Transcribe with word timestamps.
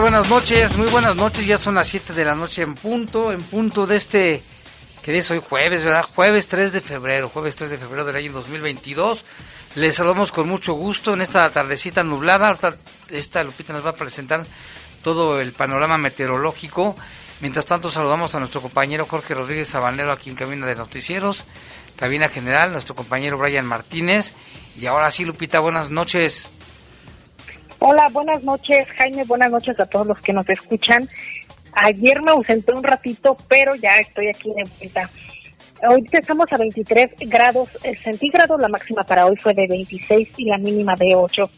Buenas 0.00 0.28
noches, 0.28 0.76
muy 0.76 0.88
buenas 0.88 1.16
noches, 1.16 1.46
ya 1.46 1.56
son 1.56 1.76
las 1.76 1.88
7 1.88 2.12
de 2.12 2.24
la 2.24 2.34
noche 2.34 2.62
en 2.62 2.74
punto, 2.74 3.32
en 3.32 3.42
punto 3.42 3.86
de 3.86 3.96
este, 3.96 4.42
que 5.02 5.16
es 5.16 5.30
hoy 5.30 5.40
jueves, 5.40 5.84
¿verdad? 5.84 6.04
Jueves 6.14 6.48
3 6.48 6.72
de 6.72 6.80
febrero, 6.80 7.28
jueves 7.28 7.56
3 7.56 7.70
de 7.70 7.78
febrero 7.78 8.04
del 8.04 8.16
año 8.16 8.32
2022. 8.32 9.24
Les 9.76 9.94
saludamos 9.94 10.30
con 10.30 10.48
mucho 10.48 10.74
gusto 10.74 11.14
en 11.14 11.22
esta 11.22 11.48
tardecita 11.50 12.02
nublada, 12.02 12.48
ahorita 12.48 12.76
esta 13.10 13.42
Lupita 13.42 13.72
nos 13.72 13.84
va 13.84 13.90
a 13.90 13.96
presentar 13.96 14.44
todo 15.04 15.38
el 15.40 15.52
panorama 15.52 15.98
meteorológico. 15.98 16.96
Mientras 17.40 17.66
tanto, 17.66 17.90
saludamos 17.90 18.34
a 18.34 18.40
nuestro 18.40 18.60
compañero 18.60 19.06
Jorge 19.06 19.34
Rodríguez 19.34 19.68
Sabanero 19.68 20.10
aquí 20.10 20.30
en 20.30 20.36
Cabina 20.36 20.66
de 20.66 20.74
Noticieros, 20.74 21.44
Cabina 21.96 22.28
General, 22.28 22.72
nuestro 22.72 22.96
compañero 22.96 23.38
Brian 23.38 23.66
Martínez. 23.66 24.32
Y 24.80 24.86
ahora 24.86 25.12
sí, 25.12 25.24
Lupita, 25.24 25.60
buenas 25.60 25.90
noches. 25.90 26.50
Hola, 27.78 28.08
buenas 28.08 28.42
noches, 28.42 28.88
Jaime. 28.96 29.24
Buenas 29.24 29.52
noches 29.52 29.78
a 29.78 29.86
todos 29.86 30.06
los 30.06 30.18
que 30.20 30.32
nos 30.32 30.48
escuchan. 30.48 31.08
Ayer 31.74 32.22
me 32.22 32.30
ausenté 32.30 32.72
un 32.72 32.82
ratito, 32.82 33.36
pero 33.46 33.74
ya 33.74 33.96
estoy 33.98 34.28
aquí 34.28 34.48
de 34.54 34.64
vuelta. 34.78 35.10
Hoy 35.86 36.08
estamos 36.10 36.50
a 36.50 36.56
23 36.56 37.10
grados 37.26 37.68
centígrados, 38.02 38.58
la 38.58 38.68
máxima 38.68 39.04
para 39.04 39.26
hoy 39.26 39.36
fue 39.36 39.52
de 39.52 39.66
26 39.66 40.28
y 40.38 40.44
la 40.44 40.56
mínima 40.56 40.96
de 40.96 41.14
8 41.14 41.50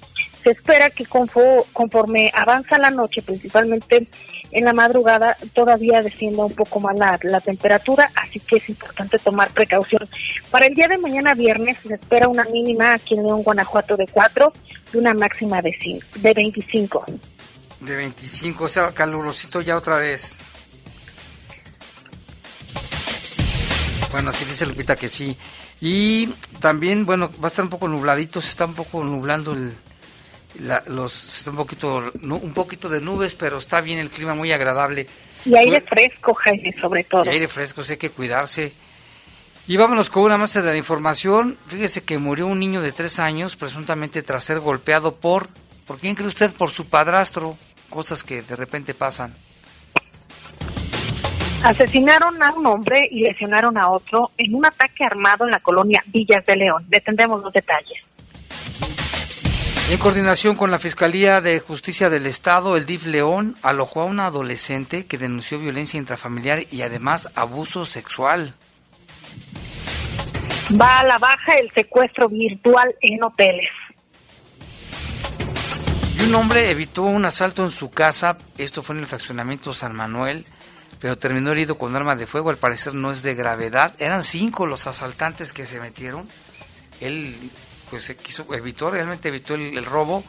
se 0.46 0.52
espera 0.52 0.90
que 0.90 1.04
conforme 1.06 2.30
avanza 2.32 2.78
la 2.78 2.90
noche, 2.90 3.20
principalmente 3.20 4.06
en 4.52 4.64
la 4.64 4.72
madrugada, 4.72 5.36
todavía 5.54 6.02
descienda 6.02 6.44
un 6.44 6.54
poco 6.54 6.78
más 6.78 6.96
la, 6.96 7.40
temperatura, 7.40 8.08
así 8.14 8.38
que 8.38 8.58
es 8.58 8.68
importante 8.68 9.18
tomar 9.18 9.50
precaución. 9.50 10.08
Para 10.52 10.66
el 10.66 10.76
día 10.76 10.86
de 10.86 10.98
mañana 10.98 11.34
viernes 11.34 11.78
se 11.82 11.94
espera 11.94 12.28
una 12.28 12.44
mínima 12.44 12.92
aquí 12.92 13.14
en 13.14 13.24
León, 13.24 13.42
Guanajuato 13.42 13.96
de 13.96 14.06
4 14.06 14.52
y 14.94 14.96
una 14.98 15.14
máxima 15.14 15.60
de, 15.60 15.76
5, 15.82 16.06
de 16.14 16.32
25. 16.32 17.04
De 17.80 17.96
25, 17.96 18.64
o 18.64 18.68
sea, 18.68 18.92
calurosito 18.92 19.60
ya 19.62 19.76
otra 19.76 19.96
vez. 19.96 20.38
Bueno, 24.12 24.30
así 24.30 24.44
dice 24.44 24.64
Lupita 24.64 24.94
que 24.94 25.08
sí. 25.08 25.36
Y 25.80 26.28
también, 26.60 27.04
bueno, 27.04 27.32
va 27.42 27.46
a 27.46 27.50
estar 27.50 27.64
un 27.64 27.70
poco 27.70 27.88
nubladito, 27.88 28.40
se 28.40 28.50
está 28.50 28.64
un 28.64 28.74
poco 28.74 29.02
nublando 29.02 29.52
el, 29.52 29.74
los 30.86 31.38
está 31.38 31.50
un 31.50 31.56
poquito 31.56 32.12
un 32.22 32.52
poquito 32.54 32.88
de 32.88 33.00
nubes, 33.00 33.34
pero 33.34 33.58
está 33.58 33.80
bien 33.80 33.98
el 33.98 34.10
clima 34.10 34.34
muy 34.34 34.52
agradable. 34.52 35.06
Y 35.44 35.56
aire 35.56 35.80
fresco, 35.80 36.34
Jaime, 36.34 36.72
sobre 36.80 37.04
todo. 37.04 37.24
Y 37.24 37.28
aire 37.28 37.48
fresco, 37.48 37.82
hay 37.88 37.96
que 37.96 38.10
cuidarse. 38.10 38.72
Y 39.68 39.76
vámonos 39.76 40.10
con 40.10 40.24
una 40.24 40.38
más 40.38 40.54
de 40.54 40.62
la 40.62 40.76
información. 40.76 41.56
Fíjese 41.66 42.02
que 42.02 42.18
murió 42.18 42.46
un 42.46 42.60
niño 42.60 42.82
de 42.82 42.92
tres 42.92 43.18
años, 43.18 43.56
presuntamente 43.56 44.22
tras 44.22 44.44
ser 44.44 44.60
golpeado 44.60 45.16
por... 45.16 45.48
¿Por 45.86 45.98
quién 45.98 46.16
cree 46.16 46.26
usted? 46.26 46.52
Por 46.52 46.70
su 46.70 46.86
padrastro. 46.86 47.56
Cosas 47.90 48.24
que 48.24 48.42
de 48.42 48.56
repente 48.56 48.92
pasan. 48.94 49.32
Asesinaron 51.64 52.42
a 52.42 52.52
un 52.52 52.66
hombre 52.66 53.08
y 53.10 53.20
lesionaron 53.20 53.78
a 53.78 53.90
otro 53.90 54.30
en 54.36 54.54
un 54.54 54.66
ataque 54.66 55.04
armado 55.04 55.44
en 55.44 55.52
la 55.52 55.60
colonia 55.60 56.02
Villas 56.06 56.44
de 56.46 56.56
León. 56.56 56.84
Detendemos 56.88 57.42
los 57.42 57.52
detalles. 57.52 58.02
En 59.88 59.98
coordinación 59.98 60.56
con 60.56 60.72
la 60.72 60.80
Fiscalía 60.80 61.40
de 61.40 61.60
Justicia 61.60 62.10
del 62.10 62.26
Estado, 62.26 62.76
el 62.76 62.86
DIF 62.86 63.06
León 63.06 63.54
alojó 63.62 64.00
a 64.00 64.06
una 64.06 64.26
adolescente 64.26 65.06
que 65.06 65.16
denunció 65.16 65.60
violencia 65.60 65.96
intrafamiliar 65.96 66.64
y 66.72 66.82
además 66.82 67.28
abuso 67.36 67.86
sexual. 67.86 68.52
Va 70.80 70.98
a 70.98 71.04
la 71.04 71.18
baja 71.18 71.54
el 71.54 71.70
secuestro 71.70 72.28
virtual 72.28 72.96
en 73.00 73.22
hoteles. 73.22 73.70
Y 76.18 76.22
un 76.24 76.34
hombre 76.34 76.68
evitó 76.68 77.04
un 77.04 77.24
asalto 77.24 77.62
en 77.62 77.70
su 77.70 77.88
casa, 77.88 78.36
esto 78.58 78.82
fue 78.82 78.96
en 78.96 79.02
el 79.02 79.06
fraccionamiento 79.06 79.72
San 79.72 79.94
Manuel, 79.94 80.46
pero 80.98 81.16
terminó 81.16 81.52
herido 81.52 81.78
con 81.78 81.94
arma 81.94 82.16
de 82.16 82.26
fuego, 82.26 82.50
al 82.50 82.56
parecer 82.56 82.92
no 82.94 83.12
es 83.12 83.22
de 83.22 83.36
gravedad. 83.36 83.94
Eran 84.00 84.24
cinco 84.24 84.66
los 84.66 84.88
asaltantes 84.88 85.52
que 85.52 85.64
se 85.64 85.78
metieron. 85.78 86.28
Él 87.00 87.36
pues 87.90 88.04
se 88.04 88.16
quiso, 88.16 88.46
evitó, 88.52 88.90
realmente 88.90 89.28
evitó 89.28 89.54
el, 89.54 89.84
robo, 89.84 90.24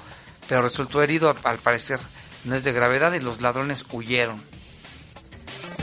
pero 0.48 0.62
resultó 0.62 1.02
herido 1.02 1.36
al, 1.44 1.58
parecer. 1.58 2.00
No 2.44 2.56
es 2.56 2.64
de 2.64 2.72
gravedad 2.72 3.14
y 3.14 3.20
los 3.20 3.42
ladrones 3.42 3.86
huyeron. 3.92 4.42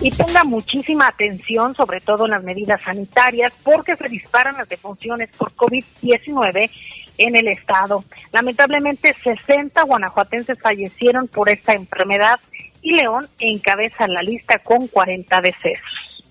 Y 0.00 0.10
ponga 0.12 0.44
muchísima 0.44 1.06
atención, 1.06 1.74
sobre 1.74 2.00
todo 2.00 2.24
en 2.24 2.32
las 2.32 2.42
medidas 2.42 2.82
sanitarias, 2.82 3.52
porque 3.62 3.96
se 3.96 4.08
disparan 4.08 4.56
las 4.56 4.68
defunciones 4.68 5.30
por 5.36 5.54
COVID-19 5.54 6.70
en 7.18 7.36
el 7.36 7.48
estado. 7.48 8.04
Lamentablemente, 8.32 9.14
60 9.22 9.82
guanajuatenses 9.82 10.58
fallecieron 10.60 11.28
por 11.28 11.48
esta 11.48 11.74
enfermedad 11.74 12.40
y 12.82 12.92
León 12.92 13.28
encabeza 13.38 14.06
la 14.08 14.22
lista 14.22 14.58
con 14.58 14.88
40 14.88 15.40
decesos. 15.40 16.24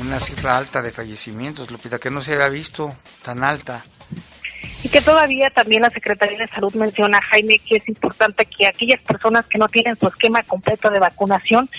Una 0.00 0.18
cifra 0.18 0.56
alta 0.56 0.82
de 0.82 0.90
fallecimientos, 0.90 1.70
Lupita, 1.70 1.98
que 1.98 2.10
no 2.10 2.20
se 2.20 2.34
había 2.34 2.48
visto 2.48 2.94
tan 3.22 3.44
alta 3.44 3.84
y 4.84 4.88
que 4.90 5.00
todavía 5.00 5.48
también 5.48 5.80
la 5.80 5.88
Secretaría 5.88 6.36
de 6.36 6.46
Salud 6.46 6.74
menciona, 6.74 7.20
Jaime, 7.22 7.58
que 7.58 7.76
es 7.76 7.88
importante 7.88 8.44
que 8.44 8.66
aquellas 8.66 9.00
personas 9.00 9.46
que 9.46 9.56
no 9.56 9.66
tienen 9.66 9.96
su 9.96 10.06
esquema 10.06 10.42
completo 10.42 10.90
de 10.90 10.98
vacunación 10.98 11.70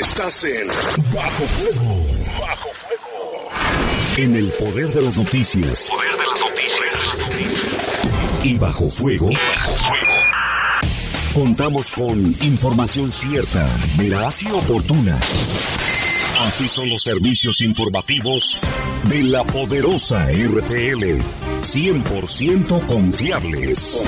Estás 0.00 0.44
en 0.44 0.68
Bajo 1.12 1.42
Fuego. 1.42 1.96
Bajo 2.40 2.68
Fuego. 2.86 3.50
En 4.18 4.36
el 4.36 4.46
poder 4.52 4.88
de 4.90 5.02
las 5.02 5.18
noticias. 5.18 5.88
Poder 5.90 6.12
de 6.12 6.18
las 6.26 6.38
noticias. 6.38 6.50
y 8.44 8.56
bajo 8.56 8.88
fuego. 8.88 9.30
Contamos 11.34 11.92
con 11.92 12.18
información 12.42 13.12
cierta, 13.12 13.64
veraz 13.96 14.42
y 14.42 14.50
oportuna. 14.50 15.16
Así 16.40 16.66
son 16.68 16.88
los 16.88 17.04
servicios 17.04 17.60
informativos 17.60 18.58
de 19.04 19.22
la 19.22 19.44
poderosa 19.44 20.24
RTL. 20.24 21.20
100% 21.60 22.86
confiables. 22.86 24.04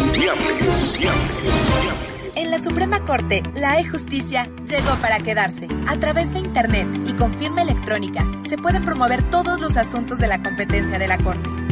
En 2.34 2.50
la 2.50 2.58
Suprema 2.58 3.04
Corte, 3.04 3.44
la 3.54 3.78
e-justicia 3.78 4.50
llegó 4.66 4.96
para 5.00 5.20
quedarse. 5.20 5.68
A 5.86 5.96
través 5.98 6.32
de 6.32 6.40
Internet 6.40 6.88
y 7.06 7.12
con 7.12 7.38
firma 7.38 7.62
electrónica, 7.62 8.26
se 8.48 8.58
pueden 8.58 8.84
promover 8.84 9.22
todos 9.30 9.60
los 9.60 9.76
asuntos 9.76 10.18
de 10.18 10.26
la 10.26 10.42
competencia 10.42 10.98
de 10.98 11.06
la 11.06 11.18
Corte 11.18 11.62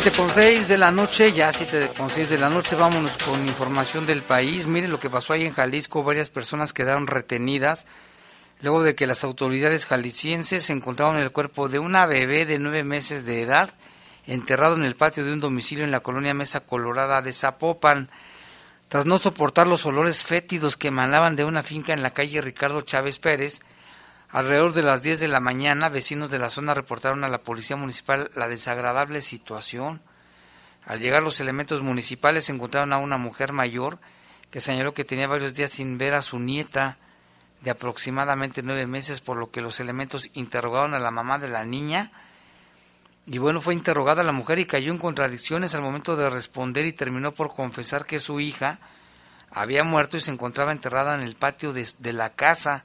7 0.00 0.16
con 0.16 0.30
6 0.30 0.68
de 0.68 0.78
la 0.78 0.92
noche, 0.92 1.32
ya 1.32 1.52
7 1.52 1.90
con 1.96 2.08
6 2.08 2.30
de 2.30 2.38
la 2.38 2.48
noche, 2.48 2.76
vámonos 2.76 3.16
con 3.16 3.44
información 3.48 4.06
del 4.06 4.22
país. 4.22 4.68
Miren 4.68 4.92
lo 4.92 5.00
que 5.00 5.10
pasó 5.10 5.32
ahí 5.32 5.44
en 5.44 5.52
Jalisco, 5.52 6.04
varias 6.04 6.30
personas 6.30 6.72
quedaron 6.72 7.08
retenidas 7.08 7.84
luego 8.60 8.84
de 8.84 8.94
que 8.94 9.08
las 9.08 9.24
autoridades 9.24 9.86
jaliscienses 9.86 10.70
encontraron 10.70 11.16
el 11.16 11.32
cuerpo 11.32 11.68
de 11.68 11.80
una 11.80 12.06
bebé 12.06 12.46
de 12.46 12.60
nueve 12.60 12.84
meses 12.84 13.26
de 13.26 13.42
edad 13.42 13.70
enterrado 14.28 14.76
en 14.76 14.84
el 14.84 14.94
patio 14.94 15.24
de 15.24 15.32
un 15.32 15.40
domicilio 15.40 15.82
en 15.82 15.90
la 15.90 15.98
colonia 15.98 16.32
Mesa 16.32 16.60
Colorada 16.60 17.20
de 17.20 17.32
Zapopan. 17.32 18.08
Tras 18.86 19.04
no 19.04 19.18
soportar 19.18 19.66
los 19.66 19.84
olores 19.84 20.22
fétidos 20.22 20.76
que 20.76 20.88
emanaban 20.88 21.34
de 21.34 21.44
una 21.44 21.64
finca 21.64 21.92
en 21.92 22.04
la 22.04 22.12
calle 22.14 22.40
Ricardo 22.40 22.82
Chávez 22.82 23.18
Pérez, 23.18 23.62
Alrededor 24.30 24.74
de 24.74 24.82
las 24.82 25.02
10 25.02 25.20
de 25.20 25.28
la 25.28 25.40
mañana, 25.40 25.88
vecinos 25.88 26.30
de 26.30 26.38
la 26.38 26.50
zona 26.50 26.74
reportaron 26.74 27.24
a 27.24 27.30
la 27.30 27.38
policía 27.38 27.76
municipal 27.76 28.30
la 28.34 28.46
desagradable 28.46 29.22
situación. 29.22 30.02
Al 30.84 31.00
llegar 31.00 31.22
los 31.22 31.40
elementos 31.40 31.80
municipales 31.80 32.50
encontraron 32.50 32.92
a 32.92 32.98
una 32.98 33.16
mujer 33.16 33.54
mayor 33.54 33.98
que 34.50 34.60
señaló 34.60 34.92
que 34.92 35.06
tenía 35.06 35.28
varios 35.28 35.54
días 35.54 35.70
sin 35.70 35.96
ver 35.96 36.14
a 36.14 36.20
su 36.20 36.38
nieta 36.38 36.98
de 37.62 37.70
aproximadamente 37.70 38.62
nueve 38.62 38.86
meses, 38.86 39.22
por 39.22 39.38
lo 39.38 39.50
que 39.50 39.62
los 39.62 39.80
elementos 39.80 40.28
interrogaron 40.34 40.92
a 40.92 40.98
la 40.98 41.10
mamá 41.10 41.38
de 41.38 41.48
la 41.48 41.64
niña. 41.64 42.12
Y 43.26 43.38
bueno, 43.38 43.62
fue 43.62 43.72
interrogada 43.72 44.22
la 44.22 44.32
mujer 44.32 44.58
y 44.58 44.66
cayó 44.66 44.92
en 44.92 44.98
contradicciones 44.98 45.74
al 45.74 45.82
momento 45.82 46.16
de 46.16 46.28
responder 46.28 46.84
y 46.84 46.92
terminó 46.92 47.32
por 47.32 47.54
confesar 47.54 48.04
que 48.04 48.20
su 48.20 48.40
hija 48.40 48.78
había 49.50 49.84
muerto 49.84 50.18
y 50.18 50.20
se 50.20 50.30
encontraba 50.30 50.72
enterrada 50.72 51.14
en 51.14 51.22
el 51.22 51.34
patio 51.34 51.72
de, 51.72 51.88
de 51.98 52.12
la 52.12 52.34
casa 52.34 52.84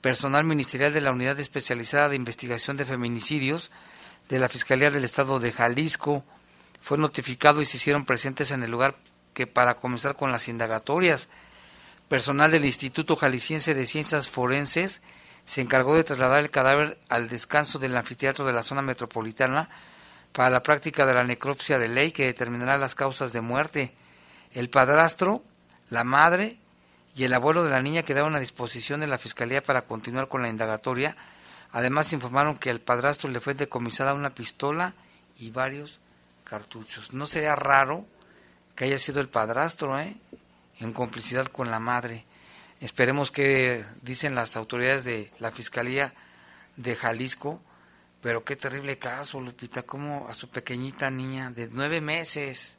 personal 0.00 0.44
ministerial 0.44 0.92
de 0.92 1.00
la 1.00 1.12
Unidad 1.12 1.40
Especializada 1.40 2.08
de 2.08 2.16
Investigación 2.16 2.76
de 2.76 2.84
Feminicidios 2.84 3.70
de 4.28 4.38
la 4.38 4.48
Fiscalía 4.48 4.90
del 4.90 5.04
Estado 5.04 5.40
de 5.40 5.52
Jalisco 5.52 6.24
fue 6.80 6.98
notificado 6.98 7.60
y 7.62 7.66
se 7.66 7.78
hicieron 7.78 8.04
presentes 8.04 8.50
en 8.50 8.62
el 8.62 8.70
lugar 8.70 8.96
que 9.34 9.46
para 9.46 9.76
comenzar 9.76 10.16
con 10.16 10.32
las 10.32 10.48
indagatorias. 10.48 11.28
Personal 12.08 12.50
del 12.50 12.64
Instituto 12.64 13.16
Jalisciense 13.16 13.74
de 13.74 13.86
Ciencias 13.86 14.28
Forenses 14.28 15.02
se 15.44 15.60
encargó 15.60 15.96
de 15.96 16.04
trasladar 16.04 16.40
el 16.40 16.50
cadáver 16.50 16.98
al 17.08 17.28
descanso 17.28 17.78
del 17.78 17.96
anfiteatro 17.96 18.44
de 18.44 18.52
la 18.52 18.62
zona 18.62 18.82
metropolitana 18.82 19.68
para 20.32 20.50
la 20.50 20.62
práctica 20.62 21.06
de 21.06 21.14
la 21.14 21.24
necropsia 21.24 21.78
de 21.78 21.88
ley 21.88 22.12
que 22.12 22.26
determinará 22.26 22.78
las 22.78 22.94
causas 22.94 23.32
de 23.32 23.40
muerte. 23.40 23.94
El 24.52 24.70
padrastro, 24.70 25.42
la 25.90 26.04
madre 26.04 26.58
y 27.18 27.24
el 27.24 27.34
abuelo 27.34 27.64
de 27.64 27.70
la 27.70 27.82
niña 27.82 28.04
quedaron 28.04 28.36
a 28.36 28.40
disposición 28.40 29.00
de 29.00 29.08
la 29.08 29.18
Fiscalía 29.18 29.60
para 29.60 29.82
continuar 29.82 30.28
con 30.28 30.40
la 30.40 30.48
indagatoria. 30.48 31.16
Además 31.72 32.12
informaron 32.12 32.56
que 32.56 32.70
al 32.70 32.80
padrastro 32.80 33.28
le 33.28 33.40
fue 33.40 33.54
decomisada 33.54 34.14
una 34.14 34.30
pistola 34.30 34.94
y 35.36 35.50
varios 35.50 35.98
cartuchos. 36.44 37.12
No 37.12 37.26
sería 37.26 37.56
raro 37.56 38.06
que 38.76 38.84
haya 38.84 38.98
sido 38.98 39.20
el 39.20 39.28
padrastro, 39.28 39.98
¿eh? 39.98 40.14
en 40.78 40.92
complicidad 40.92 41.46
con 41.48 41.72
la 41.72 41.80
madre. 41.80 42.24
Esperemos 42.80 43.32
que 43.32 43.84
dicen 44.00 44.36
las 44.36 44.56
autoridades 44.56 45.02
de 45.02 45.32
la 45.40 45.50
Fiscalía 45.50 46.14
de 46.76 46.94
Jalisco, 46.94 47.60
pero 48.22 48.44
qué 48.44 48.54
terrible 48.54 48.96
caso, 48.96 49.40
Lupita, 49.40 49.82
como 49.82 50.28
a 50.28 50.34
su 50.34 50.48
pequeñita 50.50 51.10
niña 51.10 51.50
de 51.50 51.66
nueve 51.66 52.00
meses 52.00 52.77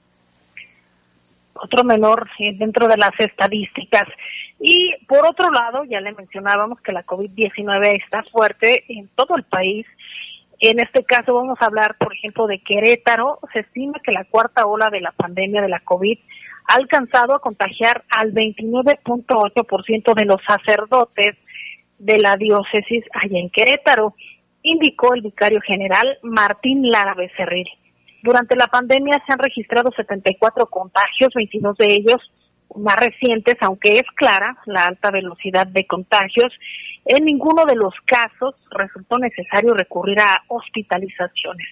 otro 1.62 1.84
menor 1.84 2.30
eh, 2.40 2.54
dentro 2.58 2.88
de 2.88 2.98
las 2.98 3.12
estadísticas. 3.20 4.04
Y 4.60 4.94
por 5.08 5.26
otro 5.26 5.50
lado, 5.52 5.84
ya 5.86 6.02
le 6.02 6.14
mencionábamos 6.14 6.82
que 6.82 6.92
la 6.92 7.06
COVID-19 7.06 8.04
está 8.04 8.24
fuerte 8.24 8.84
en 8.90 9.08
todo 9.16 9.36
el 9.36 9.44
país. 9.44 9.86
En 10.60 10.80
este 10.80 11.06
caso 11.06 11.34
vamos 11.34 11.58
a 11.62 11.66
hablar, 11.66 11.96
por 11.98 12.14
ejemplo, 12.14 12.46
de 12.48 12.60
Querétaro. 12.60 13.40
Se 13.54 13.60
estima 13.60 14.00
que 14.04 14.12
la 14.12 14.26
cuarta 14.26 14.66
ola 14.66 14.90
de 14.90 15.00
la 15.00 15.12
pandemia 15.14 15.62
de 15.62 15.70
la 15.70 15.80
COVID 15.80 16.18
ha 16.68 16.76
alcanzado 16.76 17.34
a 17.34 17.40
contagiar 17.40 18.04
al 18.10 18.34
29.8% 18.34 20.14
de 20.14 20.26
los 20.26 20.42
sacerdotes 20.46 21.36
de 21.98 22.20
la 22.20 22.38
diócesis 22.38 23.04
allá 23.14 23.40
en 23.40 23.50
Querétaro, 23.50 24.16
indicó 24.64 25.14
el 25.14 25.22
vicario 25.22 25.62
general 25.62 26.18
Martín 26.24 26.90
Lara 26.90 27.14
Becerril. 27.14 27.68
Durante 28.22 28.56
la 28.56 28.68
pandemia 28.68 29.22
se 29.26 29.34
han 29.34 29.40
registrado 29.40 29.92
74 29.96 30.66
contagios, 30.68 31.34
22 31.34 31.78
de 31.78 31.94
ellos 31.94 32.18
más 32.76 32.98
recientes, 32.98 33.56
aunque 33.62 33.98
es 33.98 34.06
clara 34.16 34.58
la 34.66 34.86
alta 34.86 35.12
velocidad 35.12 35.68
de 35.68 35.88
contagios. 35.88 36.54
En 37.06 37.26
ninguno 37.26 37.66
de 37.66 37.76
los 37.76 37.94
casos 38.06 38.56
resultó 38.72 39.18
necesario 39.18 39.74
recurrir 39.74 40.20
a 40.20 40.44
hospitalizaciones. 40.48 41.68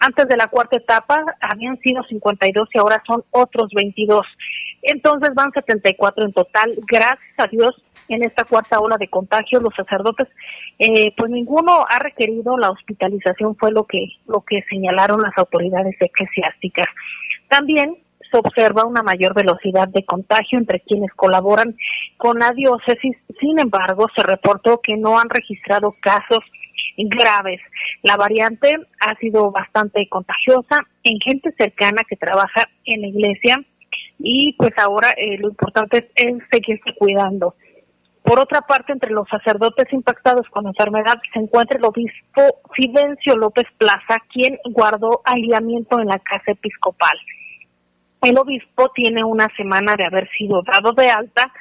Antes 0.00 0.28
de 0.28 0.36
la 0.36 0.46
cuarta 0.46 0.78
etapa 0.78 1.24
habían 1.40 1.78
sido 1.80 2.02
52 2.04 2.68
y 2.72 2.78
ahora 2.78 3.02
son 3.06 3.24
otros 3.30 3.68
22. 3.74 4.24
Entonces 4.82 5.30
van 5.34 5.52
74 5.52 6.24
en 6.24 6.32
total. 6.32 6.78
Gracias 6.86 7.38
a 7.38 7.46
Dios 7.48 7.74
en 8.08 8.24
esta 8.24 8.44
cuarta 8.44 8.80
ola 8.80 8.96
de 8.96 9.08
contagios, 9.08 9.62
los 9.62 9.74
sacerdotes, 9.74 10.28
eh, 10.78 11.12
pues 11.16 11.30
ninguno 11.30 11.84
ha 11.88 11.98
requerido 11.98 12.56
la 12.56 12.70
hospitalización, 12.70 13.56
fue 13.56 13.70
lo 13.70 13.84
que, 13.84 14.06
lo 14.26 14.40
que 14.40 14.62
señalaron 14.70 15.20
las 15.20 15.36
autoridades 15.36 15.96
eclesiásticas. 16.00 16.86
También 17.48 17.96
se 18.30 18.38
observa 18.38 18.84
una 18.84 19.02
mayor 19.02 19.34
velocidad 19.34 19.88
de 19.88 20.04
contagio 20.04 20.58
entre 20.58 20.80
quienes 20.80 21.12
colaboran 21.14 21.76
con 22.16 22.38
la 22.38 22.52
diócesis, 22.52 23.16
sin 23.40 23.58
embargo, 23.58 24.06
se 24.14 24.22
reportó 24.22 24.80
que 24.82 24.96
no 24.96 25.18
han 25.18 25.28
registrado 25.30 25.92
casos 26.00 26.40
graves. 27.06 27.60
La 28.02 28.16
variante 28.16 28.74
ha 29.00 29.14
sido 29.16 29.50
bastante 29.50 30.08
contagiosa 30.08 30.78
en 31.04 31.18
gente 31.20 31.54
cercana 31.56 32.02
que 32.08 32.16
trabaja 32.16 32.68
en 32.84 33.02
la 33.02 33.08
iglesia 33.08 33.56
y 34.18 34.54
pues 34.58 34.72
ahora 34.78 35.10
eh, 35.16 35.38
lo 35.38 35.48
importante 35.48 36.10
es 36.14 36.36
seguirse 36.50 36.94
cuidando. 36.98 37.54
Por 38.22 38.40
otra 38.40 38.60
parte, 38.60 38.92
entre 38.92 39.12
los 39.12 39.26
sacerdotes 39.28 39.90
impactados 39.90 40.46
con 40.50 40.64
la 40.64 40.70
enfermedad 40.70 41.18
se 41.32 41.38
encuentra 41.38 41.78
el 41.78 41.84
obispo 41.86 42.60
Fidencio 42.74 43.36
López 43.36 43.64
Plaza, 43.78 44.18
quien 44.30 44.58
guardó 44.70 45.22
aislamiento 45.24 45.98
en 45.98 46.08
la 46.08 46.18
casa 46.18 46.50
episcopal. 46.52 47.16
El 48.22 48.36
obispo 48.38 48.90
tiene 48.94 49.22
una 49.22 49.48
semana 49.56 49.94
de 49.96 50.04
haber 50.04 50.28
sido 50.36 50.62
dado 50.62 50.92
de 50.92 51.08
alta, 51.08 51.52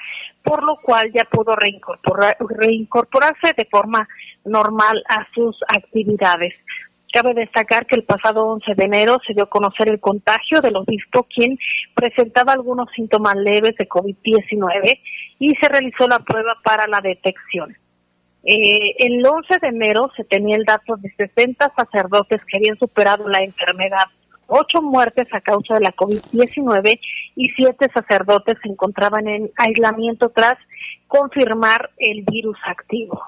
por 0.44 0.64
lo 0.64 0.76
cual 0.78 1.12
ya 1.14 1.24
pudo 1.26 1.56
reincorporarse 1.56 3.54
de 3.56 3.66
forma 3.66 4.08
normal 4.44 5.04
a 5.08 5.28
sus 5.34 5.56
actividades. 5.68 6.60
Cabe 7.14 7.34
destacar 7.34 7.86
que 7.86 7.96
el 7.96 8.04
pasado 8.04 8.46
11 8.48 8.76
de 8.76 8.84
enero 8.84 9.18
se 9.26 9.34
dio 9.34 9.44
a 9.44 9.50
conocer 9.50 9.88
el 9.88 10.00
contagio 10.00 10.62
del 10.62 10.76
obispo, 10.76 11.24
quien 11.24 11.58
presentaba 11.94 12.54
algunos 12.54 12.90
síntomas 12.96 13.36
leves 13.36 13.76
de 13.78 13.88
COVID-19 13.88 15.00
y 15.40 15.56
se 15.56 15.70
realizó 15.70 16.08
la 16.08 16.20
prueba 16.20 16.58
para 16.64 16.88
la 16.88 17.00
detección. 17.02 17.78
Eh, 18.44 18.96
el 19.00 19.26
11 19.26 19.60
de 19.62 19.68
enero 19.68 20.10
se 20.16 20.24
tenía 20.24 20.56
el 20.56 20.64
dato 20.66 20.96
de 20.98 21.12
60 21.18 21.74
sacerdotes 21.76 22.42
que 22.46 22.58
habían 22.58 22.78
superado 22.78 23.28
la 23.28 23.44
enfermedad, 23.44 24.06
ocho 24.48 24.82
muertes 24.82 25.28
a 25.34 25.42
causa 25.42 25.76
de 25.76 25.82
la 25.82 25.96
COVID-19 25.96 27.00
y 27.36 27.50
siete 27.50 27.88
sacerdotes 27.94 28.58
se 28.62 28.70
encontraban 28.70 29.28
en 29.28 29.52
aislamiento 29.58 30.30
tras 30.30 30.56
confirmar 31.08 31.92
el 31.98 32.24
virus 32.24 32.58
activo. 32.66 33.22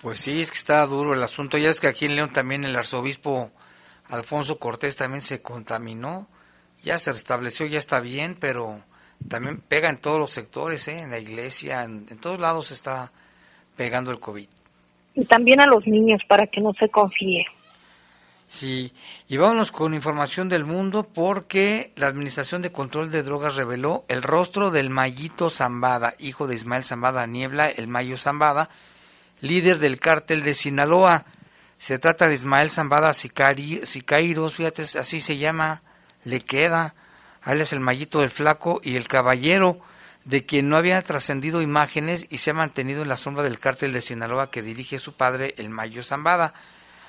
Pues 0.00 0.20
sí, 0.20 0.40
es 0.40 0.50
que 0.50 0.58
está 0.58 0.86
duro 0.86 1.14
el 1.14 1.22
asunto. 1.22 1.56
Ya 1.56 1.70
es 1.70 1.80
que 1.80 1.86
aquí 1.86 2.04
en 2.04 2.16
León 2.16 2.32
también 2.32 2.64
el 2.64 2.76
arzobispo 2.76 3.50
Alfonso 4.10 4.58
Cortés 4.58 4.96
también 4.96 5.22
se 5.22 5.40
contaminó. 5.40 6.26
Ya 6.82 6.98
se 6.98 7.12
restableció, 7.12 7.64
ya 7.66 7.78
está 7.78 8.00
bien, 8.00 8.36
pero 8.38 8.80
también 9.28 9.62
pega 9.66 9.88
en 9.88 9.96
todos 9.96 10.18
los 10.18 10.30
sectores, 10.30 10.86
¿eh? 10.88 11.00
en 11.00 11.10
la 11.10 11.18
iglesia, 11.18 11.84
en, 11.84 12.06
en 12.10 12.18
todos 12.18 12.38
lados 12.38 12.70
está 12.70 13.12
pegando 13.76 14.10
el 14.10 14.20
COVID. 14.20 14.46
Y 15.14 15.24
también 15.24 15.60
a 15.60 15.66
los 15.66 15.86
niños 15.86 16.20
para 16.28 16.46
que 16.46 16.60
no 16.60 16.74
se 16.74 16.88
confíe. 16.88 17.46
Sí, 18.48 18.92
y 19.26 19.36
vámonos 19.36 19.72
con 19.72 19.94
información 19.94 20.48
del 20.48 20.64
mundo 20.64 21.08
porque 21.12 21.92
la 21.96 22.06
Administración 22.06 22.62
de 22.62 22.70
Control 22.70 23.10
de 23.10 23.22
Drogas 23.22 23.56
reveló 23.56 24.04
el 24.08 24.22
rostro 24.22 24.70
del 24.70 24.90
Mayito 24.90 25.50
Zambada, 25.50 26.14
hijo 26.18 26.46
de 26.46 26.54
Ismael 26.54 26.84
Zambada 26.84 27.26
Niebla, 27.26 27.68
el 27.68 27.88
Mayo 27.88 28.16
Zambada, 28.16 28.70
líder 29.40 29.78
del 29.78 29.98
cártel 29.98 30.42
de 30.42 30.54
Sinaloa. 30.54 31.24
Se 31.78 31.98
trata 31.98 32.28
de 32.28 32.34
Ismael 32.34 32.70
Zambada 32.70 33.12
Sicairos, 33.12 34.54
fíjate, 34.54 34.82
así 34.82 35.20
se 35.20 35.36
llama, 35.36 35.82
le 36.22 36.40
queda. 36.40 36.94
Él 37.44 37.60
es 37.60 37.72
el 37.72 37.80
Mayito 37.80 38.20
del 38.20 38.30
Flaco 38.30 38.80
y 38.84 38.96
el 38.96 39.08
Caballero, 39.08 39.80
de 40.24 40.46
quien 40.46 40.68
no 40.68 40.76
había 40.76 41.02
trascendido 41.02 41.60
imágenes 41.60 42.26
y 42.30 42.38
se 42.38 42.50
ha 42.50 42.54
mantenido 42.54 43.02
en 43.02 43.08
la 43.08 43.16
sombra 43.16 43.42
del 43.42 43.58
cártel 43.58 43.92
de 43.92 44.00
Sinaloa 44.00 44.50
que 44.50 44.62
dirige 44.62 44.98
su 44.98 45.14
padre, 45.14 45.54
el 45.58 45.68
Mayo 45.68 46.02
Zambada. 46.02 46.54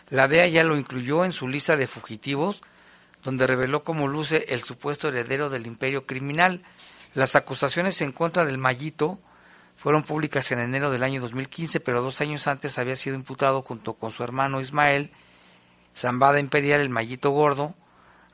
La 0.10 0.28
DEA 0.28 0.48
ya 0.48 0.64
lo 0.64 0.78
incluyó 0.78 1.26
en 1.26 1.32
su 1.32 1.48
lista 1.48 1.78
de 1.78 1.88
fugitivos, 1.88 2.62
donde 3.24 3.48
reveló 3.48 3.84
cómo 3.84 4.08
luce 4.08 4.46
el 4.50 4.64
supuesto 4.64 5.08
heredero 5.08 5.50
del 5.50 5.66
imperio 5.66 6.06
criminal. 6.06 6.62
Las 7.14 7.36
acusaciones 7.36 8.02
en 8.02 8.12
contra 8.12 8.46
del 8.46 8.60
Mayito 8.60 9.20
fueron 9.76 10.04
públicas 10.04 10.52
en 10.52 10.60
enero 10.60 10.92
del 10.92 11.04
año 11.04 11.22
2015, 11.22 11.80
pero 11.80 12.02
dos 12.02 12.22
años 12.22 12.48
antes 12.48 12.78
había 12.78 12.96
sido 12.96 13.16
imputado 13.16 13.62
junto 13.64 13.94
con 13.94 14.12
su 14.12 14.24
hermano 14.24 14.62
Ismael, 14.62 15.12
Zambada 15.96 16.40
Imperial, 16.40 16.82
el 16.82 16.90
Mayito 16.90 17.32
Gordo, 17.32 17.74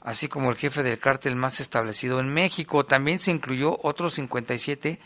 así 0.02 0.28
como 0.28 0.50
el 0.50 0.58
jefe 0.58 0.84
del 0.84 1.00
cártel 1.00 1.36
más 1.36 1.60
establecido 1.60 2.20
en 2.20 2.34
México. 2.34 2.86
También 2.86 3.20
se 3.20 3.32
incluyó 3.32 3.80
otros 3.84 4.16
57 4.16 5.00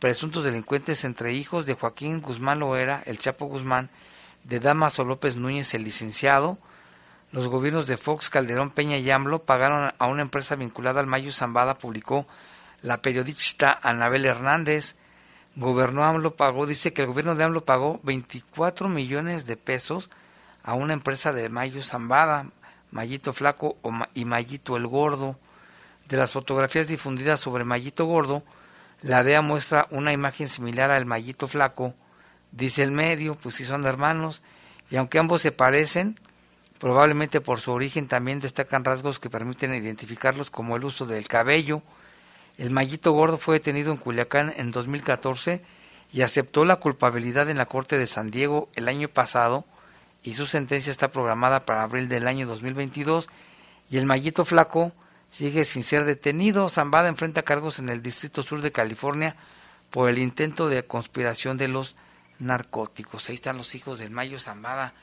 presuntos 0.00 0.44
delincuentes 0.44 1.04
entre 1.04 1.34
hijos 1.34 1.66
de 1.66 1.74
Joaquín 1.74 2.20
Guzmán 2.20 2.58
Loera, 2.60 3.02
el 3.06 3.18
Chapo 3.18 3.46
Guzmán, 3.46 3.90
de 4.44 4.60
Damaso 4.60 5.04
López 5.04 5.36
Núñez, 5.36 5.74
el 5.74 5.84
licenciado. 5.84 6.58
Los 7.32 7.48
gobiernos 7.48 7.86
de 7.86 7.96
Fox, 7.96 8.30
Calderón, 8.30 8.70
Peña 8.70 8.96
y 8.96 9.10
AMLO 9.10 9.44
pagaron 9.44 9.92
a 9.96 10.06
una 10.06 10.22
empresa 10.22 10.56
vinculada 10.56 11.00
al 11.00 11.06
Mayo 11.06 11.32
Zambada, 11.32 11.78
publicó 11.78 12.26
la 12.82 13.02
periodista 13.02 13.78
Anabel 13.82 14.24
Hernández 14.24 14.96
gobernó 15.56 16.04
AMLO 16.04 16.36
pagó, 16.36 16.66
dice 16.66 16.92
que 16.92 17.02
el 17.02 17.08
gobierno 17.08 17.34
de 17.34 17.44
AMLO 17.44 17.64
pagó 17.64 18.00
24 18.02 18.88
millones 18.88 19.46
de 19.46 19.56
pesos 19.56 20.10
a 20.62 20.74
una 20.74 20.92
empresa 20.92 21.32
de 21.32 21.48
Mayo 21.48 21.82
Zambada, 21.82 22.46
Mayito 22.90 23.32
Flaco 23.32 23.76
y 24.14 24.24
Mayito 24.24 24.76
el 24.76 24.86
Gordo. 24.86 25.36
De 26.08 26.16
las 26.16 26.32
fotografías 26.32 26.88
difundidas 26.88 27.38
sobre 27.38 27.64
Mayito 27.64 28.04
Gordo, 28.04 28.42
la 29.00 29.22
DEA 29.22 29.42
muestra 29.42 29.86
una 29.90 30.12
imagen 30.12 30.48
similar 30.48 30.90
al 30.90 31.06
Mayito 31.06 31.46
Flaco, 31.46 31.94
dice 32.52 32.82
el 32.82 32.90
medio, 32.92 33.34
pues 33.34 33.54
si 33.56 33.64
son 33.64 33.84
hermanos, 33.84 34.42
y 34.90 34.96
aunque 34.96 35.18
ambos 35.18 35.42
se 35.42 35.52
parecen, 35.52 36.18
probablemente 36.78 37.40
por 37.40 37.60
su 37.60 37.72
origen 37.72 38.08
también 38.08 38.40
destacan 38.40 38.84
rasgos 38.84 39.18
que 39.18 39.30
permiten 39.30 39.74
identificarlos 39.74 40.50
como 40.50 40.76
el 40.76 40.84
uso 40.84 41.06
del 41.06 41.28
cabello, 41.28 41.82
el 42.58 42.70
Mallito 42.70 43.12
Gordo 43.12 43.38
fue 43.38 43.54
detenido 43.54 43.92
en 43.92 43.98
Culiacán 43.98 44.52
en 44.56 44.70
2014 44.70 45.62
y 46.12 46.22
aceptó 46.22 46.64
la 46.64 46.76
culpabilidad 46.76 47.48
en 47.48 47.56
la 47.56 47.66
Corte 47.66 47.96
de 47.96 48.06
San 48.06 48.30
Diego 48.30 48.68
el 48.74 48.88
año 48.88 49.08
pasado 49.08 49.64
y 50.22 50.34
su 50.34 50.46
sentencia 50.46 50.90
está 50.90 51.10
programada 51.10 51.64
para 51.64 51.82
abril 51.82 52.08
del 52.08 52.26
año 52.26 52.46
2022 52.46 53.28
y 53.88 53.96
el 53.96 54.06
Mallito 54.06 54.44
Flaco 54.44 54.92
sigue 55.30 55.64
sin 55.64 55.82
ser 55.82 56.04
detenido. 56.04 56.68
Zambada 56.68 57.08
enfrenta 57.08 57.42
cargos 57.42 57.78
en 57.78 57.88
el 57.88 58.02
Distrito 58.02 58.42
Sur 58.42 58.60
de 58.60 58.72
California 58.72 59.36
por 59.90 60.10
el 60.10 60.18
intento 60.18 60.68
de 60.68 60.84
conspiración 60.84 61.56
de 61.56 61.68
los 61.68 61.96
narcóticos. 62.40 63.28
Ahí 63.28 63.34
están 63.36 63.56
los 63.56 63.74
hijos 63.74 63.98
del 63.98 64.10
Mayo 64.10 64.38
Zambada, 64.38 64.94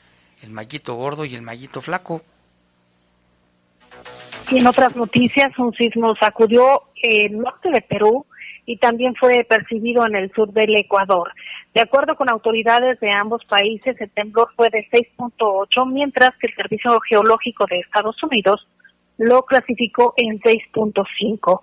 el 0.42 0.50
Mallito 0.50 0.94
Gordo 0.94 1.24
y 1.24 1.34
el 1.34 1.42
Mallito 1.42 1.80
Flaco. 1.80 2.22
Y 4.50 4.58
en 4.58 4.66
otras 4.66 4.96
noticias, 4.96 5.58
un 5.58 5.72
sismo 5.74 6.14
sacudió 6.16 6.82
el 7.02 7.38
norte 7.38 7.70
de 7.70 7.82
Perú 7.82 8.26
y 8.64 8.76
también 8.76 9.14
fue 9.14 9.44
percibido 9.44 10.06
en 10.06 10.16
el 10.16 10.32
sur 10.32 10.52
del 10.52 10.74
Ecuador. 10.76 11.32
De 11.74 11.82
acuerdo 11.82 12.16
con 12.16 12.28
autoridades 12.28 12.98
de 13.00 13.10
ambos 13.10 13.44
países, 13.44 13.98
el 14.00 14.10
temblor 14.10 14.50
fue 14.56 14.68
de 14.70 14.86
6.8, 14.90 15.90
mientras 15.90 16.36
que 16.38 16.48
el 16.48 16.54
Servicio 16.54 16.98
Geológico 17.00 17.66
de 17.66 17.80
Estados 17.80 18.22
Unidos 18.22 18.66
lo 19.18 19.42
clasificó 19.42 20.14
en 20.16 20.40
6.5. 20.40 21.60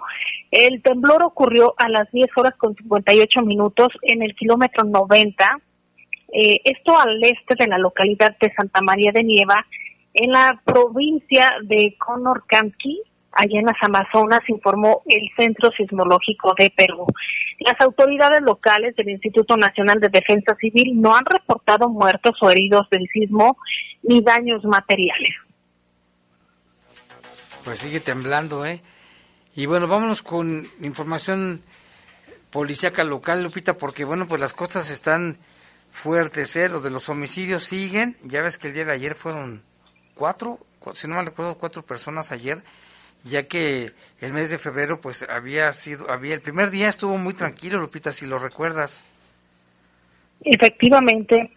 El 0.51 0.81
temblor 0.81 1.23
ocurrió 1.23 1.73
a 1.77 1.89
las 1.89 2.11
10 2.11 2.29
horas 2.35 2.53
con 2.57 2.75
58 2.75 3.41
minutos 3.41 3.89
en 4.03 4.21
el 4.21 4.35
kilómetro 4.35 4.83
90, 4.83 5.59
eh, 6.33 6.57
esto 6.65 6.99
al 6.99 7.23
este 7.23 7.55
de 7.57 7.67
la 7.67 7.77
localidad 7.77 8.35
de 8.39 8.53
Santa 8.53 8.81
María 8.81 9.11
de 9.11 9.23
Nieva, 9.23 9.65
en 10.13 10.31
la 10.31 10.61
provincia 10.63 11.51
de 11.63 11.95
Conorcanqui, 11.97 13.01
allá 13.31 13.59
en 13.59 13.65
las 13.65 13.81
Amazonas, 13.81 14.41
informó 14.47 15.01
el 15.07 15.29
Centro 15.37 15.71
Sismológico 15.71 16.53
de 16.57 16.71
Perú. 16.75 17.05
Las 17.59 17.79
autoridades 17.81 18.41
locales 18.41 18.95
del 18.95 19.09
Instituto 19.09 19.57
Nacional 19.57 19.99
de 19.99 20.09
Defensa 20.09 20.55
Civil 20.59 20.99
no 21.01 21.15
han 21.15 21.25
reportado 21.25 21.89
muertos 21.89 22.33
o 22.41 22.49
heridos 22.49 22.89
del 22.89 23.07
sismo 23.09 23.57
ni 24.03 24.21
daños 24.21 24.63
materiales. 24.63 25.35
Pues 27.65 27.79
sigue 27.79 27.99
temblando, 27.99 28.63
¿eh? 28.63 28.79
Y 29.55 29.65
bueno, 29.65 29.87
vámonos 29.87 30.21
con 30.21 30.67
información 30.81 31.63
policíaca 32.51 33.03
local, 33.03 33.41
Lupita, 33.41 33.75
porque 33.75 34.05
bueno, 34.05 34.27
pues 34.27 34.39
las 34.39 34.53
cosas 34.53 34.91
están 34.91 35.35
fuertes, 35.89 36.55
¿eh? 36.57 36.69
Lo 36.69 36.79
de 36.79 36.91
los 36.91 37.09
homicidios 37.09 37.63
siguen. 37.63 38.17
Ya 38.21 38.43
ves 38.43 38.59
que 38.59 38.67
el 38.67 38.75
día 38.75 38.85
de 38.85 38.91
ayer 38.91 39.15
fueron 39.15 39.63
cuatro, 40.13 40.59
si 40.93 41.07
no 41.07 41.15
me 41.15 41.23
recuerdo, 41.23 41.57
cuatro 41.57 41.81
personas 41.81 42.31
ayer, 42.31 42.61
ya 43.23 43.47
que 43.47 43.93
el 44.21 44.31
mes 44.31 44.51
de 44.51 44.59
febrero 44.59 45.01
pues 45.01 45.27
había 45.27 45.73
sido, 45.73 46.11
había, 46.11 46.35
el 46.35 46.41
primer 46.41 46.69
día 46.69 46.87
estuvo 46.87 47.17
muy 47.17 47.33
tranquilo, 47.33 47.79
Lupita, 47.79 48.11
si 48.11 48.27
lo 48.27 48.37
recuerdas. 48.37 49.03
Efectivamente, 50.41 51.51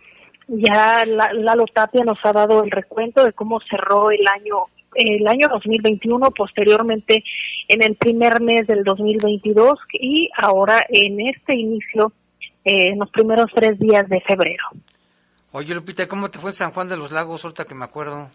ya 0.46 1.04
la, 1.04 1.34
Lalo 1.34 1.66
Tapia 1.66 2.02
nos 2.02 2.24
ha 2.24 2.32
dado 2.32 2.64
el 2.64 2.70
recuento 2.70 3.24
de 3.26 3.34
cómo 3.34 3.60
cerró 3.68 4.10
el 4.10 4.26
año 4.26 4.68
el 4.94 5.26
año 5.26 5.48
2021, 5.48 6.30
posteriormente 6.30 7.22
en 7.68 7.82
el 7.82 7.96
primer 7.96 8.40
mes 8.40 8.66
del 8.66 8.84
2022 8.84 9.78
y 9.92 10.30
ahora 10.36 10.84
en 10.88 11.20
este 11.28 11.54
inicio, 11.54 12.12
eh, 12.64 12.92
en 12.92 12.98
los 12.98 13.10
primeros 13.10 13.46
tres 13.54 13.78
días 13.78 14.08
de 14.08 14.20
febrero. 14.20 14.64
Oye, 15.52 15.74
Lupita, 15.74 16.06
¿cómo 16.06 16.30
te 16.30 16.38
fue 16.38 16.50
en 16.50 16.54
San 16.54 16.72
Juan 16.72 16.88
de 16.88 16.96
los 16.96 17.10
Lagos, 17.10 17.44
ahorita 17.44 17.64
que 17.64 17.74
me 17.74 17.84
acuerdo? 17.84 18.30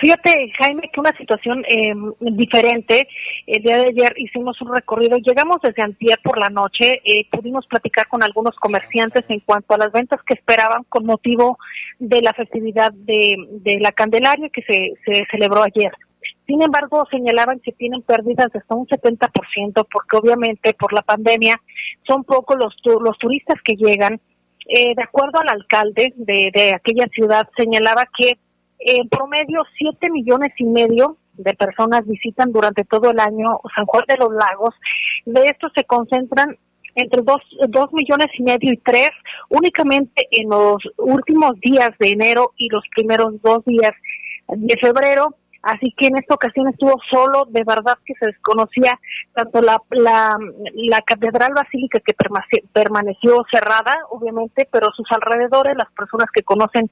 Fíjate, 0.00 0.50
Jaime, 0.58 0.90
que 0.92 1.00
una 1.00 1.16
situación 1.16 1.64
eh, 1.68 1.94
diferente. 2.20 3.08
El 3.46 3.62
día 3.62 3.76
de 3.78 3.88
ayer 3.90 4.12
hicimos 4.16 4.60
un 4.60 4.74
recorrido, 4.74 5.18
llegamos 5.18 5.58
desde 5.62 5.82
Antier 5.82 6.18
por 6.22 6.38
la 6.38 6.48
noche, 6.48 7.00
eh, 7.04 7.26
pudimos 7.30 7.66
platicar 7.66 8.08
con 8.08 8.22
algunos 8.22 8.56
comerciantes 8.56 9.24
en 9.28 9.40
cuanto 9.40 9.74
a 9.74 9.78
las 9.78 9.92
ventas 9.92 10.20
que 10.26 10.34
esperaban 10.34 10.84
con 10.88 11.06
motivo 11.06 11.58
de 11.98 12.22
la 12.22 12.32
festividad 12.32 12.92
de, 12.92 13.36
de 13.50 13.78
la 13.78 13.92
Candelaria 13.92 14.48
que 14.48 14.62
se, 14.62 14.94
se 15.04 15.26
celebró 15.30 15.62
ayer. 15.62 15.92
Sin 16.46 16.62
embargo, 16.62 17.06
señalaban 17.10 17.60
que 17.60 17.72
tienen 17.72 18.02
pérdidas 18.02 18.52
de 18.52 18.58
hasta 18.58 18.74
un 18.74 18.86
70% 18.86 19.86
porque 19.90 20.16
obviamente 20.16 20.74
por 20.74 20.92
la 20.92 21.02
pandemia 21.02 21.60
son 22.06 22.24
pocos 22.24 22.56
los, 22.58 22.74
los 23.00 23.16
turistas 23.18 23.56
que 23.64 23.76
llegan. 23.76 24.20
Eh, 24.66 24.94
de 24.94 25.02
acuerdo 25.02 25.40
al 25.40 25.48
alcalde 25.50 26.14
de, 26.16 26.50
de 26.52 26.74
aquella 26.74 27.06
ciudad, 27.08 27.46
señalaba 27.56 28.08
que 28.16 28.38
en 28.84 29.08
promedio, 29.08 29.62
siete 29.78 30.10
millones 30.10 30.52
y 30.58 30.64
medio 30.64 31.16
de 31.32 31.54
personas 31.54 32.06
visitan 32.06 32.52
durante 32.52 32.84
todo 32.84 33.10
el 33.10 33.18
año 33.18 33.58
San 33.74 33.86
Juan 33.86 34.04
de 34.06 34.16
los 34.18 34.32
Lagos. 34.32 34.74
De 35.24 35.48
estos 35.48 35.72
se 35.74 35.84
concentran 35.84 36.56
entre 36.94 37.22
dos, 37.22 37.40
dos 37.68 37.92
millones 37.92 38.28
y 38.38 38.42
medio 38.42 38.72
y 38.72 38.76
tres 38.76 39.10
únicamente 39.48 40.28
en 40.30 40.50
los 40.50 40.76
últimos 40.98 41.58
días 41.60 41.90
de 41.98 42.10
enero 42.10 42.52
y 42.56 42.68
los 42.68 42.84
primeros 42.94 43.40
dos 43.42 43.64
días 43.64 43.92
de 44.48 44.76
febrero. 44.80 45.34
Así 45.62 45.94
que 45.96 46.08
en 46.08 46.18
esta 46.18 46.34
ocasión 46.34 46.68
estuvo 46.68 46.94
solo, 47.10 47.46
de 47.48 47.64
verdad 47.64 47.96
que 48.04 48.12
se 48.20 48.26
desconocía 48.26 49.00
tanto 49.32 49.62
la, 49.62 49.80
la, 49.88 50.36
la 50.74 51.00
catedral 51.00 51.54
basílica 51.54 52.00
que 52.00 52.12
permaneció 52.74 53.42
cerrada, 53.50 53.96
obviamente, 54.10 54.68
pero 54.70 54.90
sus 54.94 55.10
alrededores, 55.10 55.74
las 55.74 55.90
personas 55.92 56.26
que 56.34 56.42
conocen 56.42 56.90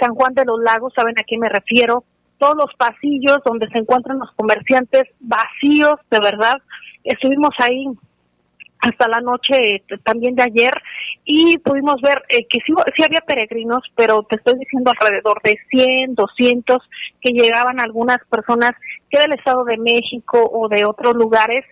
San 0.00 0.14
Juan 0.14 0.34
de 0.34 0.44
los 0.44 0.60
Lagos 0.60 0.92
saben 0.94 1.18
a 1.18 1.24
qué 1.24 1.38
me 1.38 1.48
refiero, 1.48 2.04
todos 2.38 2.56
los 2.56 2.74
pasillos 2.76 3.38
donde 3.44 3.68
se 3.68 3.78
encuentran 3.78 4.18
los 4.18 4.32
comerciantes 4.32 5.04
vacíos, 5.20 5.96
de 6.10 6.20
verdad. 6.20 6.56
Estuvimos 7.04 7.50
ahí 7.58 7.86
hasta 8.80 9.08
la 9.08 9.20
noche 9.20 9.76
eh, 9.76 9.82
también 10.02 10.34
de 10.34 10.42
ayer 10.42 10.72
y 11.24 11.58
pudimos 11.58 12.00
ver 12.00 12.22
eh, 12.28 12.46
que 12.48 12.60
sí, 12.66 12.72
había 13.04 13.20
peregrinos, 13.20 13.80
pero 13.94 14.22
te 14.22 14.36
estoy 14.36 14.58
diciendo 14.58 14.90
alrededor 14.90 15.40
de 15.42 15.58
100, 15.70 16.14
200 16.14 16.78
que 17.20 17.32
llegaban 17.32 17.78
algunas 17.78 18.18
personas 18.30 18.72
que 19.10 19.18
del 19.18 19.34
Estado 19.34 19.64
de 19.64 19.76
México 19.76 20.42
o 20.50 20.68
de 20.68 20.84
otros 20.86 21.14
lugares 21.14 21.64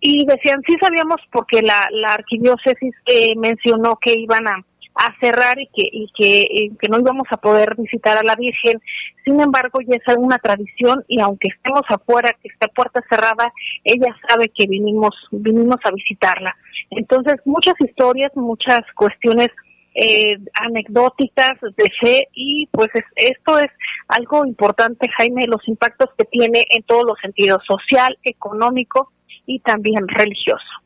y 0.00 0.24
decían, 0.24 0.62
sí 0.66 0.76
sabíamos 0.80 1.18
porque 1.30 1.60
la, 1.60 1.88
la 1.90 2.14
arquidiócesis 2.14 2.94
eh, 3.06 3.34
mencionó 3.36 3.98
que 4.00 4.14
iban 4.18 4.46
a 4.48 4.64
a 4.96 5.14
cerrar 5.20 5.58
y 5.58 5.66
que 5.66 5.88
y 5.92 6.10
que, 6.16 6.70
que 6.80 6.88
no 6.88 6.98
íbamos 6.98 7.26
a 7.30 7.36
poder 7.36 7.74
visitar 7.76 8.16
a 8.16 8.22
la 8.22 8.34
Virgen. 8.34 8.80
Sin 9.24 9.40
embargo, 9.40 9.80
ya 9.86 9.96
es 9.96 10.16
una 10.16 10.38
tradición 10.38 11.04
y 11.06 11.20
aunque 11.20 11.48
estemos 11.48 11.82
afuera, 11.88 12.34
que 12.42 12.48
esté 12.48 12.68
puerta 12.68 13.00
cerrada, 13.08 13.52
ella 13.84 14.16
sabe 14.28 14.48
que 14.48 14.66
vinimos 14.66 15.14
vinimos 15.30 15.76
a 15.84 15.90
visitarla. 15.90 16.56
Entonces, 16.90 17.34
muchas 17.44 17.74
historias, 17.78 18.32
muchas 18.34 18.80
cuestiones 18.94 19.50
eh, 19.94 20.36
anecdóticas 20.60 21.60
de 21.60 21.90
fe 22.00 22.28
y 22.32 22.66
pues 22.70 22.88
esto 23.16 23.58
es 23.58 23.70
algo 24.08 24.44
importante, 24.46 25.08
Jaime, 25.16 25.46
los 25.46 25.66
impactos 25.68 26.10
que 26.16 26.24
tiene 26.24 26.66
en 26.70 26.82
todos 26.82 27.04
los 27.04 27.18
sentidos, 27.20 27.62
social, 27.66 28.18
económico 28.24 29.12
y 29.46 29.60
también 29.60 30.06
religioso 30.08 30.85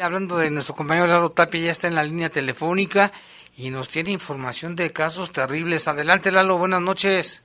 hablando 0.00 0.38
de 0.38 0.50
nuestro 0.50 0.74
compañero 0.74 1.06
Lalo 1.06 1.30
Tapia, 1.30 1.60
ya 1.60 1.72
está 1.72 1.88
en 1.88 1.94
la 1.94 2.04
línea 2.04 2.30
telefónica 2.30 3.12
y 3.56 3.70
nos 3.70 3.88
tiene 3.88 4.10
información 4.10 4.76
de 4.76 4.92
casos 4.92 5.32
terribles. 5.32 5.88
Adelante, 5.88 6.30
Lalo, 6.30 6.58
buenas 6.58 6.80
noches. 6.80 7.44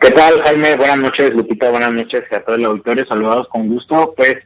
¿Qué 0.00 0.10
tal, 0.12 0.40
Jaime? 0.42 0.76
Buenas 0.76 0.98
noches, 0.98 1.30
Lupita, 1.34 1.70
buenas 1.70 1.92
noches 1.92 2.22
a 2.30 2.40
todo 2.40 2.54
el 2.54 2.64
auditorio, 2.64 3.04
saludados 3.06 3.48
con 3.48 3.68
gusto. 3.68 4.14
Pues, 4.16 4.36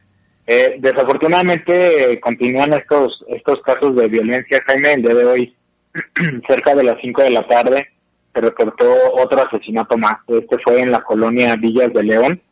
eh, 0.46 0.76
desafortunadamente 0.78 2.12
eh, 2.12 2.20
continúan 2.20 2.72
estos 2.72 3.24
estos 3.28 3.60
casos 3.62 3.94
de 3.96 4.08
violencia, 4.08 4.62
Jaime. 4.66 4.94
El 4.94 5.02
día 5.02 5.14
de 5.14 5.24
hoy, 5.24 5.56
cerca 6.48 6.74
de 6.74 6.84
las 6.84 6.96
5 7.00 7.22
de 7.22 7.30
la 7.30 7.46
tarde, 7.46 7.88
se 8.34 8.40
reportó 8.40 8.86
otro 9.14 9.46
asesinato 9.46 9.98
más. 9.98 10.16
Este 10.28 10.56
fue 10.64 10.80
en 10.80 10.90
la 10.92 11.02
colonia 11.02 11.56
Villas 11.56 11.92
de 11.92 12.02
León. 12.02 12.42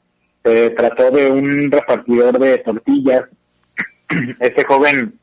Se 0.44 0.70
trató 0.70 1.10
de 1.10 1.30
un 1.30 1.70
repartidor 1.70 2.38
de 2.38 2.58
tortillas 2.58 3.22
este 4.40 4.64
joven, 4.64 5.14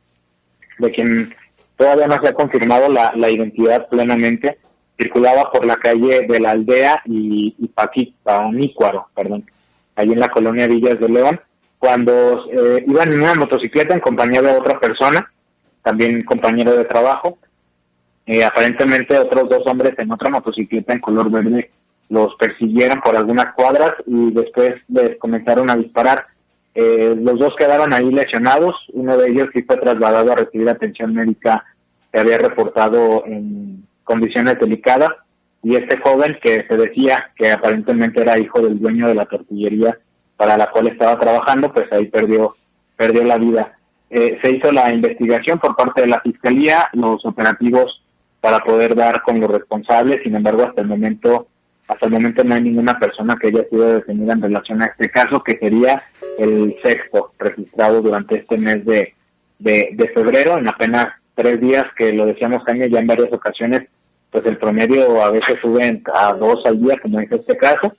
de 0.80 0.92
quien 0.92 1.36
todavía 1.78 2.08
no 2.08 2.22
se 2.22 2.30
ha 2.30 2.34
confirmado 2.34 2.90
la, 2.90 3.30
identidad 3.30 3.88
plenamente, 3.90 4.58
circulaba 4.98 5.52
por 5.52 5.66
la 5.66 5.78
calle 5.78 6.26
de 6.28 6.40
la 6.40 6.52
aldea 6.52 7.02
y, 7.06 7.56
y 7.58 7.68
Paquícuaro, 7.68 9.08
perdón, 9.16 9.50
ahí 9.96 10.12
en 10.12 10.20
la 10.20 10.30
colonia 10.30 10.68
Villas 10.68 11.00
de 11.00 11.10
León, 11.10 11.40
cuando 11.78 12.46
eh, 12.52 12.84
iban 12.86 13.14
en 13.14 13.22
una 13.22 13.34
motocicleta 13.36 13.94
en 13.94 14.02
compañía 14.02 14.42
de 14.42 14.52
otra 14.52 14.80
persona, 14.80 15.32
también 15.82 16.24
compañero 16.24 16.76
de 16.76 16.84
trabajo, 16.86 17.38
eh, 18.26 18.44
aparentemente 18.44 19.18
otros 19.18 19.50
dos 19.50 19.66
hombres 19.66 19.98
en 19.98 20.12
otra 20.12 20.30
motocicleta 20.30 20.94
en 20.94 21.00
color 21.00 21.32
verde 21.32 21.72
los 22.10 22.36
persiguieron 22.36 23.02
por 23.02 23.16
algunas 23.16 23.54
cuadras 23.54 23.94
y 24.06 24.32
después 24.32 24.74
les 24.88 25.18
comenzaron 25.20 25.70
a 25.70 25.76
disparar. 25.76 26.26
Eh, 26.76 27.16
los 27.20 27.40
dos 27.40 27.54
quedaron 27.58 27.94
ahí 27.94 28.12
lesionados, 28.12 28.76
uno 28.94 29.18
de 29.18 29.30
ellos 29.30 29.48
sí 29.54 29.64
fue 29.64 29.78
trasladado 29.78 30.32
a 30.32 30.36
recibir 30.36 30.70
atención 30.70 31.14
médica 31.14 31.66
que 32.12 32.20
había 32.20 32.38
reportado 32.38 33.26
en 33.26 33.86
condiciones 34.04 34.60
delicadas. 34.60 35.10
Y 35.62 35.76
este 35.76 36.00
joven 36.00 36.38
que 36.42 36.66
se 36.70 36.78
decía 36.78 37.32
que 37.36 37.52
aparentemente 37.52 38.22
era 38.22 38.40
hijo 38.40 38.62
del 38.62 38.80
dueño 38.80 39.08
de 39.08 39.16
la 39.16 39.26
tortillería 39.26 40.00
para 40.38 40.58
la 40.58 40.72
cual 40.72 40.88
estaba 40.88 41.20
trabajando, 41.20 41.74
pues 41.74 41.92
ahí 41.92 42.06
perdió 42.06 42.56
perdió 43.00 43.24
la 43.24 43.38
vida. 43.38 43.78
Eh, 44.10 44.38
se 44.42 44.52
hizo 44.52 44.74
la 44.74 44.92
investigación 44.92 45.58
por 45.58 45.76
parte 45.76 46.02
de 46.02 46.08
la 46.08 46.20
fiscalía, 46.20 46.90
los 46.92 47.26
operativos 47.26 48.04
para 48.42 48.60
poder 48.60 48.94
dar 48.94 49.22
con 49.22 49.40
los 49.40 49.50
responsables, 49.50 50.22
sin 50.24 50.36
embargo 50.36 50.64
hasta 50.64 50.82
el 50.82 50.88
momento 50.88 51.48
hasta 51.90 52.06
el 52.06 52.12
momento 52.12 52.44
no 52.44 52.54
hay 52.54 52.62
ninguna 52.62 53.00
persona 53.00 53.36
que 53.36 53.48
haya 53.48 53.68
sido 53.68 53.94
detenida 53.94 54.34
en 54.34 54.44
relación 54.44 54.82
a 54.82 54.86
este 54.86 55.10
caso, 55.10 55.44
que 55.44 55.58
sería 55.58 56.04
el 56.38 56.76
sexto 56.84 57.34
registrado 57.40 58.02
durante 58.04 58.36
este 58.36 58.60
mes 58.60 58.86
de, 58.86 59.16
de, 59.58 60.12
febrero, 60.14 60.60
en 60.60 60.68
apenas 60.68 61.08
tres 61.34 61.60
días, 61.60 61.86
que 61.98 62.14
lo 62.14 62.28
decíamos 62.28 62.64
Jaime 62.66 62.92
ya 62.92 63.00
en 63.00 63.08
varias 63.08 63.34
ocasiones, 63.34 63.88
pues 64.30 64.46
el 64.46 64.58
promedio 64.58 65.24
a 65.24 65.32
veces 65.32 65.56
sube 65.64 66.04
a 66.14 66.34
dos 66.34 66.64
al 66.66 66.80
día, 66.80 67.00
como 67.02 67.20
es 67.22 67.32
este 67.32 67.58
caso, 67.58 67.92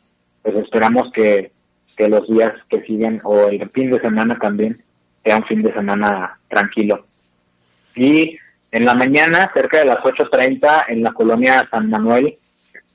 pues 0.43 0.55
esperamos 0.55 1.11
que, 1.13 1.51
que 1.97 2.09
los 2.09 2.29
días 2.29 2.53
que 2.69 2.83
siguen 2.83 3.21
o 3.25 3.49
el 3.49 3.69
fin 3.71 3.91
de 3.91 4.01
semana 4.01 4.39
también 4.39 4.81
sea 5.25 5.37
un 5.37 5.45
fin 5.47 5.63
de 5.63 5.73
semana 5.73 6.39
tranquilo. 6.49 7.07
Y 7.97 8.39
en 8.71 8.85
la 8.85 8.95
mañana, 8.95 9.51
cerca 9.53 9.81
de 9.81 9.87
las 9.87 9.99
8.30, 9.99 10.85
en 10.87 11.03
la 11.03 11.11
colonia 11.11 11.69
San 11.73 11.91
Manuel, 11.91 12.39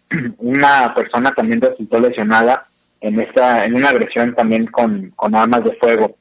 una 0.38 0.94
persona 0.94 1.32
también 1.32 1.62
resultó 1.62 2.00
lesionada 2.00 2.68
en 3.02 3.20
esta 3.20 3.66
en 3.66 3.76
una 3.76 3.90
agresión 3.90 4.34
también 4.36 4.68
con, 4.68 5.12
con 5.16 5.36
armas 5.36 5.64
de 5.64 5.76
fuego. 5.76 6.16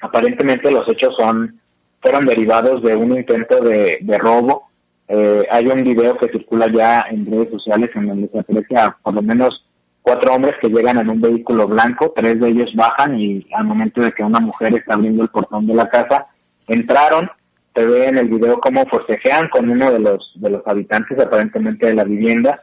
Aparentemente 0.00 0.70
los 0.70 0.88
hechos 0.88 1.14
son 1.18 1.60
fueron 2.00 2.24
derivados 2.24 2.82
de 2.82 2.96
un 2.96 3.12
intento 3.12 3.60
de, 3.60 3.98
de 4.00 4.18
robo. 4.18 4.70
Eh, 5.08 5.44
hay 5.50 5.66
un 5.66 5.82
video 5.82 6.16
que 6.16 6.30
circula 6.30 6.68
ya 6.72 7.04
en 7.10 7.26
redes 7.26 7.50
sociales 7.50 7.90
en 7.94 8.06
donde 8.06 8.28
se 8.28 8.38
aprecia 8.38 8.96
por 9.02 9.14
lo 9.14 9.22
menos 9.22 9.66
cuatro 10.02 10.34
hombres 10.34 10.54
que 10.60 10.68
llegan 10.68 10.98
en 10.98 11.10
un 11.10 11.20
vehículo 11.20 11.66
blanco, 11.66 12.12
tres 12.16 12.40
de 12.40 12.48
ellos 12.48 12.70
bajan 12.74 13.18
y 13.18 13.46
al 13.52 13.64
momento 13.64 14.00
de 14.00 14.12
que 14.12 14.22
una 14.22 14.40
mujer 14.40 14.74
está 14.74 14.94
abriendo 14.94 15.22
el 15.22 15.28
portón 15.28 15.66
de 15.66 15.74
la 15.74 15.88
casa, 15.88 16.26
entraron, 16.68 17.30
se 17.74 17.86
ve 17.86 18.06
en 18.06 18.18
el 18.18 18.28
video 18.28 18.58
cómo 18.60 18.86
forcejean 18.86 19.48
con 19.48 19.68
uno 19.68 19.92
de 19.92 19.98
los, 19.98 20.32
de 20.36 20.50
los 20.50 20.66
habitantes 20.66 21.18
aparentemente 21.18 21.86
de 21.86 21.94
la 21.94 22.04
vivienda, 22.04 22.62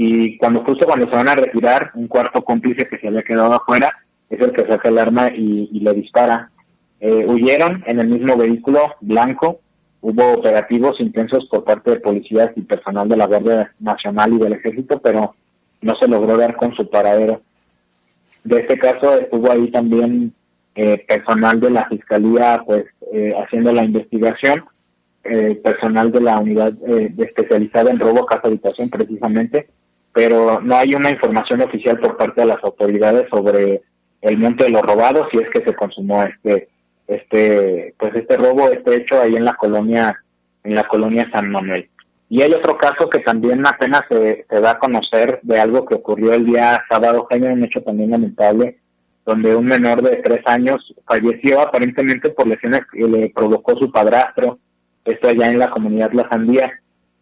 y 0.00 0.38
cuando 0.38 0.62
justo 0.62 0.86
cuando 0.86 1.06
se 1.06 1.16
van 1.16 1.28
a 1.28 1.34
retirar, 1.34 1.90
un 1.94 2.06
cuarto 2.06 2.44
cómplice 2.44 2.86
que 2.86 2.98
se 2.98 3.08
había 3.08 3.24
quedado 3.24 3.54
afuera 3.54 3.98
es 4.30 4.38
el 4.38 4.52
que 4.52 4.64
saca 4.64 4.90
el 4.90 4.98
arma 4.98 5.28
y, 5.34 5.80
le 5.80 5.92
dispara. 5.92 6.52
Eh, 7.00 7.26
huyeron 7.26 7.82
en 7.84 7.98
el 7.98 8.06
mismo 8.06 8.36
vehículo 8.36 8.94
blanco, 9.00 9.58
hubo 10.00 10.34
operativos 10.34 11.00
intensos 11.00 11.48
por 11.50 11.64
parte 11.64 11.90
de 11.90 12.00
policías 12.00 12.50
y 12.54 12.60
personal 12.60 13.08
de 13.08 13.16
la 13.16 13.26
Guardia 13.26 13.74
Nacional 13.80 14.34
y 14.34 14.38
del 14.38 14.52
Ejército, 14.52 15.00
pero 15.00 15.34
no 15.80 15.96
se 15.96 16.06
logró 16.06 16.36
dar 16.36 16.54
con 16.54 16.76
su 16.76 16.88
paradero. 16.88 17.42
De 18.44 18.60
este 18.60 18.78
caso 18.78 19.18
estuvo 19.18 19.50
ahí 19.50 19.68
también 19.72 20.32
eh, 20.76 21.04
personal 21.08 21.58
de 21.58 21.70
la 21.70 21.88
Fiscalía 21.88 22.62
pues 22.64 22.84
eh, 23.12 23.34
haciendo 23.42 23.72
la 23.72 23.82
investigación, 23.82 24.64
personal 25.64 26.10
de 26.10 26.20
la 26.22 26.38
unidad 26.38 26.72
especializada 27.18 27.90
en 27.90 27.98
robo 27.98 28.24
casa 28.24 28.46
habitación 28.46 28.88
precisamente, 28.88 29.68
pero 30.18 30.60
no 30.60 30.74
hay 30.74 30.96
una 30.96 31.10
información 31.10 31.62
oficial 31.62 31.96
por 32.00 32.16
parte 32.16 32.40
de 32.40 32.48
las 32.48 32.64
autoridades 32.64 33.28
sobre 33.30 33.82
el 34.20 34.36
monte 34.36 34.64
de 34.64 34.70
los 34.70 34.82
robados 34.82 35.28
si 35.30 35.38
es 35.38 35.48
que 35.50 35.62
se 35.62 35.76
consumó 35.76 36.24
este 36.24 36.68
este 37.06 37.94
pues 37.96 38.16
este 38.16 38.36
robo 38.36 38.68
este 38.68 38.96
hecho 38.96 39.22
ahí 39.22 39.36
en 39.36 39.44
la 39.44 39.54
colonia 39.54 40.20
en 40.64 40.74
la 40.74 40.82
colonia 40.88 41.30
San 41.32 41.52
Manuel. 41.52 41.88
Y 42.28 42.42
hay 42.42 42.52
otro 42.52 42.76
caso 42.76 43.08
que 43.08 43.20
también 43.20 43.64
apenas 43.64 44.02
se, 44.10 44.44
se 44.50 44.60
da 44.60 44.72
a 44.72 44.78
conocer 44.80 45.38
de 45.42 45.60
algo 45.60 45.84
que 45.84 45.94
ocurrió 45.94 46.32
el 46.32 46.46
día 46.46 46.82
sábado 46.88 47.28
hay 47.30 47.42
un 47.42 47.62
hecho 47.62 47.80
también 47.84 48.10
lamentable 48.10 48.76
donde 49.24 49.54
un 49.54 49.66
menor 49.66 50.02
de 50.02 50.16
tres 50.16 50.40
años 50.46 50.96
falleció 51.06 51.60
aparentemente 51.60 52.30
por 52.30 52.48
lesiones 52.48 52.80
que 52.90 53.06
le 53.06 53.30
provocó 53.30 53.78
su 53.78 53.92
padrastro 53.92 54.58
esto 55.04 55.28
allá 55.28 55.48
en 55.52 55.60
la 55.60 55.70
comunidad 55.70 56.10
La 56.12 56.28
Sandía 56.28 56.72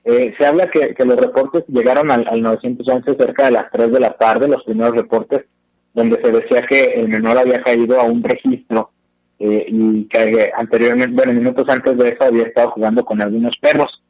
eh, 0.08 0.32
se 0.38 0.46
habla 0.46 0.70
que, 0.70 0.94
los 1.04 1.16
reportes 1.16 1.64
llegaron 1.66 2.12
al, 2.12 2.40
911 2.40 3.16
cerca 3.18 3.46
de 3.46 3.50
las 3.50 3.72
3 3.72 3.90
de 3.90 3.98
la 3.98 4.12
tarde, 4.12 4.46
los 4.46 4.62
primeros 4.62 4.94
reportes, 4.94 5.46
donde 5.94 6.22
se 6.22 6.30
decía 6.30 6.62
que 6.62 6.84
el 6.94 7.08
menor 7.08 7.36
había 7.36 7.60
caído 7.60 8.00
a 8.00 8.04
un 8.04 8.22
registro 8.22 8.92
eh, 9.40 9.66
y 9.68 10.04
que 10.04 10.52
anteriormente, 10.56 11.12
bueno, 11.12 11.32
minutos 11.32 11.68
antes 11.68 11.98
de 11.98 12.10
eso 12.10 12.22
había 12.22 12.44
estado 12.44 12.70
jugando 12.70 13.04
con 13.04 13.20
algunos 13.20 13.56
perros. 13.60 14.00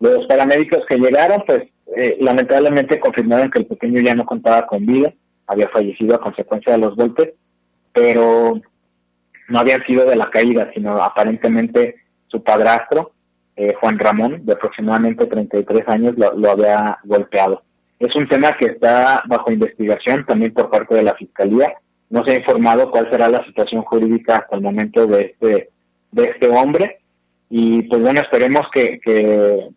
Los 0.00 0.26
paramédicos 0.26 0.80
que 0.88 0.98
llegaron, 0.98 1.44
pues 1.46 1.62
eh, 1.96 2.16
lamentablemente 2.20 2.98
confirmaron 2.98 3.52
que 3.52 3.60
el 3.60 3.66
pequeño 3.66 4.00
ya 4.00 4.16
no 4.16 4.26
contaba 4.26 4.66
con 4.66 4.84
vida, 4.84 5.14
había 5.46 5.68
fallecido 5.68 6.16
a 6.16 6.20
consecuencia 6.20 6.72
de 6.72 6.80
los 6.80 6.96
golpes, 6.96 7.34
pero 7.92 8.60
no 9.48 9.58
había 9.60 9.78
sido 9.86 10.04
de 10.06 10.16
la 10.16 10.28
caída, 10.28 10.68
sino 10.74 11.00
aparentemente 11.00 11.94
su 12.26 12.42
padrastro 12.42 13.12
eh, 13.62 13.74
Juan 13.78 13.98
Ramón, 13.98 14.46
de 14.46 14.54
aproximadamente 14.54 15.26
33 15.26 15.86
años, 15.88 16.14
lo, 16.16 16.50
había 16.50 16.98
golpeado. 17.04 17.62
Es 17.98 18.16
un 18.16 18.26
tema 18.26 18.52
que 18.58 18.64
está 18.64 19.22
bajo 19.26 19.52
investigación 19.52 20.24
también 20.24 20.54
por 20.54 20.70
parte 20.70 20.94
de 20.94 21.02
la 21.02 21.14
Fiscalía. 21.14 21.74
No 22.08 22.24
se 22.24 22.30
ha 22.30 22.38
informado 22.38 22.90
cuál 22.90 23.10
será 23.10 23.28
la 23.28 23.44
situación 23.44 23.82
jurídica 23.82 24.36
hasta 24.36 24.56
el 24.56 24.62
momento 24.62 25.06
de 25.06 25.20
este, 25.20 25.68
de 26.10 26.24
este 26.24 26.48
hombre. 26.48 27.00
Y 27.50 27.82
pues 27.82 28.00
bueno, 28.00 28.22
esperemos 28.22 28.62
que, 28.72 28.98
que, 29.04 29.68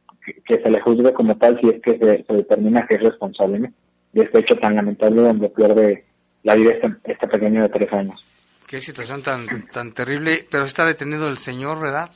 se 0.48 0.72
le 0.72 0.80
juzgue 0.80 1.12
como 1.12 1.36
tal 1.36 1.60
si 1.60 1.68
es 1.68 1.82
que 1.82 1.98
se, 1.98 2.34
determina 2.34 2.88
que 2.88 2.96
es 2.96 3.02
responsable 3.02 3.70
de 4.14 4.24
este 4.24 4.40
hecho 4.40 4.56
tan 4.56 4.78
lamentable 4.78 5.24
donde 5.24 5.50
pierde 5.50 6.06
la 6.44 6.56
vida 6.56 6.72
este, 6.72 6.90
este 7.04 7.28
pequeño 7.28 7.64
de 7.64 7.70
tres 7.70 7.92
años. 7.92 8.26
Qué 8.66 8.80
situación 8.80 9.22
tan, 9.24 9.68
tan 9.68 9.92
terrible, 9.92 10.48
pero 10.50 10.64
está 10.64 10.86
detenido 10.86 11.28
el 11.28 11.38
señor, 11.38 11.82
¿verdad? 11.82 12.10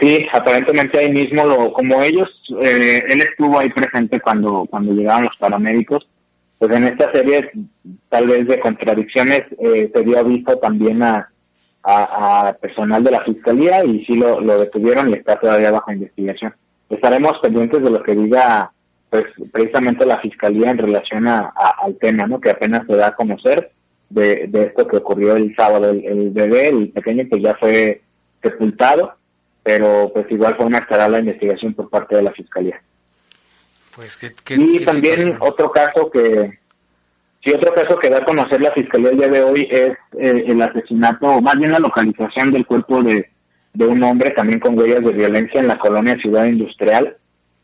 Sí, 0.00 0.26
aparentemente 0.32 0.98
ahí 0.98 1.12
mismo, 1.12 1.44
lo, 1.44 1.72
como 1.74 2.02
ellos, 2.02 2.28
eh, 2.62 3.02
él 3.06 3.20
estuvo 3.20 3.58
ahí 3.58 3.68
presente 3.68 4.18
cuando, 4.18 4.66
cuando 4.70 4.94
llegaron 4.94 5.24
los 5.24 5.36
paramédicos, 5.36 6.08
pues 6.58 6.72
en 6.72 6.84
esta 6.84 7.12
serie 7.12 7.50
tal 8.08 8.26
vez 8.26 8.48
de 8.48 8.60
contradicciones 8.60 9.42
eh, 9.58 9.90
se 9.94 10.02
dio 10.02 10.18
aviso 10.18 10.56
también 10.56 11.02
a, 11.02 11.28
personal 12.60 13.02
de 13.02 13.10
la 13.10 13.20
fiscalía 13.20 13.82
y 13.84 14.04
sí 14.04 14.14
lo, 14.14 14.38
lo 14.40 14.60
detuvieron 14.60 15.08
y 15.08 15.14
está 15.14 15.36
todavía 15.36 15.70
bajo 15.70 15.90
investigación. 15.90 16.54
Estaremos 16.90 17.38
pendientes 17.40 17.82
de 17.82 17.90
lo 17.90 18.02
que 18.02 18.14
diga 18.14 18.70
pues 19.08 19.24
precisamente 19.50 20.04
la 20.04 20.20
fiscalía 20.20 20.70
en 20.70 20.78
relación 20.78 21.26
a, 21.26 21.52
al 21.82 21.96
tema, 21.96 22.26
¿no? 22.26 22.38
Que 22.38 22.50
apenas 22.50 22.86
se 22.86 22.96
da 22.96 23.08
a 23.08 23.16
conocer 23.16 23.72
de, 24.10 24.46
de 24.48 24.64
esto 24.64 24.86
que 24.86 24.98
ocurrió 24.98 25.36
el 25.36 25.56
sábado. 25.56 25.90
El, 25.90 26.04
el 26.04 26.30
bebé, 26.30 26.68
el 26.68 26.90
pequeño, 26.90 27.24
pues 27.30 27.42
ya 27.42 27.56
fue 27.58 28.02
sepultado 28.42 29.14
pero 29.70 30.10
pues 30.12 30.26
igual 30.30 30.56
una 30.58 30.78
estará 30.78 31.08
la 31.08 31.20
investigación 31.20 31.74
por 31.74 31.88
parte 31.88 32.16
de 32.16 32.22
la 32.22 32.32
fiscalía. 32.32 32.82
Pues 33.94 34.18
y 34.48 34.84
también 34.84 35.36
otro 35.38 35.70
caso 35.70 36.10
que 36.10 36.58
sí 37.44 37.52
otro 37.52 37.72
caso 37.72 37.96
que 37.98 38.10
da 38.10 38.18
a 38.18 38.24
conocer 38.24 38.60
la 38.60 38.72
fiscalía 38.72 39.10
el 39.10 39.18
día 39.18 39.28
de 39.28 39.42
hoy 39.42 39.68
es 39.70 39.92
eh, 40.18 40.44
el 40.46 40.60
asesinato 40.60 41.26
o 41.26 41.40
más 41.40 41.56
bien 41.56 41.70
la 41.70 41.78
localización 41.78 42.50
del 42.50 42.66
cuerpo 42.66 43.00
de, 43.02 43.30
de 43.72 43.86
un 43.86 44.02
hombre 44.02 44.30
también 44.32 44.58
con 44.58 44.76
huellas 44.76 45.04
de 45.04 45.12
violencia 45.12 45.60
en 45.60 45.68
la 45.68 45.78
colonia 45.78 46.16
Ciudad 46.16 46.46
Industrial 46.46 47.16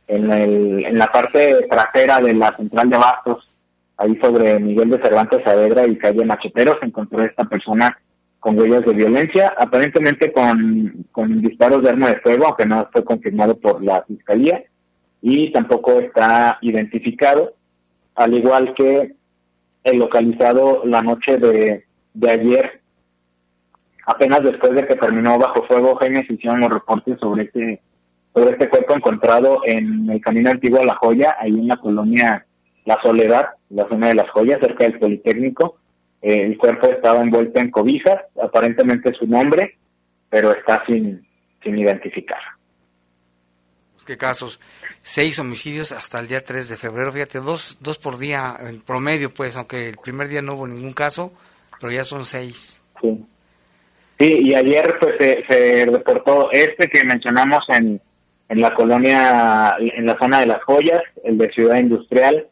en, 0.06 0.30
el, 0.30 0.86
en 0.86 0.98
la 0.98 1.06
parte 1.06 1.66
trasera 1.68 2.20
de 2.20 2.34
la 2.34 2.56
central 2.56 2.88
de 2.88 2.98
Bastos 2.98 3.48
ahí 3.96 4.16
sobre 4.20 4.60
Miguel 4.60 4.90
de 4.90 5.02
Cervantes 5.02 5.42
Saavedra 5.44 5.86
y 5.86 5.98
calle 5.98 6.24
Macheteros 6.24 6.76
se 6.78 6.86
encontró 6.86 7.24
esta 7.24 7.44
persona 7.44 7.98
con 8.46 8.56
huellas 8.56 8.84
de 8.84 8.92
violencia, 8.92 9.52
aparentemente 9.58 10.30
con, 10.30 11.04
con 11.10 11.42
disparos 11.42 11.82
de 11.82 11.90
arma 11.90 12.10
de 12.10 12.20
fuego, 12.20 12.46
aunque 12.46 12.64
no 12.64 12.88
fue 12.92 13.02
confirmado 13.02 13.58
por 13.58 13.82
la 13.82 14.04
fiscalía, 14.04 14.62
y 15.20 15.50
tampoco 15.50 15.98
está 15.98 16.56
identificado, 16.60 17.54
al 18.14 18.34
igual 18.34 18.72
que 18.74 19.16
el 19.82 19.98
localizado 19.98 20.82
la 20.84 21.02
noche 21.02 21.38
de, 21.38 21.86
de 22.14 22.30
ayer, 22.30 22.82
apenas 24.06 24.44
después 24.44 24.72
de 24.76 24.86
que 24.86 24.94
terminó 24.94 25.40
bajo 25.40 25.64
fuego, 25.64 25.98
se 26.00 26.32
hicieron 26.32 26.60
los 26.60 26.70
reportes 26.70 27.18
sobre 27.18 27.46
este, 27.46 27.82
sobre 28.32 28.50
este 28.50 28.68
cuerpo 28.68 28.94
encontrado 28.94 29.58
en 29.64 30.08
el 30.08 30.20
camino 30.20 30.52
antiguo 30.52 30.80
a 30.82 30.86
La 30.86 30.94
Joya, 30.94 31.34
ahí 31.40 31.50
en 31.50 31.66
la 31.66 31.78
colonia 31.78 32.46
La 32.84 32.96
Soledad, 33.02 33.46
la 33.70 33.88
zona 33.88 34.06
de 34.06 34.14
las 34.14 34.30
Joyas, 34.30 34.60
cerca 34.60 34.84
del 34.84 35.00
Politécnico, 35.00 35.78
el 36.26 36.58
cuerpo 36.58 36.88
estaba 36.88 37.20
envuelto 37.20 37.60
en 37.60 37.70
cobijas, 37.70 38.20
aparentemente 38.42 39.12
su 39.14 39.26
nombre, 39.26 39.78
pero 40.28 40.52
está 40.52 40.84
sin, 40.86 41.24
sin 41.62 41.78
identificar. 41.78 42.40
¿Qué 44.04 44.16
casos? 44.16 44.60
Seis 45.02 45.38
homicidios 45.38 45.90
hasta 45.92 46.20
el 46.20 46.28
día 46.28 46.42
3 46.42 46.68
de 46.68 46.76
febrero, 46.76 47.12
fíjate, 47.12 47.38
dos, 47.38 47.78
dos 47.80 47.98
por 47.98 48.18
día 48.18 48.56
en 48.60 48.80
promedio, 48.80 49.34
pues, 49.34 49.56
aunque 49.56 49.88
el 49.88 49.96
primer 49.96 50.28
día 50.28 50.42
no 50.42 50.54
hubo 50.54 50.66
ningún 50.66 50.92
caso, 50.92 51.32
pero 51.80 51.92
ya 51.92 52.04
son 52.04 52.24
seis. 52.24 52.80
Sí, 53.00 53.24
sí 54.18 54.38
y 54.42 54.54
ayer 54.54 54.96
pues 55.00 55.16
se, 55.18 55.86
reportó 55.86 56.50
este 56.52 56.88
que 56.88 57.04
mencionamos 57.04 57.64
en, 57.68 58.00
en 58.48 58.60
la 58.60 58.74
colonia, 58.74 59.76
en 59.78 60.06
la 60.06 60.16
zona 60.18 60.40
de 60.40 60.46
las 60.46 60.62
joyas, 60.62 61.02
el 61.24 61.36
de 61.38 61.50
Ciudad 61.50 61.78
Industrial, 61.78 62.46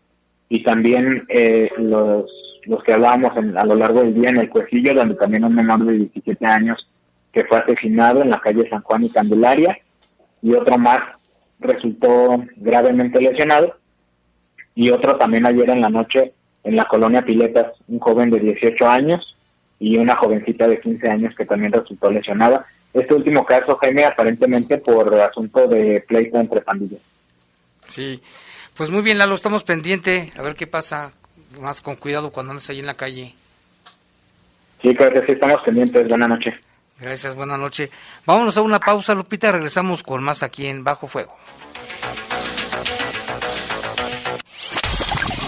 y 0.48 0.64
también 0.64 1.24
eh, 1.28 1.70
los 1.78 2.26
los 2.66 2.82
que 2.82 2.92
hablábamos 2.92 3.32
a 3.36 3.64
lo 3.64 3.74
largo 3.74 4.00
del 4.00 4.14
día 4.14 4.30
en 4.30 4.38
el 4.38 4.48
Cuecillo, 4.48 4.94
donde 4.94 5.14
también 5.14 5.44
un 5.44 5.54
menor 5.54 5.84
de 5.84 5.92
17 5.92 6.46
años 6.46 6.88
que 7.32 7.44
fue 7.44 7.58
asesinado 7.58 8.22
en 8.22 8.30
la 8.30 8.40
calle 8.40 8.68
San 8.70 8.82
Juan 8.82 9.04
y 9.04 9.10
Candelaria, 9.10 9.76
y 10.40 10.54
otro 10.54 10.78
más 10.78 11.00
resultó 11.58 12.44
gravemente 12.56 13.20
lesionado, 13.20 13.76
y 14.74 14.90
otro 14.90 15.16
también 15.16 15.46
ayer 15.46 15.70
en 15.70 15.80
la 15.80 15.88
noche 15.88 16.32
en 16.62 16.76
la 16.76 16.84
colonia 16.84 17.22
Piletas, 17.22 17.72
un 17.88 17.98
joven 17.98 18.30
de 18.30 18.40
18 18.40 18.88
años 18.88 19.36
y 19.78 19.98
una 19.98 20.16
jovencita 20.16 20.66
de 20.66 20.80
15 20.80 21.08
años 21.08 21.34
que 21.36 21.44
también 21.44 21.72
resultó 21.72 22.10
lesionada. 22.10 22.64
Este 22.92 23.14
último 23.14 23.44
caso, 23.44 23.76
Jaime, 23.76 24.04
aparentemente 24.04 24.78
por 24.78 25.14
asunto 25.20 25.66
de 25.68 26.02
pleito 26.06 26.38
entre 26.38 26.62
pandillas. 26.62 27.00
Sí, 27.86 28.22
pues 28.76 28.90
muy 28.90 29.02
bien, 29.02 29.18
Lalo, 29.18 29.34
estamos 29.34 29.62
pendientes 29.62 30.34
a 30.38 30.42
ver 30.42 30.54
qué 30.54 30.66
pasa 30.66 31.12
más 31.60 31.80
con 31.80 31.96
cuidado 31.96 32.30
cuando 32.30 32.52
andes 32.52 32.68
ahí 32.70 32.80
en 32.80 32.86
la 32.86 32.94
calle. 32.94 33.34
Sí, 34.82 34.94
creo 34.94 35.12
que 35.12 35.20
sí, 35.26 35.32
estamos 35.32 35.58
pendientes. 35.64 36.08
Buenas 36.08 36.28
noches. 36.28 36.54
Gracias, 37.00 37.34
buenas 37.34 37.58
noches. 37.58 37.90
Vámonos 38.24 38.56
a 38.56 38.62
una 38.62 38.78
pausa, 38.78 39.14
Lupita, 39.14 39.52
regresamos 39.52 40.02
con 40.02 40.22
más 40.22 40.42
aquí 40.42 40.66
en 40.66 40.82
Bajo 40.84 41.06
Fuego. 41.06 41.36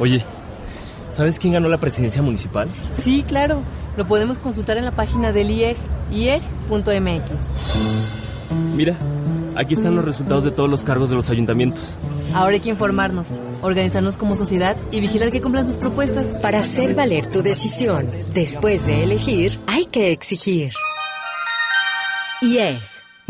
Oye, 0.00 0.24
¿sabes 1.10 1.38
quién 1.38 1.52
ganó 1.52 1.68
la 1.68 1.76
presidencia 1.76 2.22
municipal? 2.22 2.68
Sí, 2.90 3.22
claro. 3.22 3.62
Lo 3.98 4.06
podemos 4.06 4.38
consultar 4.38 4.78
en 4.78 4.86
la 4.86 4.92
página 4.92 5.30
del 5.30 5.50
IEG, 5.50 5.76
ieg.mx. 6.10 7.30
Mira, 8.74 8.96
aquí 9.56 9.74
están 9.74 9.94
los 9.94 10.04
resultados 10.04 10.44
de 10.44 10.52
todos 10.52 10.70
los 10.70 10.84
cargos 10.84 11.10
de 11.10 11.16
los 11.16 11.28
ayuntamientos. 11.28 11.96
Ahora 12.32 12.54
hay 12.54 12.60
que 12.60 12.70
informarnos, 12.70 13.26
organizarnos 13.60 14.16
como 14.16 14.36
sociedad 14.36 14.76
y 14.90 15.00
vigilar 15.00 15.30
que 15.30 15.42
cumplan 15.42 15.66
sus 15.66 15.76
propuestas. 15.76 16.26
Para 16.40 16.60
hacer 16.60 16.94
valer 16.94 17.26
tu 17.26 17.42
decisión, 17.42 18.06
después 18.32 18.86
de 18.86 19.04
elegir, 19.04 19.58
hay 19.66 19.84
que 19.84 20.12
exigir. 20.12 20.72
IEG 22.40 22.80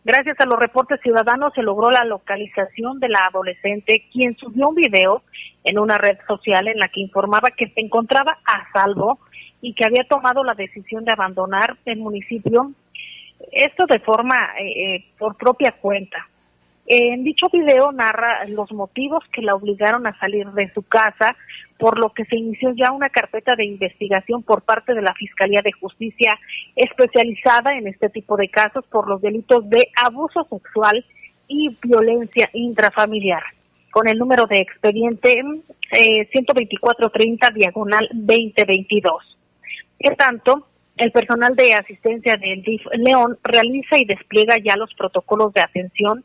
Gracias 0.03 0.39
a 0.39 0.45
los 0.45 0.57
reportes 0.57 1.01
ciudadanos 1.01 1.51
se 1.53 1.61
logró 1.61 1.91
la 1.91 2.05
localización 2.05 2.99
de 2.99 3.09
la 3.09 3.19
adolescente, 3.29 4.05
quien 4.13 4.37
subió 4.37 4.69
un 4.69 4.75
video 4.75 5.21
en 5.65 5.77
una 5.77 5.97
red 5.97 6.17
social 6.25 6.69
en 6.69 6.79
la 6.79 6.87
que 6.87 7.01
informaba 7.01 7.51
que 7.51 7.67
se 7.67 7.81
encontraba 7.81 8.37
a 8.45 8.71
salvo 8.71 9.19
y 9.61 9.73
que 9.73 9.83
había 9.83 10.05
tomado 10.05 10.45
la 10.45 10.53
decisión 10.53 11.03
de 11.03 11.11
abandonar 11.11 11.75
el 11.83 11.97
municipio, 11.97 12.71
esto 13.51 13.85
de 13.85 13.99
forma 13.99 14.37
eh, 14.57 14.95
eh, 14.95 15.05
por 15.17 15.35
propia 15.35 15.73
cuenta. 15.73 16.29
En 16.89 17.25
dicho 17.25 17.47
video 17.51 17.91
narra 17.91 18.45
los 18.47 18.71
motivos 18.71 19.21
que 19.33 19.41
la 19.41 19.55
obligaron 19.55 20.07
a 20.07 20.17
salir 20.19 20.47
de 20.51 20.71
su 20.73 20.83
casa, 20.83 21.35
por 21.77 21.99
lo 21.99 22.13
que 22.13 22.23
se 22.23 22.37
inició 22.37 22.73
ya 22.77 22.93
una 22.93 23.09
carpeta 23.09 23.57
de 23.57 23.65
investigación 23.65 24.41
por 24.41 24.61
parte 24.61 24.93
de 24.93 25.01
la 25.01 25.13
Fiscalía 25.13 25.59
de 25.61 25.73
Justicia 25.73 26.39
especializada 26.77 27.77
en 27.77 27.87
este 27.87 28.07
tipo 28.07 28.37
de 28.37 28.47
casos 28.47 28.85
por 28.85 29.09
los 29.09 29.21
delitos 29.21 29.69
de 29.69 29.89
abuso 30.01 30.47
sexual 30.49 31.05
y 31.49 31.75
violencia 31.83 32.49
intrafamiliar, 32.53 33.43
con 33.91 34.07
el 34.07 34.17
número 34.17 34.45
de 34.45 34.59
expediente 34.59 35.41
eh, 35.91 36.29
12430 36.31 37.51
diagonal 37.51 38.07
2022. 38.13 39.37
Por 39.99 40.15
tanto, 40.15 40.67
el 40.95 41.11
personal 41.11 41.53
de 41.53 41.73
asistencia 41.73 42.37
del 42.37 42.63
DIF 42.63 42.81
León 42.93 43.37
realiza 43.43 43.97
y 43.97 44.05
despliega 44.05 44.55
ya 44.57 44.77
los 44.77 44.93
protocolos 44.93 45.53
de 45.53 45.61
atención 45.61 46.23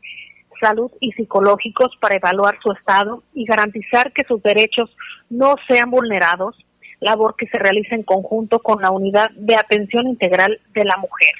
salud 0.63 0.91
y 1.01 1.11
psicológicos 1.11 1.91
para 1.99 2.15
evaluar 2.15 2.57
su 2.63 2.71
estado 2.71 3.23
y 3.33 3.45
garantizar 3.45 4.13
que 4.13 4.23
sus 4.23 4.41
derechos 4.41 4.89
no 5.29 5.55
sean 5.67 5.91
vulnerados, 5.91 6.55
labor 7.01 7.35
que 7.37 7.47
se 7.47 7.59
realiza 7.59 7.95
en 7.95 8.03
conjunto 8.03 8.59
con 8.59 8.81
la 8.81 8.91
Unidad 8.91 9.29
de 9.31 9.55
Atención 9.55 10.07
Integral 10.07 10.61
de 10.73 10.85
la 10.85 10.95
Mujer. 10.97 11.31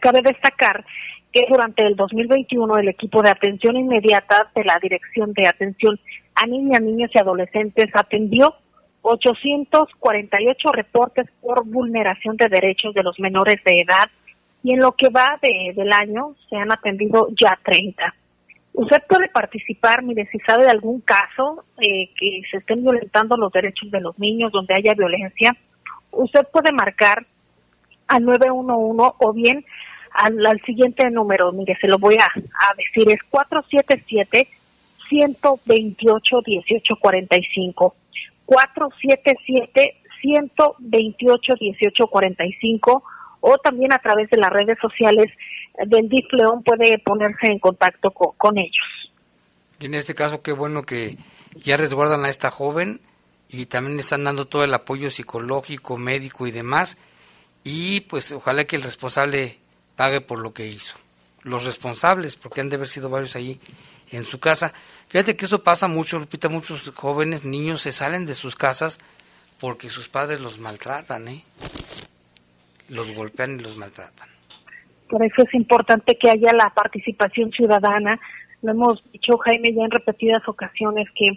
Cabe 0.00 0.22
destacar 0.22 0.84
que 1.32 1.44
durante 1.48 1.86
el 1.86 1.96
2021 1.96 2.76
el 2.78 2.88
equipo 2.88 3.22
de 3.22 3.30
atención 3.30 3.76
inmediata 3.76 4.50
de 4.54 4.64
la 4.64 4.78
Dirección 4.80 5.32
de 5.34 5.48
Atención 5.48 6.00
a 6.34 6.46
Niñas, 6.46 6.80
Niños 6.80 7.10
y 7.12 7.18
Adolescentes 7.18 7.90
atendió 7.92 8.54
848 9.02 10.72
reportes 10.72 11.26
por 11.42 11.66
vulneración 11.66 12.36
de 12.36 12.48
derechos 12.48 12.94
de 12.94 13.02
los 13.02 13.18
menores 13.18 13.56
de 13.64 13.72
edad 13.72 14.08
y 14.64 14.72
en 14.72 14.80
lo 14.80 14.92
que 14.92 15.10
va 15.10 15.38
de, 15.42 15.74
del 15.76 15.92
año 15.92 16.34
se 16.48 16.56
han 16.56 16.72
atendido 16.72 17.28
ya 17.38 17.56
30. 17.62 18.14
Usted 18.72 19.02
puede 19.06 19.28
participar, 19.28 20.02
mire, 20.02 20.26
si 20.32 20.38
sabe 20.40 20.64
de 20.64 20.70
algún 20.70 21.02
caso 21.02 21.64
eh, 21.76 22.08
que 22.18 22.40
se 22.50 22.56
estén 22.56 22.82
violentando 22.82 23.36
los 23.36 23.52
derechos 23.52 23.90
de 23.90 24.00
los 24.00 24.18
niños, 24.18 24.50
donde 24.52 24.74
haya 24.74 24.94
violencia, 24.94 25.54
usted 26.10 26.46
puede 26.50 26.72
marcar 26.72 27.26
al 28.08 28.24
911 28.24 29.16
o 29.18 29.32
bien 29.34 29.66
al, 30.12 30.44
al 30.46 30.60
siguiente 30.62 31.10
número, 31.10 31.52
mire, 31.52 31.76
se 31.78 31.86
lo 31.86 31.98
voy 31.98 32.16
a, 32.16 32.24
a 32.24 32.74
decir, 32.74 33.12
es 33.12 33.22
477 33.28 34.48
128 35.10 36.42
1845 36.46 37.94
477 38.46 39.96
128 40.22 41.52
1845 41.60 43.04
o 43.46 43.58
también 43.58 43.92
a 43.92 43.98
través 43.98 44.30
de 44.30 44.38
las 44.38 44.48
redes 44.48 44.78
sociales 44.80 45.30
del 45.86 46.08
DIF 46.08 46.32
León 46.32 46.62
puede 46.62 46.98
ponerse 46.98 47.48
en 47.48 47.58
contacto 47.58 48.10
con, 48.10 48.56
ellos. 48.56 49.12
Y 49.78 49.84
en 49.84 49.94
este 49.94 50.14
caso, 50.14 50.40
qué 50.40 50.52
bueno 50.52 50.84
que 50.84 51.18
ya 51.52 51.76
resguardan 51.76 52.24
a 52.24 52.30
esta 52.30 52.50
joven 52.50 53.02
y 53.50 53.66
también 53.66 53.98
están 53.98 54.24
dando 54.24 54.46
todo 54.46 54.64
el 54.64 54.72
apoyo 54.72 55.10
psicológico, 55.10 55.98
médico 55.98 56.46
y 56.46 56.52
demás. 56.52 56.96
Y 57.64 58.00
pues 58.02 58.32
ojalá 58.32 58.64
que 58.64 58.76
el 58.76 58.82
responsable 58.82 59.58
pague 59.94 60.22
por 60.22 60.38
lo 60.38 60.54
que 60.54 60.66
hizo. 60.66 60.96
Los 61.42 61.66
responsables, 61.66 62.36
porque 62.36 62.62
han 62.62 62.70
de 62.70 62.76
haber 62.76 62.88
sido 62.88 63.10
varios 63.10 63.36
ahí 63.36 63.60
en 64.10 64.24
su 64.24 64.40
casa. 64.40 64.72
Fíjate 65.08 65.36
que 65.36 65.44
eso 65.44 65.62
pasa 65.62 65.86
mucho, 65.86 66.18
Lupita, 66.18 66.48
muchos 66.48 66.90
jóvenes, 66.94 67.44
niños 67.44 67.82
se 67.82 67.92
salen 67.92 68.24
de 68.24 68.34
sus 68.34 68.56
casas 68.56 68.98
porque 69.60 69.90
sus 69.90 70.08
padres 70.08 70.40
los 70.40 70.58
maltratan, 70.58 71.28
¿eh? 71.28 71.44
Los 72.88 73.12
golpean 73.12 73.58
y 73.58 73.62
los 73.62 73.76
maltratan. 73.76 74.28
Por 75.08 75.24
eso 75.24 75.42
es 75.42 75.54
importante 75.54 76.16
que 76.16 76.30
haya 76.30 76.52
la 76.52 76.72
participación 76.74 77.50
ciudadana. 77.52 78.18
Lo 78.62 78.72
hemos 78.72 79.02
dicho, 79.12 79.36
Jaime, 79.38 79.74
ya 79.74 79.84
en 79.84 79.90
repetidas 79.90 80.42
ocasiones 80.48 81.08
que 81.14 81.28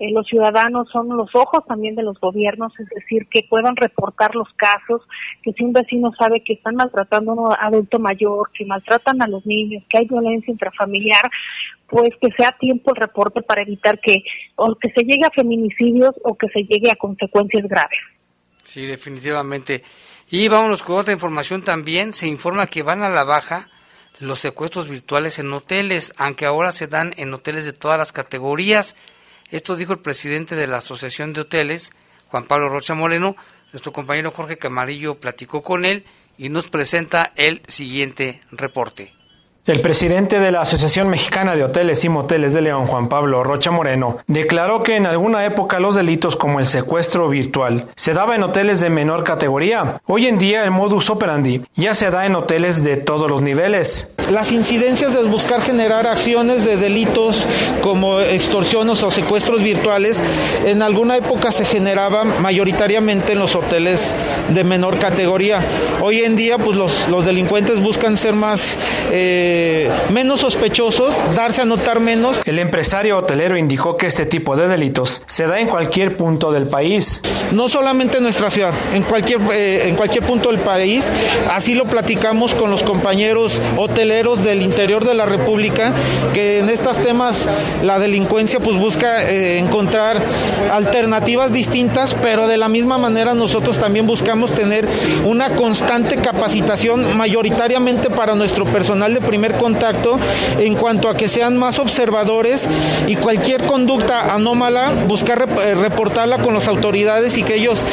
eh, 0.00 0.12
los 0.12 0.26
ciudadanos 0.28 0.88
son 0.92 1.08
los 1.08 1.34
ojos 1.34 1.64
también 1.66 1.96
de 1.96 2.04
los 2.04 2.18
gobiernos, 2.20 2.72
es 2.78 2.88
decir, 2.88 3.26
que 3.28 3.44
puedan 3.48 3.74
reportar 3.74 4.34
los 4.36 4.48
casos, 4.54 5.02
que 5.42 5.52
si 5.52 5.64
un 5.64 5.72
vecino 5.72 6.12
sabe 6.16 6.42
que 6.44 6.52
están 6.52 6.76
maltratando 6.76 7.32
a 7.32 7.34
un 7.34 7.54
adulto 7.58 7.98
mayor, 7.98 8.50
que 8.56 8.64
maltratan 8.64 9.20
a 9.22 9.26
los 9.26 9.44
niños, 9.44 9.82
que 9.90 9.98
hay 9.98 10.06
violencia 10.06 10.52
intrafamiliar, 10.52 11.28
pues 11.88 12.10
que 12.20 12.28
sea 12.36 12.52
tiempo 12.52 12.92
el 12.94 13.00
reporte 13.00 13.42
para 13.42 13.62
evitar 13.62 13.98
que 13.98 14.22
o 14.54 14.74
que 14.76 14.90
se 14.90 15.02
llegue 15.02 15.24
a 15.24 15.30
feminicidios 15.30 16.14
o 16.22 16.36
que 16.36 16.48
se 16.48 16.60
llegue 16.60 16.90
a 16.90 16.96
consecuencias 16.96 17.66
graves. 17.66 17.98
Sí, 18.62 18.86
definitivamente. 18.86 19.82
Y 20.30 20.48
vámonos 20.48 20.82
con 20.82 20.96
otra 20.96 21.12
información 21.12 21.62
también. 21.62 22.12
Se 22.12 22.26
informa 22.26 22.66
que 22.66 22.82
van 22.82 23.02
a 23.02 23.08
la 23.08 23.24
baja 23.24 23.68
los 24.18 24.40
secuestros 24.40 24.88
virtuales 24.88 25.38
en 25.38 25.52
hoteles, 25.52 26.12
aunque 26.16 26.44
ahora 26.44 26.72
se 26.72 26.86
dan 26.86 27.14
en 27.16 27.32
hoteles 27.32 27.64
de 27.64 27.72
todas 27.72 27.98
las 27.98 28.12
categorías. 28.12 28.94
Esto 29.50 29.76
dijo 29.76 29.92
el 29.92 30.00
presidente 30.00 30.56
de 30.56 30.66
la 30.66 30.78
Asociación 30.78 31.32
de 31.32 31.42
Hoteles, 31.42 31.92
Juan 32.28 32.44
Pablo 32.44 32.68
Rocha 32.68 32.94
Moreno. 32.94 33.36
Nuestro 33.72 33.92
compañero 33.92 34.30
Jorge 34.30 34.58
Camarillo 34.58 35.18
platicó 35.18 35.62
con 35.62 35.84
él 35.84 36.04
y 36.36 36.48
nos 36.48 36.68
presenta 36.68 37.32
el 37.36 37.62
siguiente 37.66 38.40
reporte. 38.50 39.17
El 39.68 39.82
presidente 39.82 40.40
de 40.40 40.50
la 40.50 40.62
Asociación 40.62 41.10
Mexicana 41.10 41.54
de 41.54 41.62
Hoteles 41.62 42.02
y 42.02 42.08
Moteles 42.08 42.54
de 42.54 42.62
León, 42.62 42.86
Juan 42.86 43.10
Pablo 43.10 43.44
Rocha 43.44 43.70
Moreno, 43.70 44.16
declaró 44.26 44.82
que 44.82 44.96
en 44.96 45.04
alguna 45.04 45.44
época 45.44 45.78
los 45.78 45.94
delitos 45.94 46.36
como 46.36 46.58
el 46.58 46.66
secuestro 46.66 47.28
virtual 47.28 47.84
se 47.94 48.14
daba 48.14 48.34
en 48.34 48.44
hoteles 48.44 48.80
de 48.80 48.88
menor 48.88 49.24
categoría. 49.24 50.00
Hoy 50.06 50.26
en 50.26 50.38
día 50.38 50.64
el 50.64 50.70
modus 50.70 51.10
operandi 51.10 51.60
ya 51.74 51.92
se 51.92 52.10
da 52.10 52.24
en 52.24 52.34
hoteles 52.34 52.82
de 52.82 52.96
todos 52.96 53.30
los 53.30 53.42
niveles. 53.42 54.14
Las 54.30 54.52
incidencias 54.52 55.12
de 55.14 55.24
buscar 55.24 55.60
generar 55.60 56.06
acciones 56.06 56.64
de 56.64 56.78
delitos 56.78 57.46
como 57.82 58.20
extorsiones 58.20 59.02
o 59.02 59.10
secuestros 59.10 59.62
virtuales 59.62 60.22
en 60.64 60.80
alguna 60.80 61.18
época 61.18 61.52
se 61.52 61.66
generaban 61.66 62.40
mayoritariamente 62.40 63.32
en 63.32 63.38
los 63.38 63.54
hoteles 63.54 64.14
de 64.48 64.64
menor 64.64 64.98
categoría. 64.98 65.60
Hoy 66.00 66.20
en 66.20 66.36
día 66.36 66.56
pues 66.56 66.78
los, 66.78 67.08
los 67.10 67.26
delincuentes 67.26 67.80
buscan 67.80 68.16
ser 68.16 68.32
más... 68.32 68.78
Eh, 69.12 69.56
menos 70.12 70.40
sospechosos, 70.40 71.14
darse 71.34 71.62
a 71.62 71.64
notar 71.64 72.00
menos. 72.00 72.40
El 72.44 72.58
empresario 72.58 73.18
hotelero 73.18 73.56
indicó 73.56 73.96
que 73.96 74.06
este 74.06 74.26
tipo 74.26 74.56
de 74.56 74.68
delitos 74.68 75.22
se 75.26 75.46
da 75.46 75.60
en 75.60 75.68
cualquier 75.68 76.16
punto 76.16 76.52
del 76.52 76.66
país. 76.66 77.22
No 77.52 77.68
solamente 77.68 78.18
en 78.18 78.24
nuestra 78.24 78.50
ciudad, 78.50 78.74
en 78.94 79.02
cualquier, 79.02 79.40
eh, 79.52 79.88
en 79.88 79.96
cualquier 79.96 80.24
punto 80.24 80.50
del 80.50 80.60
país. 80.60 81.10
Así 81.50 81.74
lo 81.74 81.86
platicamos 81.86 82.54
con 82.54 82.70
los 82.70 82.82
compañeros 82.82 83.60
hoteleros 83.76 84.44
del 84.44 84.62
interior 84.62 85.04
de 85.04 85.14
la 85.14 85.26
República, 85.26 85.92
que 86.32 86.58
en 86.58 86.68
estos 86.68 86.98
temas 86.98 87.48
la 87.82 87.98
delincuencia 87.98 88.60
pues 88.60 88.76
busca 88.76 89.24
eh, 89.24 89.58
encontrar 89.58 90.20
alternativas 90.72 91.52
distintas, 91.52 92.14
pero 92.20 92.46
de 92.46 92.56
la 92.56 92.68
misma 92.68 92.98
manera 92.98 93.34
nosotros 93.34 93.78
también 93.78 94.06
buscamos 94.06 94.52
tener 94.52 94.86
una 95.24 95.50
constante 95.50 96.16
capacitación 96.16 97.16
mayoritariamente 97.16 98.10
para 98.10 98.34
nuestro 98.34 98.64
personal 98.64 99.14
de 99.14 99.20
primer 99.20 99.47
contacto 99.54 100.18
en 100.58 100.74
cuanto 100.76 101.08
a 101.08 101.16
que 101.16 101.28
sean 101.28 101.56
más 101.56 101.78
observadores 101.78 102.68
y 103.06 103.16
cualquier 103.16 103.64
conducta 103.64 104.34
anómala, 104.34 104.92
buscar 105.06 105.48
eh, 105.64 105.74
reportarla 105.74 106.38
con 106.42 106.54
las 106.54 106.68
autoridades 106.68 107.36
y 107.38 107.42
que 107.42 107.54
ellos 107.54 107.84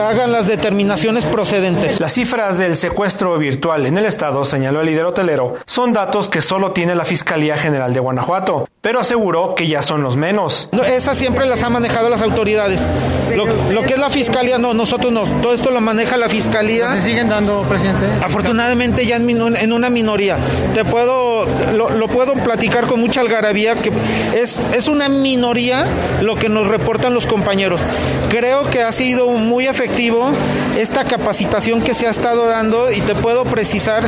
hagan 0.00 0.32
las 0.32 0.46
determinaciones 0.46 1.26
procedentes. 1.26 2.00
Las 2.00 2.12
cifras 2.12 2.58
del 2.58 2.76
secuestro 2.76 3.36
virtual 3.38 3.86
en 3.86 3.98
el 3.98 4.06
estado, 4.06 4.44
señaló 4.44 4.80
el 4.80 4.86
líder 4.86 5.04
hotelero, 5.06 5.56
son 5.66 5.92
datos 5.92 6.28
que 6.28 6.40
solo 6.40 6.72
tiene 6.72 6.94
la 6.94 7.04
Fiscalía 7.04 7.56
General 7.56 7.92
de 7.92 8.00
Guanajuato. 8.00 8.68
pero 8.80 9.00
aseguró 9.00 9.54
que 9.54 9.66
ya 9.66 9.80
son 9.80 10.02
los 10.02 10.16
menos. 10.16 10.68
esas 10.86 11.16
siempre 11.16 11.46
las 11.46 11.62
han 11.62 11.72
manejado 11.72 12.10
las 12.10 12.20
autoridades. 12.20 12.86
Lo, 13.34 13.82
que 13.82 13.94
es 13.94 13.98
la 13.98 14.10
fiscalía, 14.10 14.58
no, 14.58 14.74
nosotros 14.74 15.10
no. 15.10 15.24
Todo 15.40 15.54
esto 15.54 15.70
lo 15.70 15.80
maneja 15.80 16.18
la 16.18 16.28
fiscalía. 16.28 16.92
¿Se 16.92 17.00
siguen 17.00 17.30
dando, 17.30 17.62
presidente? 17.62 18.06
Afortunadamente 18.22 19.06
ya 19.06 19.16
en, 19.16 19.72
una 19.72 19.88
minoría. 19.88 20.36
Te 20.74 20.83
puedo, 20.84 21.46
lo, 21.72 22.08
puedo 22.08 22.34
platicar 22.34 22.86
con 22.86 23.00
mucha 23.00 23.20
algarabía, 23.20 23.74
que 23.74 23.92
es, 24.34 24.62
es 24.72 24.88
una 24.88 25.08
minoría 25.08 25.86
lo 26.22 26.36
que 26.36 26.48
nos 26.48 26.66
reportan 26.66 27.14
los 27.14 27.26
compañeros. 27.26 27.86
Creo 28.28 28.68
que 28.70 28.82
ha 28.82 28.92
sido 28.92 29.28
muy 29.28 29.66
efectivo 29.66 30.30
esta 30.76 31.04
capacitación 31.04 31.82
que 31.82 31.94
se 31.94 32.06
ha 32.06 32.10
estado 32.10 32.46
dando 32.46 32.90
y 32.90 33.00
te 33.00 33.14
puedo 33.14 33.44
precisar 33.44 34.04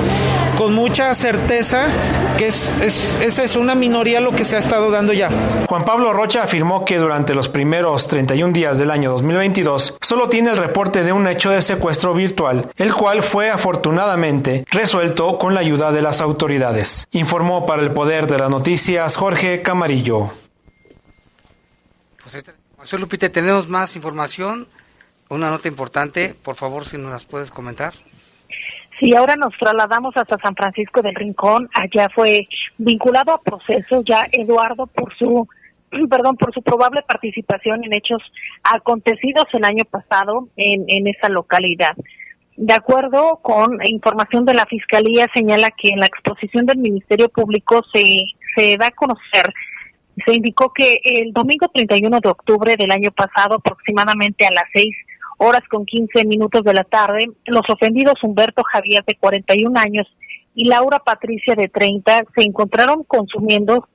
con 0.57 0.75
mucha 0.75 1.13
certeza 1.15 1.89
que 2.37 2.49
es, 2.49 2.73
es, 2.83 3.17
esa 3.21 3.45
es 3.45 3.57
una 3.57 3.75
minoría 3.75 4.21
lo 4.21 4.33
que 4.33 4.45
se 4.45 4.57
ha 4.57 4.59
estado 4.59 4.91
dando 4.91 5.13
ya. 5.13 5.31
Juan 5.69 5.85
Pablo 5.85 6.13
Rocha 6.13 6.43
afirmó 6.43 6.85
que 6.85 6.99
durante 6.99 7.35
los 7.35 7.49
primeros 7.49 8.09
31 8.09 8.53
días 8.53 8.79
del 8.79 8.91
año 8.91 9.11
2022 9.11 9.97
solo 10.07 10.29
tiene 10.29 10.51
el 10.51 10.57
reporte 10.57 11.03
de 11.03 11.13
un 11.13 11.27
hecho 11.27 11.51
de 11.51 11.61
secuestro 11.61 12.15
virtual, 12.15 12.71
el 12.77 12.95
cual 12.95 13.25
fue 13.25 13.51
afortunadamente 13.51 14.65
resuelto 14.71 15.37
con 15.37 15.53
la 15.53 15.59
ayuda 15.59 15.91
de 15.91 16.01
las 16.01 16.21
autoridades. 16.21 17.09
Informó 17.11 17.67
para 17.67 17.83
el 17.83 17.91
Poder 17.91 18.29
de 18.29 18.39
las 18.39 18.49
Noticias 18.49 19.17
Jorge 19.17 19.63
Camarillo. 19.63 20.29
Pues 22.23 22.37
esta 22.37 22.53
Lupita, 22.97 23.29
tenemos 23.31 23.69
más 23.69 23.97
información, 23.97 24.69
una 25.29 25.51
nota 25.51 25.67
importante, 25.67 26.37
por 26.41 26.55
favor 26.55 26.87
si 26.87 26.99
nos 26.99 27.11
las 27.11 27.25
puedes 27.25 27.51
comentar. 27.51 27.93
Sí, 29.01 29.13
ahora 29.17 29.35
nos 29.35 29.59
trasladamos 29.59 30.17
hasta 30.17 30.39
San 30.39 30.55
Francisco 30.55 31.03
del 31.03 31.17
Rincón. 31.17 31.69
Allá 31.75 32.09
fue 32.15 32.47
vinculado 32.79 33.33
a 33.33 33.43
proceso 33.43 34.05
ya 34.07 34.29
Eduardo 34.31 34.87
por 34.87 35.13
su, 35.17 35.49
perdón, 36.11 36.37
por 36.37 36.53
su 36.53 36.63
probable 36.63 37.03
participación 37.03 37.85
en 37.85 37.95
hechos 37.95 38.23
acontecidos 38.63 39.45
el 39.53 39.65
año 39.65 39.85
pasado 39.85 40.49
en, 40.57 40.85
en 40.89 41.09
esa 41.09 41.29
localidad. 41.29 41.97
De 42.57 42.73
acuerdo 42.73 43.41
con 43.43 43.79
información 43.85 44.47
de 44.47 44.55
la 44.55 44.65
Fiscalía, 44.65 45.27
señala 45.35 45.71
que 45.71 45.91
en 45.91 46.01
la 46.01 46.07
exposición 46.07 46.65
del 46.65 46.79
Ministerio 46.79 47.29
Público 47.29 47.83
se, 47.93 48.03
se 48.57 48.77
da 48.79 48.87
a 48.87 48.91
conocer, 48.93 49.53
se 50.25 50.35
indicó 50.35 50.73
que 50.73 51.01
el 51.05 51.33
domingo 51.33 51.69
31 51.69 52.21
de 52.21 52.29
octubre 52.31 52.77
del 52.77 52.91
año 52.91 53.11
pasado, 53.11 53.57
aproximadamente 53.57 54.47
a 54.47 54.53
las 54.53 54.65
seis 54.73 54.95
horas 55.39 55.63
con 55.69 55.85
15 55.85 56.25
minutos 56.25 56.65
de 56.65 56.73
la 56.73 56.85
tarde, 56.85 57.27
los 57.45 57.69
ofendidos 57.69 58.15
Humberto 58.23 58.63
Javier 58.65 59.05
de 59.05 59.17
41 59.17 59.79
años 59.79 60.07
y 60.55 60.67
Laura 60.67 61.01
Patricia 61.01 61.55
de 61.55 61.69
30 61.69 62.25
se 62.35 62.43
encontraron 62.43 63.05
consumiendo 63.05 63.87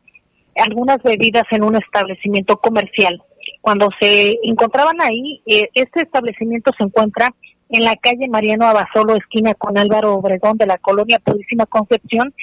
algunas 0.55 1.01
bebidas 1.03 1.45
en 1.51 1.63
un 1.63 1.75
establecimiento 1.75 2.57
comercial. 2.57 3.21
Cuando 3.61 3.89
se 3.99 4.37
encontraban 4.43 5.01
ahí, 5.01 5.41
eh, 5.45 5.69
este 5.73 6.03
establecimiento 6.03 6.71
se 6.77 6.83
encuentra 6.83 7.33
en 7.69 7.85
la 7.85 7.95
calle 7.95 8.27
Mariano 8.27 8.65
Abasolo, 8.65 9.15
esquina 9.15 9.53
con 9.53 9.77
Álvaro 9.77 10.15
Obregón 10.15 10.57
de 10.57 10.65
la 10.65 10.77
colonia 10.77 11.19
Purísima 11.19 11.65
Concepción, 11.65 12.33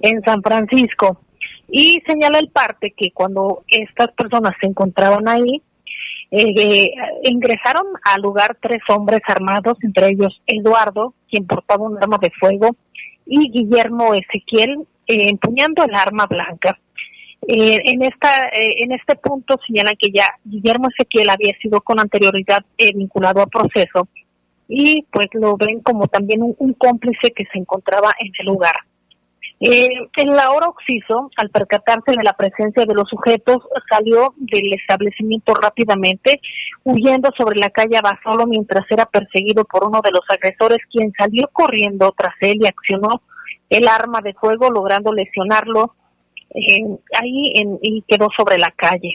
en 0.00 0.22
San 0.22 0.42
Francisco. 0.42 1.20
Y 1.68 2.00
señala 2.06 2.38
el 2.38 2.48
parte 2.48 2.94
que 2.96 3.10
cuando 3.10 3.64
estas 3.68 4.12
personas 4.12 4.52
se 4.60 4.68
encontraban 4.68 5.28
ahí, 5.28 5.62
eh, 6.30 6.90
ingresaron 7.24 7.86
al 8.04 8.22
lugar 8.22 8.56
tres 8.60 8.80
hombres 8.88 9.20
armados, 9.26 9.78
entre 9.82 10.08
ellos 10.08 10.40
Eduardo, 10.46 11.14
quien 11.28 11.46
portaba 11.46 11.84
un 11.84 11.96
arma 12.00 12.18
de 12.18 12.30
fuego, 12.38 12.76
y 13.26 13.50
Guillermo 13.50 14.14
Ezequiel, 14.14 14.86
eh, 15.06 15.28
empuñando 15.30 15.84
el 15.84 15.94
arma 15.94 16.26
blanca. 16.26 16.78
Eh, 17.48 17.78
en 17.84 18.02
esta 18.02 18.50
en 18.52 18.90
este 18.90 19.14
punto 19.14 19.56
señalan 19.66 19.94
que 19.96 20.10
ya 20.10 20.24
Guillermo 20.44 20.88
Ezequiel 20.88 21.30
había 21.30 21.52
sido 21.62 21.80
con 21.80 22.00
anterioridad 22.00 22.64
vinculado 22.94 23.40
a 23.40 23.46
proceso 23.46 24.08
y 24.68 25.06
pues 25.12 25.28
lo 25.32 25.56
ven 25.56 25.80
como 25.80 26.08
también 26.08 26.40
un 26.42 26.72
cómplice 26.74 27.30
que 27.30 27.44
se 27.52 27.58
encontraba 27.58 28.12
en 28.18 28.32
el 28.40 28.46
lugar. 28.46 28.74
Eh, 29.58 29.88
en 30.18 30.36
la 30.36 30.50
hora 30.50 30.68
Oxiso, 30.68 31.30
al 31.36 31.48
percatarse 31.48 32.12
de 32.12 32.22
la 32.22 32.34
presencia 32.34 32.84
de 32.84 32.94
los 32.94 33.08
sujetos, 33.08 33.58
salió 33.90 34.34
del 34.36 34.74
establecimiento 34.74 35.54
rápidamente, 35.54 36.40
huyendo 36.84 37.30
sobre 37.38 37.58
la 37.58 37.70
calle 37.70 37.98
Basolo 38.02 38.46
mientras 38.46 38.84
era 38.90 39.06
perseguido 39.06 39.64
por 39.64 39.84
uno 39.84 40.02
de 40.02 40.10
los 40.10 40.24
agresores, 40.28 40.78
quien 40.92 41.10
salió 41.18 41.48
corriendo 41.52 42.12
tras 42.16 42.34
él 42.40 42.58
y 42.60 42.66
accionó 42.66 43.22
el 43.70 43.88
arma 43.88 44.20
de 44.20 44.34
fuego, 44.34 44.70
logrando 44.70 45.12
lesionarlo 45.12 45.94
eh, 46.50 46.98
ahí 47.20 47.52
en, 47.54 47.78
y 47.82 48.02
quedó 48.02 48.28
sobre 48.36 48.58
la 48.58 48.70
calle. 48.70 49.14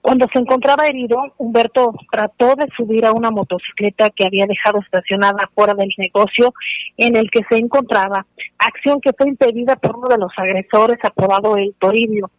Cuando 0.00 0.26
se 0.32 0.40
encontraba 0.40 0.86
herido, 0.88 1.16
Humberto 1.38 1.94
trató 2.10 2.56
de 2.56 2.66
subir 2.76 3.06
a 3.06 3.12
una 3.12 3.30
motocicleta 3.30 4.10
que 4.10 4.26
había 4.26 4.46
dejado 4.46 4.80
estacionada 4.80 5.48
fuera 5.54 5.74
del 5.74 5.90
negocio 5.96 6.52
en 6.96 7.14
el 7.14 7.30
que 7.30 7.40
se 7.48 7.58
encontraba, 7.58 8.26
acción 8.58 9.00
que 9.00 9.12
fue 9.16 9.28
impedida 9.28 9.76
por 9.76 9.96
uno 9.96 10.08
de 10.08 10.18
los 10.18 10.32
agresores 10.36 10.98
apodado 11.04 11.56
El 11.56 11.74
Toribio, 11.78 12.30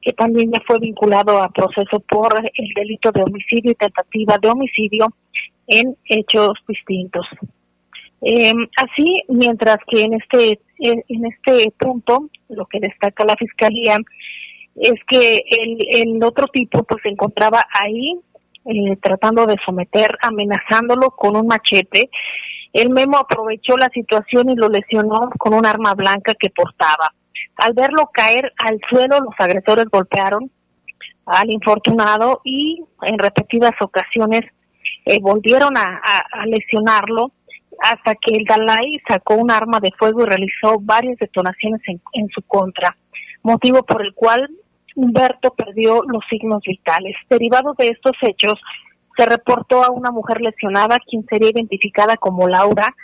que 0.00 0.14
también 0.14 0.52
ya 0.52 0.62
fue 0.66 0.78
vinculado 0.78 1.42
a 1.42 1.50
proceso 1.50 2.00
por 2.00 2.34
el 2.38 2.68
delito 2.74 3.12
de 3.12 3.22
homicidio 3.22 3.72
y 3.72 3.74
tentativa 3.74 4.38
de 4.38 4.48
homicidio 4.48 5.08
en 5.66 5.94
hechos 6.06 6.54
distintos. 6.66 7.26
Eh, 8.22 8.52
así, 8.76 9.16
mientras 9.28 9.78
que 9.88 10.04
en 10.04 10.14
este 10.14 10.60
en 10.78 11.24
este 11.26 11.70
punto, 11.78 12.28
lo 12.48 12.66
que 12.66 12.80
destaca 12.80 13.24
la 13.24 13.36
fiscalía 13.36 13.98
es 14.74 14.94
que 15.06 15.44
el, 15.48 15.78
el 15.90 16.24
otro 16.24 16.48
tipo 16.48 16.82
pues 16.82 17.02
se 17.02 17.10
encontraba 17.10 17.64
ahí 17.72 18.18
eh, 18.64 18.96
tratando 19.02 19.46
de 19.46 19.56
someter, 19.64 20.16
amenazándolo 20.22 21.10
con 21.10 21.36
un 21.36 21.46
machete. 21.46 22.10
El 22.72 22.90
Memo 22.90 23.18
aprovechó 23.18 23.76
la 23.76 23.90
situación 23.92 24.50
y 24.50 24.56
lo 24.56 24.68
lesionó 24.68 25.30
con 25.38 25.54
un 25.54 25.66
arma 25.66 25.94
blanca 25.94 26.34
que 26.34 26.50
portaba. 26.50 27.12
Al 27.56 27.74
verlo 27.74 28.08
caer 28.12 28.52
al 28.56 28.80
suelo, 28.88 29.18
los 29.20 29.34
agresores 29.38 29.86
golpearon 29.90 30.50
al 31.26 31.50
infortunado 31.52 32.40
y 32.44 32.82
en 33.02 33.18
repetidas 33.18 33.72
ocasiones 33.80 34.42
eh, 35.04 35.18
volvieron 35.20 35.76
a, 35.76 36.00
a, 36.32 36.46
lesionarlo 36.46 37.32
hasta 37.82 38.14
que 38.14 38.36
el 38.36 38.44
Dalai 38.44 39.00
sacó 39.08 39.34
un 39.34 39.50
arma 39.50 39.80
de 39.80 39.90
fuego 39.98 40.22
y 40.22 40.26
realizó 40.26 40.78
varias 40.80 41.18
detonaciones 41.18 41.80
en, 41.86 42.00
en 42.12 42.28
su 42.28 42.42
contra, 42.42 42.96
motivo 43.42 43.82
por 43.82 44.04
el 44.04 44.14
cual 44.14 44.48
Humberto 44.94 45.54
perdió 45.54 46.02
los 46.06 46.22
signos 46.30 46.62
vitales. 46.66 47.16
Derivado 47.28 47.74
de 47.76 47.88
estos 47.88 48.12
hechos, 48.22 48.60
se 49.16 49.26
reportó 49.26 49.82
a 49.84 49.90
una 49.90 50.10
mujer 50.10 50.40
lesionada, 50.40 50.98
quien 50.98 51.24
sería 51.28 51.50
identificada 51.50 52.16
como 52.16 52.48
Laura, 52.48 52.94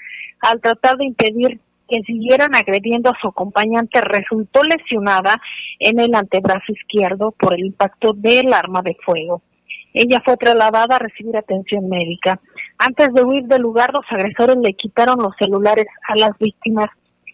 al 0.40 0.60
tratar 0.60 0.96
de 0.96 1.06
impedir 1.06 1.60
que 1.88 2.02
siguieran 2.02 2.54
agrediendo 2.54 3.10
a 3.10 3.18
su 3.20 3.28
acompañante, 3.28 4.00
resultó 4.02 4.62
lesionada 4.62 5.40
en 5.78 5.98
el 5.98 6.14
antebrazo 6.14 6.72
izquierdo 6.72 7.32
por 7.32 7.54
el 7.54 7.66
impacto 7.66 8.12
del 8.12 8.52
arma 8.52 8.82
de 8.82 8.96
fuego. 9.04 9.42
Ella 9.94 10.22
fue 10.24 10.36
trasladada 10.36 10.96
a 10.96 10.98
recibir 10.98 11.36
atención 11.36 11.88
médica. 11.88 12.40
Antes 12.78 13.12
de 13.12 13.22
huir 13.22 13.44
del 13.44 13.62
lugar, 13.62 13.92
los 13.92 14.04
agresores 14.08 14.56
le 14.56 14.72
quitaron 14.74 15.18
los 15.18 15.34
celulares 15.36 15.86
a 16.06 16.16
las 16.16 16.30
víctimas 16.38 16.88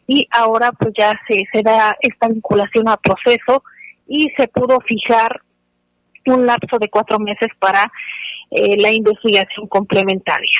y 0.07 0.27
ahora 0.31 0.73
pues 0.73 0.95
ya 0.97 1.19
se, 1.29 1.63
da 1.63 1.97
esta 2.01 2.29
vinculación 2.29 2.89
a 2.89 2.97
proceso 2.97 3.63
y 4.07 4.31
se 4.37 4.49
pudo 4.49 4.79
fijar 4.81 5.43
un 6.27 6.47
lapso 6.47 6.79
de 6.79 6.89
cuatro 6.89 7.19
meses 7.19 7.49
para 7.59 7.91
eh, 8.51 8.77
la 8.81 8.91
investigación 8.91 9.67
complementaria. 9.69 10.59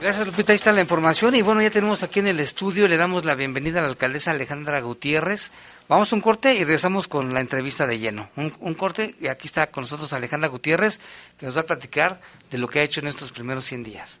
Gracias 0.00 0.26
Lupita, 0.26 0.52
ahí 0.52 0.56
está 0.56 0.72
la 0.72 0.80
información 0.80 1.34
y 1.34 1.42
bueno, 1.42 1.60
ya 1.60 1.70
tenemos 1.70 2.04
aquí 2.04 2.20
en 2.20 2.28
el 2.28 2.38
estudio, 2.40 2.86
le 2.86 2.96
damos 2.96 3.24
la 3.24 3.34
bienvenida 3.34 3.80
a 3.80 3.82
la 3.82 3.88
alcaldesa 3.88 4.30
Alejandra 4.30 4.80
Gutiérrez. 4.80 5.50
Vamos 5.88 6.12
a 6.12 6.16
un 6.16 6.22
corte 6.22 6.54
y 6.54 6.58
regresamos 6.58 7.08
con 7.08 7.32
la 7.32 7.40
entrevista 7.40 7.86
de 7.86 7.98
lleno. 7.98 8.28
Un, 8.36 8.54
un, 8.60 8.74
corte 8.74 9.14
y 9.20 9.28
aquí 9.28 9.46
está 9.46 9.70
con 9.70 9.82
nosotros 9.82 10.12
Alejandra 10.12 10.48
Gutiérrez 10.48 11.00
que 11.38 11.46
nos 11.46 11.56
va 11.56 11.62
a 11.62 11.66
platicar 11.66 12.20
de 12.50 12.58
lo 12.58 12.68
que 12.68 12.80
ha 12.80 12.82
hecho 12.82 13.00
en 13.00 13.06
estos 13.06 13.30
primeros 13.30 13.64
100 13.64 13.84
días. 13.84 14.20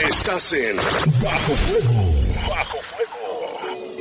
Estás 0.09 0.51
en 0.53 0.75
Bajo 0.75 1.53
Fuego. 1.53 2.13
Bajo 2.49 2.71
Fuego. 2.71 2.88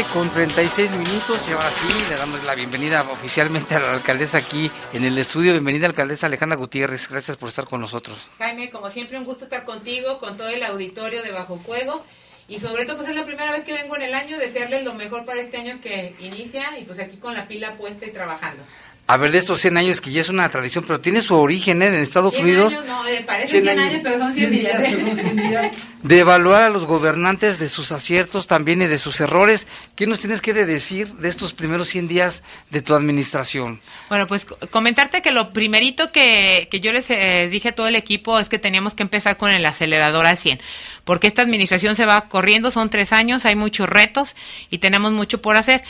7 0.00 0.12
con 0.14 0.30
36 0.30 0.92
minutos 0.92 1.48
y 1.48 1.52
ahora 1.52 1.70
sí 1.70 1.86
le 2.08 2.16
damos 2.16 2.42
la 2.44 2.54
bienvenida 2.54 3.02
oficialmente 3.02 3.74
a 3.74 3.80
la 3.80 3.92
alcaldesa 3.94 4.38
aquí 4.38 4.70
en 4.94 5.04
el 5.04 5.18
estudio. 5.18 5.52
Bienvenida 5.52 5.86
alcaldesa 5.86 6.26
Alejandra 6.26 6.56
Gutiérrez, 6.56 7.08
gracias 7.08 7.36
por 7.36 7.50
estar 7.50 7.66
con 7.66 7.80
nosotros. 7.82 8.30
Jaime, 8.38 8.70
como 8.70 8.88
siempre, 8.88 9.18
un 9.18 9.24
gusto 9.24 9.44
estar 9.44 9.64
contigo, 9.64 10.18
con 10.18 10.36
todo 10.36 10.48
el 10.48 10.62
auditorio 10.62 11.22
de 11.22 11.32
Bajo 11.32 11.58
Fuego. 11.58 12.02
Y 12.48 12.58
sobre 12.58 12.84
todo, 12.86 12.96
pues 12.96 13.08
es 13.08 13.14
la 13.14 13.24
primera 13.24 13.52
vez 13.52 13.62
que 13.62 13.72
vengo 13.72 13.94
en 13.96 14.02
el 14.02 14.14
año, 14.14 14.38
desearles 14.38 14.84
lo 14.84 14.94
mejor 14.94 15.24
para 15.24 15.40
este 15.40 15.58
año 15.58 15.80
que 15.82 16.16
inicia 16.18 16.78
y 16.78 16.84
pues 16.84 16.98
aquí 16.98 17.16
con 17.16 17.34
la 17.34 17.46
pila 17.46 17.76
puesta 17.76 18.06
y 18.06 18.10
trabajando. 18.10 18.62
A 19.12 19.16
ver, 19.16 19.32
de 19.32 19.38
estos 19.38 19.60
100 19.60 19.76
años 19.76 20.00
que 20.00 20.12
ya 20.12 20.20
es 20.20 20.28
una 20.28 20.48
tradición, 20.50 20.84
pero 20.86 21.00
tiene 21.00 21.20
su 21.20 21.34
origen 21.34 21.82
¿eh? 21.82 21.88
en 21.88 21.94
Estados 21.94 22.32
100 22.34 22.46
Unidos. 22.46 22.74
años, 22.74 22.86
no, 22.86 23.06
eh, 23.08 23.24
parece 23.26 23.50
100 23.60 23.64
100 23.64 23.78
años. 23.78 23.90
años, 23.90 24.00
pero 24.04 24.18
son 24.20 24.32
100 24.34 24.50
días. 24.52 24.80
¿eh? 24.84 25.70
de 26.02 26.18
evaluar 26.20 26.62
a 26.62 26.70
los 26.70 26.84
gobernantes 26.84 27.58
de 27.58 27.68
sus 27.68 27.90
aciertos 27.90 28.46
también 28.46 28.82
y 28.82 28.86
de 28.86 28.98
sus 28.98 29.20
errores. 29.20 29.66
¿Qué 29.96 30.06
nos 30.06 30.20
tienes 30.20 30.40
que 30.40 30.54
decir 30.54 31.08
de 31.14 31.28
estos 31.28 31.54
primeros 31.54 31.88
100 31.88 32.06
días 32.06 32.42
de 32.70 32.82
tu 32.82 32.94
administración? 32.94 33.80
Bueno, 34.08 34.28
pues 34.28 34.44
co- 34.44 34.56
comentarte 34.70 35.22
que 35.22 35.32
lo 35.32 35.52
primerito 35.52 36.12
que, 36.12 36.68
que 36.70 36.78
yo 36.80 36.92
les 36.92 37.10
eh, 37.10 37.48
dije 37.50 37.70
a 37.70 37.74
todo 37.74 37.88
el 37.88 37.96
equipo 37.96 38.38
es 38.38 38.48
que 38.48 38.60
teníamos 38.60 38.94
que 38.94 39.02
empezar 39.02 39.36
con 39.36 39.50
el 39.50 39.66
acelerador 39.66 40.24
al 40.26 40.38
100, 40.38 40.60
porque 41.04 41.26
esta 41.26 41.42
administración 41.42 41.96
se 41.96 42.06
va 42.06 42.28
corriendo, 42.28 42.70
son 42.70 42.90
tres 42.90 43.12
años, 43.12 43.44
hay 43.44 43.56
muchos 43.56 43.88
retos 43.88 44.36
y 44.70 44.78
tenemos 44.78 45.10
mucho 45.10 45.42
por 45.42 45.56
hacer. 45.56 45.82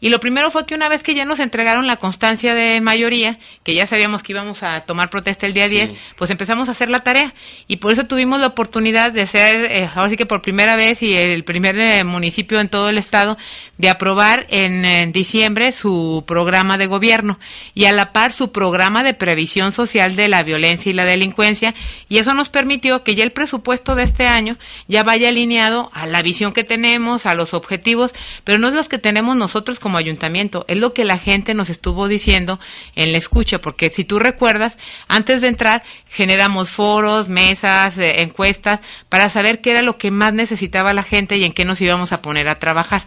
Y 0.00 0.10
lo 0.10 0.20
primero 0.20 0.50
fue 0.50 0.66
que 0.66 0.74
una 0.74 0.88
vez 0.88 1.02
que 1.02 1.14
ya 1.14 1.24
nos 1.24 1.40
entregaron 1.40 1.86
la 1.86 1.96
constancia 1.96 2.54
de 2.54 2.80
mayoría, 2.80 3.38
que 3.62 3.74
ya 3.74 3.86
sabíamos 3.86 4.22
que 4.22 4.32
íbamos 4.32 4.62
a 4.62 4.80
tomar 4.82 5.10
protesta 5.10 5.46
el 5.46 5.54
día 5.54 5.68
10, 5.68 5.92
pues 6.16 6.30
empezamos 6.30 6.68
a 6.68 6.72
hacer 6.72 6.90
la 6.90 7.00
tarea. 7.00 7.34
Y 7.66 7.76
por 7.76 7.92
eso 7.92 8.06
tuvimos 8.06 8.40
la 8.40 8.48
oportunidad 8.48 9.12
de 9.12 9.26
ser, 9.26 9.70
eh, 9.70 9.88
ahora 9.94 10.10
sí 10.10 10.16
que 10.16 10.26
por 10.26 10.42
primera 10.42 10.76
vez 10.76 11.02
y 11.02 11.14
el 11.14 11.44
primer 11.44 11.78
eh, 11.78 12.04
municipio 12.04 12.60
en 12.60 12.68
todo 12.68 12.88
el 12.88 12.98
estado, 12.98 13.38
de 13.78 13.88
aprobar 13.88 14.46
en, 14.50 14.84
en 14.84 15.12
diciembre 15.12 15.72
su 15.72 16.24
programa 16.26 16.78
de 16.78 16.86
gobierno 16.86 17.38
y 17.74 17.86
a 17.86 17.92
la 17.92 18.12
par 18.12 18.32
su 18.32 18.52
programa 18.52 19.02
de 19.02 19.14
previsión 19.14 19.72
social 19.72 20.16
de 20.16 20.28
la 20.28 20.42
violencia 20.42 20.90
y 20.90 20.92
la 20.92 21.04
delincuencia. 21.04 21.74
Y 22.08 22.18
eso 22.18 22.34
nos 22.34 22.48
permitió 22.48 23.02
que 23.02 23.14
ya 23.14 23.24
el 23.24 23.32
presupuesto 23.32 23.94
de 23.94 24.02
este 24.02 24.26
año 24.26 24.58
ya 24.88 25.02
vaya 25.02 25.28
alineado 25.28 25.90
a 25.92 26.06
la 26.06 26.22
visión 26.22 26.52
que 26.52 26.64
tenemos, 26.64 27.26
a 27.26 27.34
los 27.34 27.54
objetivos, 27.54 28.12
pero 28.44 28.58
no 28.58 28.68
es 28.68 28.74
los 28.74 28.88
que 28.88 28.98
tenemos 28.98 29.36
nosotros 29.36 29.78
como 29.86 29.98
ayuntamiento, 29.98 30.64
es 30.66 30.78
lo 30.78 30.92
que 30.92 31.04
la 31.04 31.16
gente 31.16 31.54
nos 31.54 31.70
estuvo 31.70 32.08
diciendo 32.08 32.58
en 32.96 33.12
la 33.12 33.18
escucha, 33.18 33.60
porque 33.60 33.88
si 33.88 34.02
tú 34.02 34.18
recuerdas, 34.18 34.78
antes 35.06 35.42
de 35.42 35.46
entrar 35.46 35.84
generamos 36.08 36.70
foros, 36.70 37.28
mesas, 37.28 37.96
eh, 37.96 38.22
encuestas, 38.22 38.80
para 39.08 39.30
saber 39.30 39.60
qué 39.60 39.70
era 39.70 39.82
lo 39.82 39.96
que 39.96 40.10
más 40.10 40.32
necesitaba 40.32 40.92
la 40.92 41.04
gente 41.04 41.36
y 41.36 41.44
en 41.44 41.52
qué 41.52 41.64
nos 41.64 41.80
íbamos 41.80 42.10
a 42.10 42.20
poner 42.20 42.48
a 42.48 42.58
trabajar. 42.58 43.06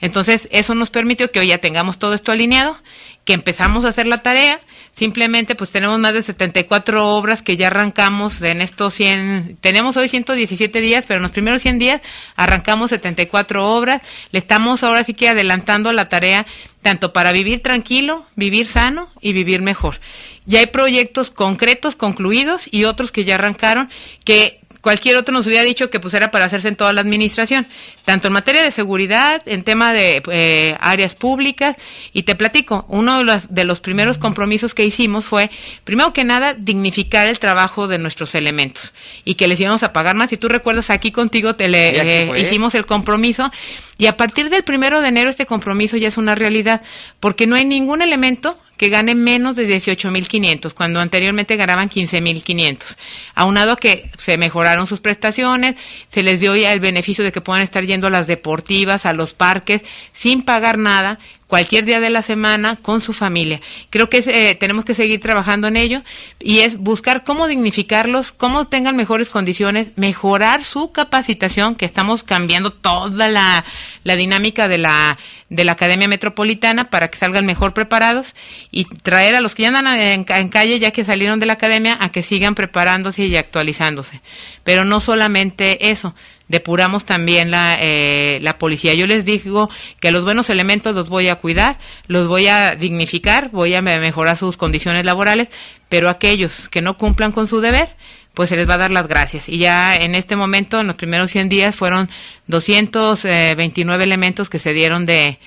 Entonces, 0.00 0.48
eso 0.52 0.76
nos 0.76 0.90
permitió 0.90 1.32
que 1.32 1.40
hoy 1.40 1.48
ya 1.48 1.58
tengamos 1.58 1.98
todo 1.98 2.14
esto 2.14 2.30
alineado, 2.30 2.78
que 3.24 3.32
empezamos 3.32 3.84
a 3.84 3.88
hacer 3.88 4.06
la 4.06 4.18
tarea, 4.18 4.60
simplemente 4.94 5.54
pues 5.54 5.70
tenemos 5.70 5.98
más 5.98 6.14
de 6.14 6.22
74 6.22 7.08
obras 7.08 7.42
que 7.42 7.56
ya 7.56 7.68
arrancamos 7.68 8.40
en 8.42 8.60
estos 8.60 8.94
100, 8.94 9.58
tenemos 9.60 9.96
hoy 9.96 10.08
117 10.08 10.80
días, 10.80 11.04
pero 11.06 11.18
en 11.18 11.22
los 11.22 11.32
primeros 11.32 11.62
100 11.62 11.78
días 11.78 12.00
arrancamos 12.36 12.90
74 12.90 13.68
obras, 13.68 14.02
le 14.30 14.38
estamos 14.38 14.82
ahora 14.82 15.04
sí 15.04 15.14
que 15.14 15.28
adelantando 15.28 15.92
la 15.92 16.08
tarea 16.08 16.46
tanto 16.82 17.12
para 17.12 17.32
vivir 17.32 17.62
tranquilo, 17.62 18.26
vivir 18.34 18.66
sano 18.66 19.08
y 19.20 19.32
vivir 19.32 19.62
mejor. 19.62 20.00
Ya 20.46 20.58
hay 20.58 20.66
proyectos 20.66 21.30
concretos 21.30 21.94
concluidos 21.94 22.68
y 22.70 22.84
otros 22.84 23.12
que 23.12 23.24
ya 23.24 23.36
arrancaron 23.36 23.88
que 24.24 24.60
cualquier 24.82 25.16
otro 25.16 25.32
nos 25.32 25.46
hubiera 25.46 25.62
dicho 25.64 25.88
que 25.88 26.00
pues 26.00 26.12
era 26.12 26.30
para 26.30 26.44
hacerse 26.44 26.68
en 26.68 26.76
toda 26.76 26.92
la 26.92 27.00
administración, 27.00 27.66
tanto 28.04 28.26
en 28.26 28.34
materia 28.34 28.62
de 28.62 28.72
seguridad, 28.72 29.40
en 29.46 29.62
tema 29.62 29.94
de 29.94 30.22
eh, 30.30 30.76
áreas 30.80 31.14
públicas, 31.14 31.76
y 32.12 32.24
te 32.24 32.34
platico, 32.34 32.84
uno 32.88 33.18
de 33.18 33.24
los, 33.24 33.54
de 33.54 33.64
los 33.64 33.80
primeros 33.80 34.18
compromisos 34.18 34.74
que 34.74 34.84
hicimos 34.84 35.24
fue, 35.24 35.50
primero 35.84 36.12
que 36.12 36.24
nada, 36.24 36.54
dignificar 36.54 37.28
el 37.28 37.38
trabajo 37.38 37.88
de 37.88 37.98
nuestros 37.98 38.34
elementos, 38.34 38.92
y 39.24 39.36
que 39.36 39.48
les 39.48 39.58
íbamos 39.60 39.84
a 39.84 39.92
pagar 39.92 40.16
más, 40.16 40.30
si 40.30 40.36
tú 40.36 40.48
recuerdas 40.48 40.90
aquí 40.90 41.12
contigo 41.12 41.54
te 41.54 41.68
le, 41.68 42.24
eh, 42.24 42.42
hicimos 42.42 42.74
el 42.74 42.84
compromiso, 42.84 43.50
y 43.96 44.06
a 44.06 44.16
partir 44.16 44.50
del 44.50 44.64
primero 44.64 45.00
de 45.00 45.08
enero 45.08 45.30
este 45.30 45.46
compromiso 45.46 45.96
ya 45.96 46.08
es 46.08 46.16
una 46.16 46.34
realidad, 46.34 46.82
porque 47.20 47.46
no 47.46 47.54
hay 47.54 47.64
ningún 47.64 48.02
elemento 48.02 48.58
que 48.82 48.88
gane 48.88 49.14
menos 49.14 49.54
de 49.54 49.68
18.500, 49.68 50.74
cuando 50.74 50.98
anteriormente 50.98 51.54
ganaban 51.54 51.88
15.500. 51.88 52.96
Aunado 53.36 53.70
a 53.70 53.76
que 53.76 54.10
se 54.18 54.36
mejoraron 54.36 54.88
sus 54.88 54.98
prestaciones, 54.98 55.76
se 56.10 56.24
les 56.24 56.40
dio 56.40 56.56
ya 56.56 56.72
el 56.72 56.80
beneficio 56.80 57.22
de 57.22 57.30
que 57.30 57.40
puedan 57.40 57.62
estar 57.62 57.86
yendo 57.86 58.08
a 58.08 58.10
las 58.10 58.26
deportivas, 58.26 59.06
a 59.06 59.12
los 59.12 59.34
parques, 59.34 59.82
sin 60.12 60.42
pagar 60.42 60.78
nada, 60.78 61.20
cualquier 61.52 61.84
día 61.84 62.00
de 62.00 62.08
la 62.08 62.22
semana 62.22 62.76
con 62.80 63.02
su 63.02 63.12
familia. 63.12 63.60
Creo 63.90 64.08
que 64.08 64.24
eh, 64.26 64.54
tenemos 64.54 64.86
que 64.86 64.94
seguir 64.94 65.20
trabajando 65.20 65.68
en 65.68 65.76
ello 65.76 66.00
y 66.40 66.60
es 66.60 66.78
buscar 66.78 67.24
cómo 67.24 67.46
dignificarlos, 67.46 68.32
cómo 68.32 68.68
tengan 68.68 68.96
mejores 68.96 69.28
condiciones, 69.28 69.88
mejorar 69.96 70.64
su 70.64 70.92
capacitación, 70.92 71.74
que 71.74 71.84
estamos 71.84 72.22
cambiando 72.22 72.72
toda 72.72 73.28
la, 73.28 73.66
la 74.02 74.16
dinámica 74.16 74.66
de 74.66 74.78
la, 74.78 75.18
de 75.50 75.64
la 75.64 75.72
Academia 75.72 76.08
Metropolitana 76.08 76.84
para 76.84 77.08
que 77.08 77.18
salgan 77.18 77.44
mejor 77.44 77.74
preparados 77.74 78.34
y 78.70 78.86
traer 78.86 79.34
a 79.34 79.42
los 79.42 79.54
que 79.54 79.64
ya 79.64 79.68
andan 79.76 80.00
en, 80.00 80.24
en 80.26 80.48
calle, 80.48 80.78
ya 80.78 80.90
que 80.90 81.04
salieron 81.04 81.38
de 81.38 81.44
la 81.44 81.52
Academia, 81.52 81.98
a 82.00 82.08
que 82.08 82.22
sigan 82.22 82.54
preparándose 82.54 83.26
y 83.26 83.36
actualizándose. 83.36 84.22
Pero 84.64 84.86
no 84.86 85.00
solamente 85.00 85.90
eso, 85.90 86.14
depuramos 86.52 87.06
también 87.06 87.50
la, 87.50 87.78
eh, 87.80 88.38
la 88.42 88.58
policía. 88.58 88.92
Yo 88.92 89.06
les 89.06 89.24
digo 89.24 89.70
que 90.00 90.12
los 90.12 90.22
buenos 90.22 90.50
elementos 90.50 90.94
los 90.94 91.08
voy 91.08 91.28
a 91.30 91.36
cuidar, 91.36 91.78
los 92.06 92.28
voy 92.28 92.46
a 92.46 92.76
dignificar, 92.76 93.50
voy 93.50 93.74
a 93.74 93.80
mejorar 93.80 94.36
sus 94.36 94.58
condiciones 94.58 95.06
laborales, 95.06 95.48
pero 95.88 96.10
aquellos 96.10 96.68
que 96.68 96.82
no 96.82 96.98
cumplan 96.98 97.32
con 97.32 97.48
su 97.48 97.62
deber, 97.62 97.96
pues 98.34 98.50
se 98.50 98.56
les 98.56 98.68
va 98.68 98.74
a 98.74 98.78
dar 98.78 98.90
las 98.90 99.08
gracias. 99.08 99.48
Y 99.48 99.56
ya 99.56 99.96
en 99.96 100.14
este 100.14 100.36
momento, 100.36 100.78
en 100.78 100.88
los 100.88 100.96
primeros 100.96 101.30
100 101.30 101.48
días, 101.48 101.74
fueron 101.74 102.10
229 102.48 104.04
elementos 104.04 104.50
que 104.50 104.58
se 104.58 104.74
dieron 104.74 105.06
de, 105.06 105.38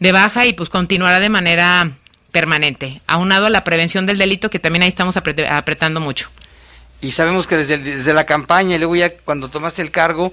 de 0.00 0.12
baja 0.12 0.44
y 0.46 0.54
pues 0.54 0.68
continuará 0.68 1.20
de 1.20 1.28
manera 1.28 1.92
permanente, 2.32 3.00
aunado 3.06 3.46
a 3.46 3.50
la 3.50 3.62
prevención 3.62 4.06
del 4.06 4.18
delito 4.18 4.50
que 4.50 4.58
también 4.58 4.82
ahí 4.82 4.88
estamos 4.88 5.16
apretando 5.16 6.00
mucho. 6.00 6.30
Y 7.02 7.12
sabemos 7.12 7.46
que 7.46 7.56
desde, 7.58 7.78
desde 7.78 8.14
la 8.14 8.24
campaña 8.24 8.76
y 8.76 8.78
luego 8.78 8.96
ya 8.96 9.10
cuando 9.10 9.48
tomaste 9.48 9.82
el 9.82 9.90
cargo, 9.90 10.32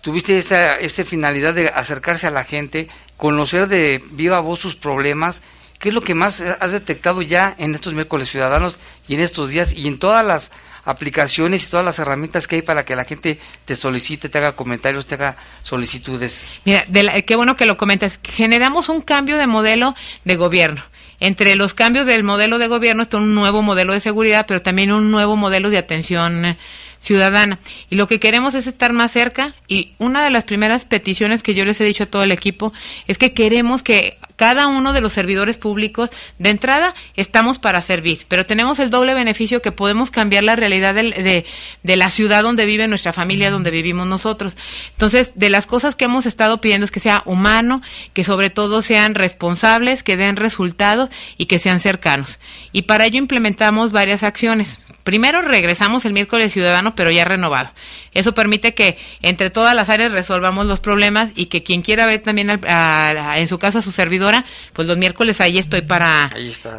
tuviste 0.00 0.38
esa, 0.38 0.74
esa 0.74 1.04
finalidad 1.04 1.54
de 1.54 1.68
acercarse 1.68 2.26
a 2.26 2.30
la 2.30 2.44
gente, 2.44 2.88
conocer 3.16 3.68
de 3.68 4.02
viva 4.12 4.40
voz 4.40 4.58
sus 4.58 4.74
problemas. 4.74 5.42
¿Qué 5.78 5.90
es 5.90 5.94
lo 5.94 6.00
que 6.00 6.14
más 6.14 6.40
has 6.40 6.72
detectado 6.72 7.22
ya 7.22 7.54
en 7.58 7.74
estos 7.74 7.94
miércoles 7.94 8.30
ciudadanos 8.30 8.80
y 9.06 9.14
en 9.14 9.20
estos 9.20 9.50
días 9.50 9.72
y 9.72 9.86
en 9.86 9.98
todas 9.98 10.24
las 10.24 10.50
aplicaciones 10.84 11.62
y 11.62 11.66
todas 11.66 11.84
las 11.84 11.98
herramientas 11.98 12.48
que 12.48 12.56
hay 12.56 12.62
para 12.62 12.84
que 12.86 12.96
la 12.96 13.04
gente 13.04 13.38
te 13.66 13.76
solicite, 13.76 14.30
te 14.30 14.38
haga 14.38 14.56
comentarios, 14.56 15.06
te 15.06 15.14
haga 15.14 15.36
solicitudes? 15.62 16.44
Mira, 16.64 16.86
qué 17.20 17.36
bueno 17.36 17.56
que 17.56 17.66
lo 17.66 17.76
comentas. 17.76 18.18
Generamos 18.24 18.88
un 18.88 19.02
cambio 19.02 19.36
de 19.36 19.46
modelo 19.46 19.94
de 20.24 20.36
gobierno. 20.36 20.82
Entre 21.20 21.56
los 21.56 21.74
cambios 21.74 22.06
del 22.06 22.22
modelo 22.22 22.58
de 22.58 22.68
gobierno 22.68 23.02
está 23.02 23.16
un 23.16 23.34
nuevo 23.34 23.62
modelo 23.62 23.92
de 23.92 24.00
seguridad, 24.00 24.46
pero 24.46 24.62
también 24.62 24.92
un 24.92 25.10
nuevo 25.10 25.36
modelo 25.36 25.70
de 25.70 25.78
atención 25.78 26.44
eh, 26.44 26.56
ciudadana. 27.00 27.58
Y 27.90 27.96
lo 27.96 28.06
que 28.06 28.20
queremos 28.20 28.54
es 28.54 28.66
estar 28.66 28.92
más 28.92 29.12
cerca 29.12 29.54
y 29.66 29.92
una 29.98 30.22
de 30.22 30.30
las 30.30 30.44
primeras 30.44 30.84
peticiones 30.84 31.42
que 31.42 31.54
yo 31.54 31.64
les 31.64 31.80
he 31.80 31.84
dicho 31.84 32.04
a 32.04 32.06
todo 32.06 32.22
el 32.22 32.32
equipo 32.32 32.72
es 33.06 33.18
que 33.18 33.32
queremos 33.32 33.82
que 33.82 34.18
cada 34.38 34.68
uno 34.68 34.92
de 34.92 35.00
los 35.00 35.12
servidores 35.12 35.58
públicos, 35.58 36.10
de 36.38 36.50
entrada, 36.50 36.94
estamos 37.16 37.58
para 37.58 37.82
servir, 37.82 38.24
pero 38.28 38.46
tenemos 38.46 38.78
el 38.78 38.88
doble 38.88 39.12
beneficio 39.12 39.60
que 39.60 39.72
podemos 39.72 40.12
cambiar 40.12 40.44
la 40.44 40.54
realidad 40.54 40.94
de, 40.94 41.44
de, 41.82 41.96
la 41.96 42.10
ciudad 42.12 42.44
donde 42.44 42.64
vive 42.64 42.86
nuestra 42.86 43.12
familia, 43.12 43.50
donde 43.50 43.72
vivimos 43.72 44.06
nosotros. 44.06 44.56
Entonces, 44.92 45.32
de 45.34 45.50
las 45.50 45.66
cosas 45.66 45.96
que 45.96 46.04
hemos 46.04 46.24
estado 46.24 46.60
pidiendo 46.60 46.84
es 46.84 46.92
que 46.92 47.00
sea 47.00 47.24
humano, 47.26 47.82
que 48.12 48.22
sobre 48.22 48.48
todo 48.48 48.80
sean 48.80 49.16
responsables, 49.16 50.04
que 50.04 50.16
den 50.16 50.36
resultados 50.36 51.10
y 51.36 51.46
que 51.46 51.58
sean 51.58 51.80
cercanos. 51.80 52.38
Y 52.70 52.82
para 52.82 53.06
ello 53.06 53.18
implementamos 53.18 53.90
varias 53.90 54.22
acciones. 54.22 54.78
Primero 55.08 55.40
regresamos 55.40 56.04
el 56.04 56.12
miércoles 56.12 56.52
ciudadano, 56.52 56.94
pero 56.94 57.10
ya 57.10 57.24
renovado. 57.24 57.70
Eso 58.12 58.34
permite 58.34 58.74
que 58.74 58.98
entre 59.22 59.48
todas 59.48 59.74
las 59.74 59.88
áreas 59.88 60.12
resolvamos 60.12 60.66
los 60.66 60.80
problemas 60.80 61.30
y 61.34 61.46
que 61.46 61.62
quien 61.62 61.80
quiera 61.80 62.04
ver 62.04 62.20
también, 62.20 62.50
en 62.50 63.48
su 63.48 63.58
caso, 63.58 63.78
a 63.78 63.80
su 63.80 63.90
servidora, 63.90 64.44
pues 64.74 64.86
los 64.86 64.98
miércoles 64.98 65.40
ahí 65.40 65.56
estoy 65.56 65.80
para, 65.80 66.30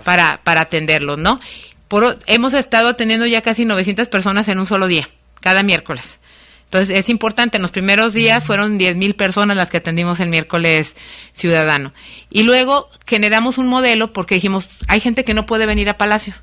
para, 0.04 0.42
para 0.44 0.62
atenderlos, 0.62 1.18
¿no? 1.18 1.40
Por, 1.88 2.20
hemos 2.28 2.54
estado 2.54 2.90
atendiendo 2.90 3.26
ya 3.26 3.42
casi 3.42 3.66
900 3.66 4.10
personas 4.10 4.48
en 4.48 4.60
un 4.60 4.68
solo 4.68 4.86
día, 4.86 5.10
cada 5.42 5.64
miércoles. 5.64 6.20
Entonces 6.66 7.00
es 7.00 7.10
importante, 7.10 7.58
en 7.58 7.64
los 7.64 7.72
primeros 7.72 8.14
días 8.14 8.44
fueron 8.44 8.78
10 8.78 8.96
mil 8.96 9.16
personas 9.16 9.58
las 9.58 9.72
que 9.72 9.78
atendimos 9.78 10.20
el 10.20 10.30
miércoles 10.30 10.96
ciudadano. 11.34 11.94
Y 12.30 12.44
luego 12.44 12.92
generamos 13.08 13.58
un 13.58 13.66
modelo 13.66 14.14
porque 14.14 14.36
dijimos, 14.36 14.70
hay 14.88 15.00
gente 15.00 15.24
que 15.24 15.34
no 15.34 15.48
puede 15.48 15.66
venir 15.66 15.90
a 15.90 15.98
Palacio. 15.98 16.36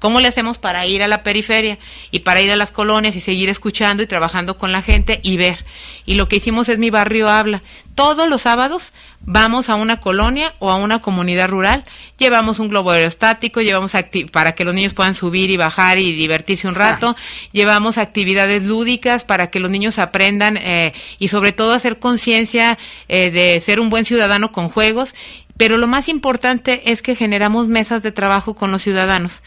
¿Cómo 0.00 0.20
le 0.20 0.28
hacemos 0.28 0.56
para 0.56 0.86
ir 0.86 1.02
a 1.02 1.08
la 1.08 1.22
periferia 1.22 1.78
y 2.10 2.20
para 2.20 2.40
ir 2.40 2.50
a 2.50 2.56
las 2.56 2.72
colonias 2.72 3.14
y 3.16 3.20
seguir 3.20 3.50
escuchando 3.50 4.02
y 4.02 4.06
trabajando 4.06 4.56
con 4.56 4.72
la 4.72 4.80
gente 4.80 5.20
y 5.22 5.36
ver? 5.36 5.62
Y 6.06 6.14
lo 6.14 6.26
que 6.26 6.36
hicimos 6.36 6.70
es 6.70 6.78
Mi 6.78 6.88
Barrio 6.88 7.28
Habla. 7.28 7.62
Todos 7.94 8.26
los 8.26 8.40
sábados 8.40 8.94
vamos 9.20 9.68
a 9.68 9.74
una 9.74 10.00
colonia 10.00 10.54
o 10.58 10.70
a 10.70 10.76
una 10.76 11.02
comunidad 11.02 11.50
rural, 11.50 11.84
llevamos 12.16 12.58
un 12.60 12.68
globo 12.68 12.92
aerostático, 12.92 13.60
llevamos 13.60 13.92
para 14.32 14.54
que 14.54 14.64
los 14.64 14.72
niños 14.72 14.94
puedan 14.94 15.14
subir 15.14 15.50
y 15.50 15.58
bajar 15.58 15.98
y 15.98 16.12
divertirse 16.12 16.66
un 16.66 16.76
rato, 16.76 17.14
llevamos 17.52 17.98
actividades 17.98 18.64
lúdicas 18.64 19.24
para 19.24 19.50
que 19.50 19.60
los 19.60 19.70
niños 19.70 19.98
aprendan 19.98 20.56
eh, 20.56 20.94
y 21.18 21.28
sobre 21.28 21.52
todo 21.52 21.74
hacer 21.74 21.98
conciencia 21.98 22.78
eh, 23.08 23.30
de 23.30 23.60
ser 23.60 23.80
un 23.80 23.90
buen 23.90 24.06
ciudadano 24.06 24.50
con 24.50 24.70
juegos. 24.70 25.14
Pero 25.58 25.76
lo 25.76 25.86
más 25.86 26.08
importante 26.08 26.90
es 26.90 27.02
que 27.02 27.14
generamos 27.14 27.68
mesas 27.68 28.02
de 28.02 28.12
trabajo 28.12 28.54
con 28.54 28.72
los 28.72 28.80
ciudadanos 28.80 29.42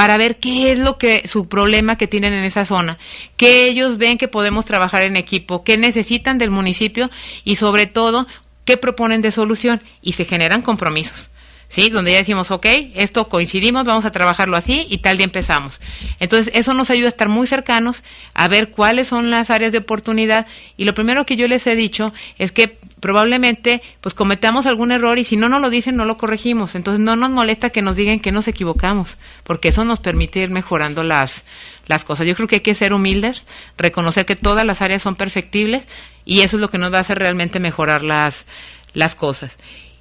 para 0.00 0.16
ver 0.16 0.38
qué 0.38 0.72
es 0.72 0.78
lo 0.78 0.96
que 0.96 1.28
su 1.28 1.46
problema 1.46 1.96
que 1.98 2.06
tienen 2.06 2.32
en 2.32 2.44
esa 2.44 2.64
zona, 2.64 2.96
qué 3.36 3.66
ellos 3.66 3.98
ven 3.98 4.16
que 4.16 4.28
podemos 4.28 4.64
trabajar 4.64 5.02
en 5.02 5.14
equipo, 5.14 5.62
qué 5.62 5.76
necesitan 5.76 6.38
del 6.38 6.50
municipio 6.50 7.10
y 7.44 7.56
sobre 7.56 7.84
todo 7.84 8.26
qué 8.64 8.78
proponen 8.78 9.20
de 9.20 9.30
solución 9.30 9.82
y 10.00 10.14
se 10.14 10.24
generan 10.24 10.62
compromisos. 10.62 11.29
¿Sí? 11.70 11.88
Donde 11.88 12.12
ya 12.12 12.18
decimos, 12.18 12.50
ok, 12.50 12.66
esto 12.94 13.28
coincidimos, 13.28 13.86
vamos 13.86 14.04
a 14.04 14.12
trabajarlo 14.12 14.56
así 14.56 14.86
y 14.90 14.98
tal 14.98 15.16
día 15.16 15.24
empezamos. 15.24 15.80
Entonces, 16.18 16.52
eso 16.54 16.74
nos 16.74 16.90
ayuda 16.90 17.06
a 17.06 17.08
estar 17.08 17.28
muy 17.28 17.46
cercanos, 17.46 18.02
a 18.34 18.48
ver 18.48 18.70
cuáles 18.70 19.08
son 19.08 19.30
las 19.30 19.48
áreas 19.48 19.72
de 19.72 19.78
oportunidad 19.78 20.46
y 20.76 20.84
lo 20.84 20.94
primero 20.94 21.24
que 21.24 21.36
yo 21.36 21.48
les 21.48 21.66
he 21.66 21.76
dicho 21.76 22.12
es 22.38 22.52
que 22.52 22.78
probablemente 22.98 23.80
pues 24.02 24.14
cometamos 24.14 24.66
algún 24.66 24.92
error 24.92 25.18
y 25.18 25.24
si 25.24 25.36
no 25.36 25.48
nos 25.48 25.62
lo 25.62 25.70
dicen 25.70 25.96
no 25.96 26.04
lo 26.04 26.18
corregimos. 26.18 26.74
Entonces, 26.74 27.00
no 27.00 27.16
nos 27.16 27.30
molesta 27.30 27.70
que 27.70 27.82
nos 27.82 27.96
digan 27.96 28.20
que 28.20 28.32
nos 28.32 28.48
equivocamos, 28.48 29.16
porque 29.44 29.68
eso 29.68 29.84
nos 29.84 30.00
permite 30.00 30.40
ir 30.40 30.50
mejorando 30.50 31.02
las 31.02 31.44
las 31.86 32.04
cosas. 32.04 32.26
Yo 32.26 32.36
creo 32.36 32.46
que 32.46 32.56
hay 32.56 32.60
que 32.60 32.74
ser 32.74 32.92
humildes, 32.92 33.44
reconocer 33.76 34.24
que 34.24 34.36
todas 34.36 34.64
las 34.64 34.80
áreas 34.80 35.02
son 35.02 35.16
perfectibles 35.16 35.84
y 36.24 36.40
eso 36.42 36.56
es 36.56 36.60
lo 36.60 36.70
que 36.70 36.78
nos 36.78 36.92
va 36.92 36.98
a 36.98 37.00
hacer 37.00 37.18
realmente 37.18 37.58
mejorar 37.58 38.02
las 38.02 38.44
las 38.92 39.14
cosas. 39.14 39.56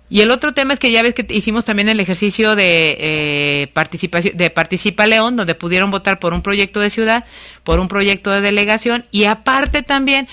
Y 0.10 0.22
el 0.22 0.32
otro 0.32 0.54
tema 0.54 0.74
es 0.74 0.80
que 0.80 0.92
ya 0.92 1.04
ves 1.04 1.14
que 1.14 1.26
hicimos 1.30 1.66
también 1.66 1.88
el 1.88 2.00
ejercicio 2.00 2.56
de 2.56 2.98
eh, 3.00 3.68
participación 3.74 4.36
de 4.36 4.50
Participa 4.50 5.06
León, 5.06 5.36
donde 5.36 5.56
pudieron 5.56 5.92
votar 5.92 6.20
por 6.20 6.34
un 6.34 6.42
proyecto 6.42 6.80
de 6.80 6.90
ciudad, 6.90 7.26
por 7.64 7.80
un 7.80 7.88
proyecto 7.88 8.32
de 8.32 8.42
delegación 8.42 9.06
y 9.12 9.26
aparte 9.26 9.84
también 9.84 10.28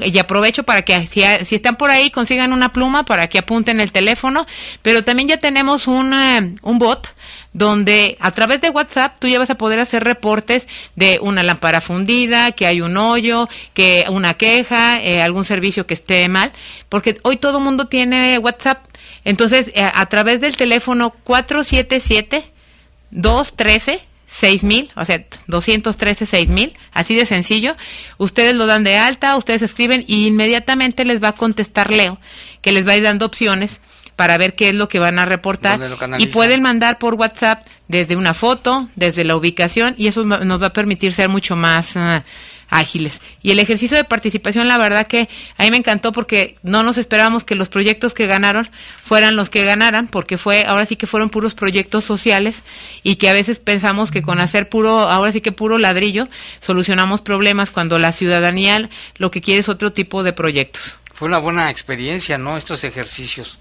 y 0.00 0.18
aprovecho 0.18 0.62
para 0.62 0.82
que 0.82 1.06
si, 1.06 1.22
si, 1.44 1.56
están 1.56 1.76
por 1.76 1.90
ahí 1.90 2.10
consigan 2.10 2.52
una 2.52 2.72
pluma 2.72 3.04
para 3.04 3.26
que 3.28 3.38
apunten 3.38 3.80
el 3.80 3.92
teléfono, 3.92 4.46
pero 4.82 5.04
también 5.04 5.28
ya 5.28 5.38
tenemos 5.38 5.86
un, 5.86 6.14
un 6.62 6.78
bot 6.78 7.08
donde 7.52 8.16
a 8.20 8.30
través 8.30 8.60
de 8.60 8.70
WhatsApp 8.70 9.16
tú 9.18 9.26
ya 9.26 9.38
vas 9.38 9.50
a 9.50 9.56
poder 9.56 9.80
hacer 9.80 10.04
reportes 10.04 10.68
de 10.96 11.18
una 11.20 11.42
lámpara 11.42 11.80
fundida, 11.80 12.52
que 12.52 12.66
hay 12.66 12.80
un 12.80 12.96
hoyo, 12.96 13.48
que 13.74 14.04
una 14.10 14.34
queja, 14.34 15.02
eh, 15.02 15.22
algún 15.22 15.44
servicio 15.44 15.86
que 15.86 15.94
esté 15.94 16.28
mal, 16.28 16.52
porque 16.88 17.18
hoy 17.22 17.36
todo 17.36 17.60
mundo 17.60 17.86
tiene 17.86 18.38
WhatsApp 18.38 18.87
entonces, 19.28 19.70
eh, 19.74 19.82
a 19.82 20.06
través 20.06 20.40
del 20.40 20.56
teléfono 20.56 21.14
477-213. 21.26 24.00
6000, 24.30 24.90
o 24.94 25.06
sea, 25.06 25.24
213 25.46 26.26
6000, 26.26 26.74
así 26.92 27.14
de 27.14 27.24
sencillo. 27.24 27.78
Ustedes 28.18 28.54
lo 28.54 28.66
dan 28.66 28.84
de 28.84 28.98
alta, 28.98 29.34
ustedes 29.38 29.62
escriben 29.62 30.04
y 30.06 30.26
inmediatamente 30.26 31.06
les 31.06 31.22
va 31.22 31.28
a 31.28 31.32
contestar 31.32 31.90
Leo, 31.90 32.18
que 32.60 32.72
les 32.72 32.86
va 32.86 32.92
a 32.92 32.98
ir 32.98 33.04
dando 33.04 33.24
opciones 33.24 33.80
para 34.16 34.36
ver 34.36 34.54
qué 34.54 34.68
es 34.68 34.74
lo 34.74 34.88
que 34.88 34.98
van 34.98 35.18
a 35.18 35.24
reportar 35.24 35.80
y 36.18 36.26
pueden 36.26 36.60
mandar 36.60 36.98
por 36.98 37.14
WhatsApp 37.14 37.64
desde 37.86 38.16
una 38.16 38.34
foto, 38.34 38.90
desde 38.96 39.24
la 39.24 39.34
ubicación 39.34 39.94
y 39.96 40.08
eso 40.08 40.24
nos 40.24 40.60
va 40.60 40.66
a 40.66 40.72
permitir 40.72 41.14
ser 41.14 41.30
mucho 41.30 41.56
más 41.56 41.96
uh, 41.96 42.20
ágiles. 42.68 43.20
Y 43.42 43.50
el 43.50 43.58
ejercicio 43.58 43.96
de 43.96 44.04
participación, 44.04 44.68
la 44.68 44.78
verdad 44.78 45.06
que 45.06 45.28
a 45.56 45.68
me 45.70 45.76
encantó 45.76 46.12
porque 46.12 46.56
no 46.62 46.82
nos 46.82 46.98
esperábamos 46.98 47.44
que 47.44 47.54
los 47.54 47.68
proyectos 47.68 48.14
que 48.14 48.26
ganaron 48.26 48.70
fueran 49.02 49.36
los 49.36 49.50
que 49.50 49.64
ganaran, 49.64 50.08
porque 50.08 50.38
fue, 50.38 50.64
ahora 50.66 50.86
sí 50.86 50.96
que 50.96 51.06
fueron 51.06 51.30
puros 51.30 51.54
proyectos 51.54 52.04
sociales 52.04 52.62
y 53.02 53.16
que 53.16 53.28
a 53.28 53.32
veces 53.32 53.58
pensamos 53.58 54.10
que 54.10 54.22
con 54.22 54.40
hacer 54.40 54.68
puro, 54.68 55.00
ahora 55.00 55.32
sí 55.32 55.40
que 55.40 55.52
puro 55.52 55.78
ladrillo, 55.78 56.28
solucionamos 56.60 57.20
problemas 57.20 57.70
cuando 57.70 57.98
la 57.98 58.12
ciudadanía 58.12 58.68
lo 59.16 59.30
que 59.30 59.40
quiere 59.40 59.60
es 59.60 59.68
otro 59.68 59.92
tipo 59.92 60.22
de 60.22 60.32
proyectos. 60.32 60.98
Fue 61.14 61.26
una 61.28 61.38
buena 61.38 61.70
experiencia, 61.70 62.38
¿no? 62.38 62.56
Estos 62.56 62.84
ejercicios. 62.84 63.58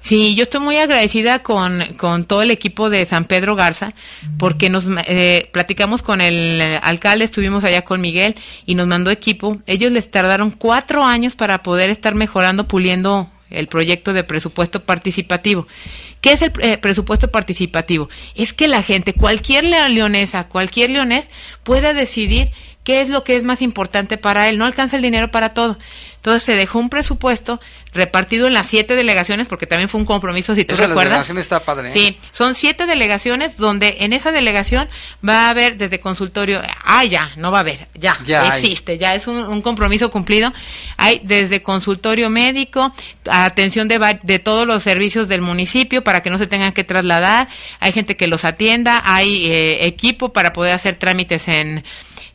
Sí, 0.00 0.34
yo 0.34 0.44
estoy 0.44 0.60
muy 0.60 0.78
agradecida 0.78 1.40
con, 1.40 1.84
con 1.96 2.24
todo 2.24 2.42
el 2.42 2.50
equipo 2.50 2.88
de 2.88 3.04
San 3.04 3.26
Pedro 3.26 3.54
Garza, 3.54 3.92
porque 4.38 4.70
nos 4.70 4.86
eh, 5.06 5.48
platicamos 5.52 6.02
con 6.02 6.20
el 6.20 6.60
alcalde, 6.82 7.26
estuvimos 7.26 7.64
allá 7.64 7.82
con 7.82 8.00
Miguel 8.00 8.34
y 8.64 8.74
nos 8.74 8.86
mandó 8.86 9.10
equipo. 9.10 9.58
Ellos 9.66 9.92
les 9.92 10.10
tardaron 10.10 10.52
cuatro 10.52 11.04
años 11.04 11.36
para 11.36 11.62
poder 11.62 11.90
estar 11.90 12.14
mejorando, 12.14 12.66
puliendo 12.66 13.28
el 13.50 13.66
proyecto 13.66 14.12
de 14.12 14.24
presupuesto 14.24 14.84
participativo. 14.84 15.66
¿Qué 16.20 16.32
es 16.32 16.42
el 16.42 16.52
eh, 16.60 16.78
presupuesto 16.78 17.30
participativo? 17.30 18.08
Es 18.34 18.52
que 18.52 18.68
la 18.68 18.82
gente, 18.82 19.14
cualquier 19.14 19.64
leonesa, 19.64 20.48
cualquier 20.48 20.90
leonés, 20.90 21.28
pueda 21.62 21.92
decidir 21.92 22.52
qué 22.84 23.00
es 23.02 23.08
lo 23.08 23.24
que 23.24 23.36
es 23.36 23.44
más 23.44 23.62
importante 23.62 24.16
para 24.18 24.48
él. 24.48 24.58
No 24.58 24.64
alcanza 24.64 24.96
el 24.96 25.02
dinero 25.02 25.28
para 25.28 25.52
todo. 25.54 25.78
Entonces 26.16 26.42
se 26.42 26.54
dejó 26.54 26.78
un 26.78 26.90
presupuesto 26.90 27.60
repartido 27.94 28.46
en 28.46 28.52
las 28.52 28.66
siete 28.66 28.94
delegaciones, 28.94 29.48
porque 29.48 29.66
también 29.66 29.88
fue 29.88 29.98
un 30.00 30.04
compromiso, 30.04 30.54
si 30.54 30.66
tú 30.66 30.76
recuerdas. 30.76 31.04
delegación 31.04 31.38
está 31.38 31.60
padre. 31.60 31.88
¿eh? 31.88 31.92
Sí, 31.94 32.18
son 32.30 32.54
siete 32.54 32.84
delegaciones 32.84 33.56
donde 33.56 33.96
en 34.00 34.12
esa 34.12 34.30
delegación 34.30 34.86
va 35.26 35.46
a 35.46 35.50
haber 35.50 35.78
desde 35.78 35.98
consultorio, 35.98 36.60
ah, 36.84 37.04
ya, 37.06 37.30
no 37.36 37.50
va 37.50 37.58
a 37.58 37.60
haber, 37.62 37.88
ya, 37.94 38.18
Ya 38.26 38.52
hay. 38.52 38.60
existe, 38.62 38.98
ya 38.98 39.14
es 39.14 39.26
un, 39.26 39.36
un 39.38 39.62
compromiso 39.62 40.10
cumplido. 40.10 40.52
Hay 40.98 41.22
desde 41.24 41.62
consultorio 41.62 42.28
médico, 42.28 42.92
atención 43.30 43.88
de, 43.88 44.18
de 44.22 44.38
todos 44.40 44.66
los 44.66 44.82
servicios 44.82 45.26
del 45.26 45.40
municipio 45.40 46.04
para 46.04 46.22
que 46.22 46.28
no 46.28 46.36
se 46.36 46.46
tengan 46.46 46.72
que 46.72 46.84
trasladar, 46.84 47.48
hay 47.80 47.92
gente 47.92 48.18
que 48.18 48.26
los 48.26 48.44
atienda, 48.44 49.02
hay 49.06 49.46
eh, 49.50 49.86
equipo 49.86 50.34
para 50.34 50.52
poder 50.52 50.72
hacer 50.74 50.96
trámites 50.96 51.48
en 51.48 51.82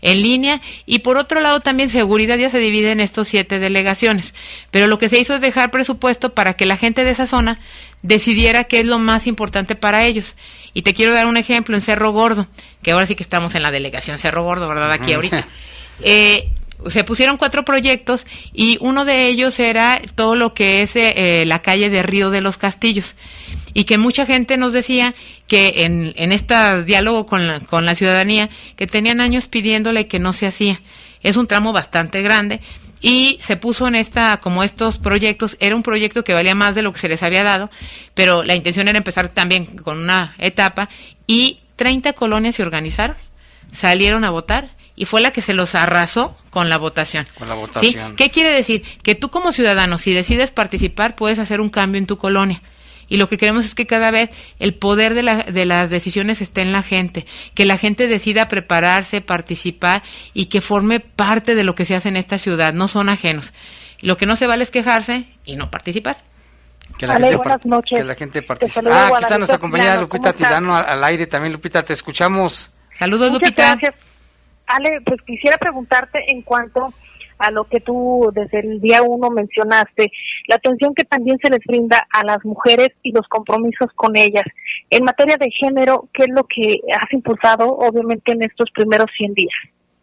en 0.01 0.21
línea. 0.21 0.61
Y 0.85 0.99
por 0.99 1.17
otro 1.17 1.41
lado 1.41 1.59
también 1.59 1.89
seguridad 1.89 2.37
ya 2.37 2.49
se 2.49 2.59
divide 2.59 2.91
en 2.91 2.99
estos 2.99 3.27
siete 3.27 3.59
delegaciones. 3.59 4.33
Pero 4.71 4.87
lo 4.87 4.97
que 4.97 5.09
se 5.09 5.19
hizo 5.19 5.35
es 5.35 5.41
dejar 5.41 5.71
presupuesto 5.71 6.33
para 6.33 6.53
que 6.53 6.65
la 6.65 6.77
gente 6.77 7.03
de 7.03 7.11
esa 7.11 7.25
zona 7.25 7.59
decidiera 8.01 8.65
qué 8.65 8.81
es 8.81 8.85
lo 8.85 8.99
más 8.99 9.27
importante 9.27 9.75
para 9.75 10.03
ellos. 10.03 10.35
Y 10.73 10.81
te 10.81 10.93
quiero 10.93 11.13
dar 11.13 11.25
un 11.25 11.37
ejemplo 11.37 11.75
en 11.75 11.81
Cerro 11.81 12.11
Gordo 12.11 12.47
que 12.81 12.91
ahora 12.91 13.07
sí 13.07 13.15
que 13.15 13.23
estamos 13.23 13.55
en 13.55 13.63
la 13.63 13.71
delegación 13.71 14.19
Cerro 14.19 14.43
Gordo 14.43 14.67
verdad 14.67 14.91
aquí 14.91 15.13
ahorita. 15.13 15.47
Eh, 16.01 16.49
se 16.89 17.05
pusieron 17.05 17.37
cuatro 17.37 17.63
proyectos 17.63 18.25
y 18.51 18.77
uno 18.81 19.05
de 19.05 19.27
ellos 19.27 19.59
era 19.59 20.01
todo 20.13 20.35
lo 20.35 20.53
que 20.53 20.81
es 20.81 20.97
eh, 20.97 21.13
eh, 21.15 21.45
la 21.45 21.61
calle 21.61 21.89
de 21.89 22.03
Río 22.03 22.31
de 22.31 22.41
los 22.41 22.57
Castillos 22.57 23.15
y 23.76 23.84
que 23.84 23.99
mucha 23.99 24.26
gente 24.26 24.55
nos 24.57 24.73
decía 24.73 25.13
que 25.47 25.84
en, 25.84 26.13
en 26.15 26.32
este 26.32 26.84
diálogo 26.86 27.26
con 27.28 27.45
la, 27.45 27.59
con 27.59 27.86
la 27.86 27.93
ciudadanía 27.93 28.49
que 28.78 28.88
tenían 28.88 29.19
años 29.19 29.47
pidiéndole 29.47 30.07
que 30.07 30.17
no 30.17 30.32
se 30.32 30.47
hacía. 30.47 30.82
Es 31.21 31.36
un 31.36 31.45
tramo 31.45 31.73
bastante 31.73 32.21
grande 32.21 32.61
y 33.01 33.38
se 33.41 33.57
puso 33.57 33.86
en 33.88 33.95
esta, 33.95 34.38
como 34.38 34.63
estos 34.63 34.97
proyectos, 34.97 35.57
era 35.59 35.76
un 35.76 35.84
proyecto 35.84 36.23
que 36.23 36.34
valía 36.34 36.55
más 36.55 36.73
de 36.73 36.84
lo 36.84 36.93
que 36.93 36.99
se 36.99 37.09
les 37.09 37.21
había 37.21 37.43
dado, 37.43 37.69
pero 38.13 38.43
la 38.43 38.55
intención 38.55 38.88
era 38.88 38.97
empezar 38.97 39.28
también 39.28 39.65
con 39.65 39.99
una 39.99 40.36
etapa 40.39 40.88
y 41.28 41.59
30 41.76 42.13
colonias 42.13 42.55
se 42.55 42.63
organizaron, 42.63 43.17
salieron 43.73 44.23
a 44.23 44.30
votar 44.30 44.69
y 44.95 45.03
fue 45.03 45.19
la 45.19 45.32
que 45.32 45.41
se 45.41 45.53
los 45.53 45.76
arrasó 45.76 46.38
con 46.49 46.69
la 46.69 46.78
votación. 46.78 47.28
Con 47.38 47.49
la 47.49 47.55
¿Sí? 47.55 47.59
votación. 47.59 48.15
¿Qué 48.15 48.32
quiere 48.32 48.51
decir? 48.51 48.84
Que 49.03 49.15
tú 49.15 49.30
como 49.30 49.51
ciudadano, 49.51 49.99
si 49.99 50.13
decides 50.13 50.51
participar, 50.51 51.17
puedes 51.17 51.39
hacer 51.39 51.59
un 51.59 51.69
cambio 51.69 51.99
en 51.99 52.07
tu 52.07 52.17
colonia. 52.17 52.61
Y 53.07 53.17
lo 53.17 53.27
que 53.29 53.37
queremos 53.37 53.65
es 53.65 53.75
que 53.75 53.85
cada 53.87 54.11
vez 54.11 54.29
el 54.59 54.73
poder 54.73 55.13
de, 55.13 55.23
la- 55.23 55.43
de 55.43 55.65
las 55.65 55.89
decisiones 55.89 56.41
esté 56.41 56.61
en 56.61 56.71
la 56.71 56.81
gente, 56.83 57.25
que 57.53 57.65
la 57.65 57.77
gente 57.77 58.07
decida 58.07 58.47
prepararse, 58.47 59.21
participar 59.21 60.01
y 60.33 60.47
que 60.47 60.61
forme 60.61 60.99
parte 60.99 61.55
de 61.55 61.63
lo 61.63 61.75
que 61.75 61.85
se 61.85 61.95
hace 61.95 62.09
en 62.09 62.17
esta 62.17 62.37
ciudad, 62.37 62.73
no 62.73 62.87
son 62.87 63.09
ajenos. 63.09 63.53
Lo 64.01 64.17
que 64.17 64.25
no 64.25 64.35
se 64.35 64.47
vale 64.47 64.63
es 64.63 64.71
quejarse 64.71 65.25
y 65.45 65.55
no 65.55 65.69
participar. 65.71 66.17
Que 66.99 67.07
la, 67.07 67.15
Ale, 67.15 67.27
gente 67.29 67.37
buenas 67.37 67.65
noches. 67.65 67.97
que 67.97 68.03
la 68.03 68.15
gente 68.15 68.41
Te 68.41 68.47
participe. 68.47 68.89
Ah, 68.91 69.07
aquí 69.07 69.23
está 69.23 69.37
nuestra 69.37 69.57
compañera. 69.57 69.99
Lupita. 69.99 70.33
Tilano 70.33 70.75
al, 70.75 70.85
al 70.87 71.03
aire 71.03 71.27
también. 71.27 71.51
Lupita, 71.53 71.83
te 71.83 71.93
escuchamos. 71.93 72.71
Saludos, 72.97 73.31
Muchas 73.31 73.49
Lupita. 73.49 73.71
gracias. 73.75 73.95
Ale, 74.67 75.01
pues 75.05 75.21
quisiera 75.25 75.57
preguntarte 75.57 76.19
en 76.31 76.41
cuanto 76.41 76.93
a 77.38 77.51
lo 77.51 77.65
que 77.65 77.79
tú 77.79 78.31
desde 78.33 78.59
el 78.59 78.81
día 78.81 79.03
uno 79.03 79.29
mencionaste, 79.29 80.11
la 80.47 80.55
atención 80.55 80.93
que 80.93 81.03
también 81.03 81.38
se 81.41 81.49
les 81.49 81.59
brinda 81.65 82.07
a 82.11 82.23
las 82.23 82.43
mujeres 82.43 82.89
y 83.03 83.11
los 83.11 83.27
compromisos 83.27 83.89
con 83.95 84.15
ellas. 84.15 84.45
En 84.89 85.03
materia 85.03 85.38
de 85.38 85.49
género, 85.51 86.09
¿qué 86.13 86.23
es 86.23 86.29
lo 86.29 86.43
que 86.45 86.79
has 86.93 87.11
impulsado, 87.11 87.77
obviamente, 87.77 88.31
en 88.31 88.43
estos 88.43 88.69
primeros 88.71 89.07
100 89.17 89.33
días? 89.33 89.53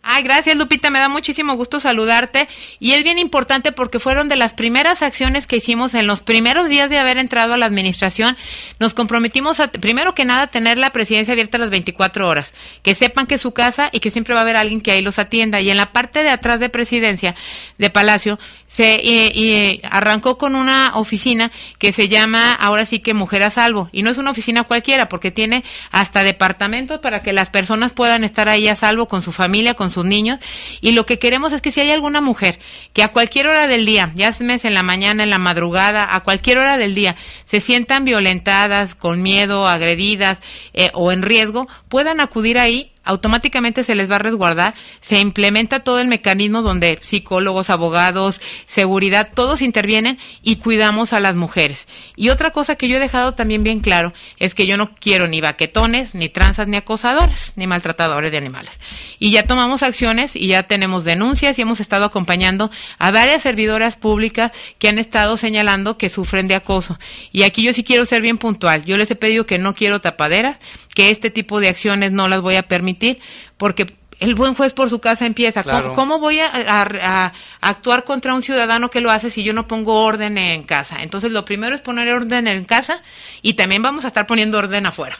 Ay, 0.04 0.24
gracias 0.24 0.56
Lupita, 0.56 0.90
me 0.90 0.98
da 0.98 1.08
muchísimo 1.08 1.54
gusto 1.54 1.78
saludarte 1.78 2.48
y 2.80 2.94
es 2.94 3.04
bien 3.04 3.20
importante 3.20 3.70
porque 3.70 4.00
fueron 4.00 4.28
de 4.28 4.34
las 4.34 4.52
primeras 4.52 5.00
acciones 5.00 5.46
que 5.46 5.56
hicimos 5.56 5.94
en 5.94 6.08
los 6.08 6.22
primeros 6.22 6.68
días 6.68 6.90
de 6.90 6.98
haber 6.98 7.18
entrado 7.18 7.54
a 7.54 7.56
la 7.56 7.66
administración. 7.66 8.36
Nos 8.80 8.94
comprometimos 8.94 9.60
a, 9.60 9.68
primero 9.68 10.12
que 10.16 10.24
nada, 10.24 10.48
tener 10.48 10.76
la 10.76 10.90
presidencia 10.90 11.32
abierta 11.32 11.56
las 11.56 11.70
24 11.70 12.26
horas, 12.26 12.52
que 12.82 12.96
sepan 12.96 13.28
que 13.28 13.36
es 13.36 13.40
su 13.40 13.52
casa 13.52 13.90
y 13.92 14.00
que 14.00 14.10
siempre 14.10 14.34
va 14.34 14.40
a 14.40 14.42
haber 14.42 14.56
alguien 14.56 14.80
que 14.80 14.90
ahí 14.90 15.02
los 15.02 15.20
atienda. 15.20 15.60
Y 15.60 15.70
en 15.70 15.76
la 15.76 15.92
parte 15.92 16.24
de 16.24 16.30
atrás 16.30 16.58
de 16.58 16.68
presidencia, 16.68 17.36
de 17.78 17.88
Palacio, 17.88 18.40
se 18.66 18.94
eh, 18.94 19.32
eh, 19.34 19.80
arrancó 19.84 20.38
con 20.38 20.54
una 20.54 20.92
oficina 20.94 21.52
que 21.78 21.92
se 21.92 22.08
llama 22.08 22.54
ahora 22.54 22.86
sí 22.86 23.00
que 23.00 23.12
Mujer 23.12 23.42
a 23.42 23.50
Salvo 23.50 23.90
y 23.92 24.02
no 24.02 24.08
es 24.08 24.16
una 24.16 24.30
oficina 24.30 24.64
cualquiera 24.64 25.10
porque 25.10 25.30
tiene 25.30 25.62
hasta 25.90 26.24
departamentos 26.24 27.00
para 27.00 27.22
que 27.22 27.34
las 27.34 27.50
personas 27.50 27.92
puedan 27.92 28.24
estar 28.24 28.48
ahí 28.48 28.68
a 28.68 28.76
salvo 28.76 29.08
con 29.08 29.20
su 29.20 29.30
familia, 29.30 29.74
con 29.74 29.90
sus 29.92 30.04
niños. 30.04 30.38
Y 30.80 30.92
lo 30.92 31.06
que 31.06 31.18
queremos 31.18 31.52
es 31.52 31.60
que 31.60 31.72
si 31.72 31.80
hay 31.80 31.90
alguna 31.90 32.20
mujer 32.20 32.58
que 32.92 33.02
a 33.02 33.08
cualquier 33.08 33.46
hora 33.46 33.66
del 33.66 33.86
día, 33.86 34.12
ya 34.14 34.32
sea 34.32 34.58
en 34.62 34.74
la 34.74 34.82
mañana, 34.82 35.22
en 35.22 35.30
la 35.30 35.38
madrugada, 35.38 36.14
a 36.14 36.20
cualquier 36.20 36.58
hora 36.58 36.78
del 36.78 36.94
día, 36.94 37.16
se 37.44 37.60
sientan 37.60 38.04
violentadas, 38.04 38.94
con 38.94 39.22
miedo, 39.22 39.66
agredidas 39.66 40.38
eh, 40.74 40.90
o 40.94 41.12
en 41.12 41.22
riesgo, 41.22 41.68
puedan 41.88 42.20
acudir 42.20 42.58
ahí 42.58 42.91
automáticamente 43.04 43.84
se 43.84 43.94
les 43.94 44.10
va 44.10 44.16
a 44.16 44.20
resguardar, 44.20 44.74
se 45.00 45.18
implementa 45.18 45.80
todo 45.80 46.00
el 46.00 46.08
mecanismo 46.08 46.62
donde 46.62 46.98
psicólogos, 47.00 47.70
abogados, 47.70 48.40
seguridad, 48.66 49.30
todos 49.34 49.62
intervienen 49.62 50.18
y 50.42 50.56
cuidamos 50.56 51.12
a 51.12 51.20
las 51.20 51.34
mujeres. 51.34 51.86
Y 52.16 52.30
otra 52.30 52.50
cosa 52.50 52.76
que 52.76 52.88
yo 52.88 52.96
he 52.96 53.00
dejado 53.00 53.34
también 53.34 53.62
bien 53.62 53.80
claro 53.80 54.12
es 54.38 54.54
que 54.54 54.66
yo 54.66 54.76
no 54.76 54.94
quiero 54.94 55.26
ni 55.26 55.40
baquetones, 55.40 56.14
ni 56.14 56.28
tranzas, 56.28 56.68
ni 56.68 56.76
acosadores, 56.76 57.52
ni 57.56 57.66
maltratadores 57.66 58.30
de 58.30 58.38
animales. 58.38 58.78
Y 59.18 59.30
ya 59.30 59.46
tomamos 59.46 59.82
acciones 59.82 60.36
y 60.36 60.48
ya 60.48 60.64
tenemos 60.64 61.04
denuncias 61.04 61.58
y 61.58 61.62
hemos 61.62 61.80
estado 61.80 62.04
acompañando 62.04 62.70
a 62.98 63.10
varias 63.10 63.42
servidoras 63.42 63.96
públicas 63.96 64.52
que 64.78 64.88
han 64.88 64.98
estado 64.98 65.36
señalando 65.36 65.98
que 65.98 66.08
sufren 66.08 66.48
de 66.48 66.54
acoso. 66.54 66.98
Y 67.32 67.42
aquí 67.42 67.62
yo 67.62 67.72
sí 67.72 67.84
quiero 67.84 68.06
ser 68.06 68.22
bien 68.22 68.38
puntual. 68.38 68.84
Yo 68.84 68.96
les 68.96 69.10
he 69.10 69.16
pedido 69.16 69.46
que 69.46 69.58
no 69.58 69.74
quiero 69.74 70.00
tapaderas, 70.00 70.58
que 70.94 71.10
este 71.10 71.30
tipo 71.30 71.60
de 71.60 71.68
acciones 71.68 72.12
no 72.12 72.28
las 72.28 72.40
voy 72.40 72.56
a 72.56 72.62
permitir 72.62 73.20
porque 73.56 73.86
el 74.20 74.34
buen 74.36 74.54
juez 74.54 74.72
por 74.72 74.88
su 74.88 75.00
casa 75.00 75.26
empieza. 75.26 75.62
¿Cómo- 75.64 75.72
Claro. 75.72 75.92
¿Cómo, 75.94 76.18
voy 76.20 76.38
a, 76.40 76.46
a- 76.52 77.26
a 77.26 77.32
actuar 77.60 78.04
contra 78.04 78.34
un 78.34 78.42
ciudadano 78.42 78.88
que 78.90 79.00
lo 79.00 79.10
hace 79.10 79.30
si 79.30 79.42
yo 79.42 79.52
no 79.52 79.66
pongo 79.66 80.04
orden 80.04 80.38
en 80.38 80.62
casa? 80.62 81.02
Entonces, 81.02 81.32
lo 81.32 81.44
primero 81.44 81.74
es 81.74 81.80
poner 81.80 82.08
orden 82.12 82.46
en 82.46 82.64
casa 82.64 83.02
y 83.42 83.54
también 83.54 83.82
vamos 83.82 84.04
a 84.04 84.08
estar 84.08 84.26
poniendo 84.26 84.58
orden 84.58 84.86
afuera. 84.86 85.18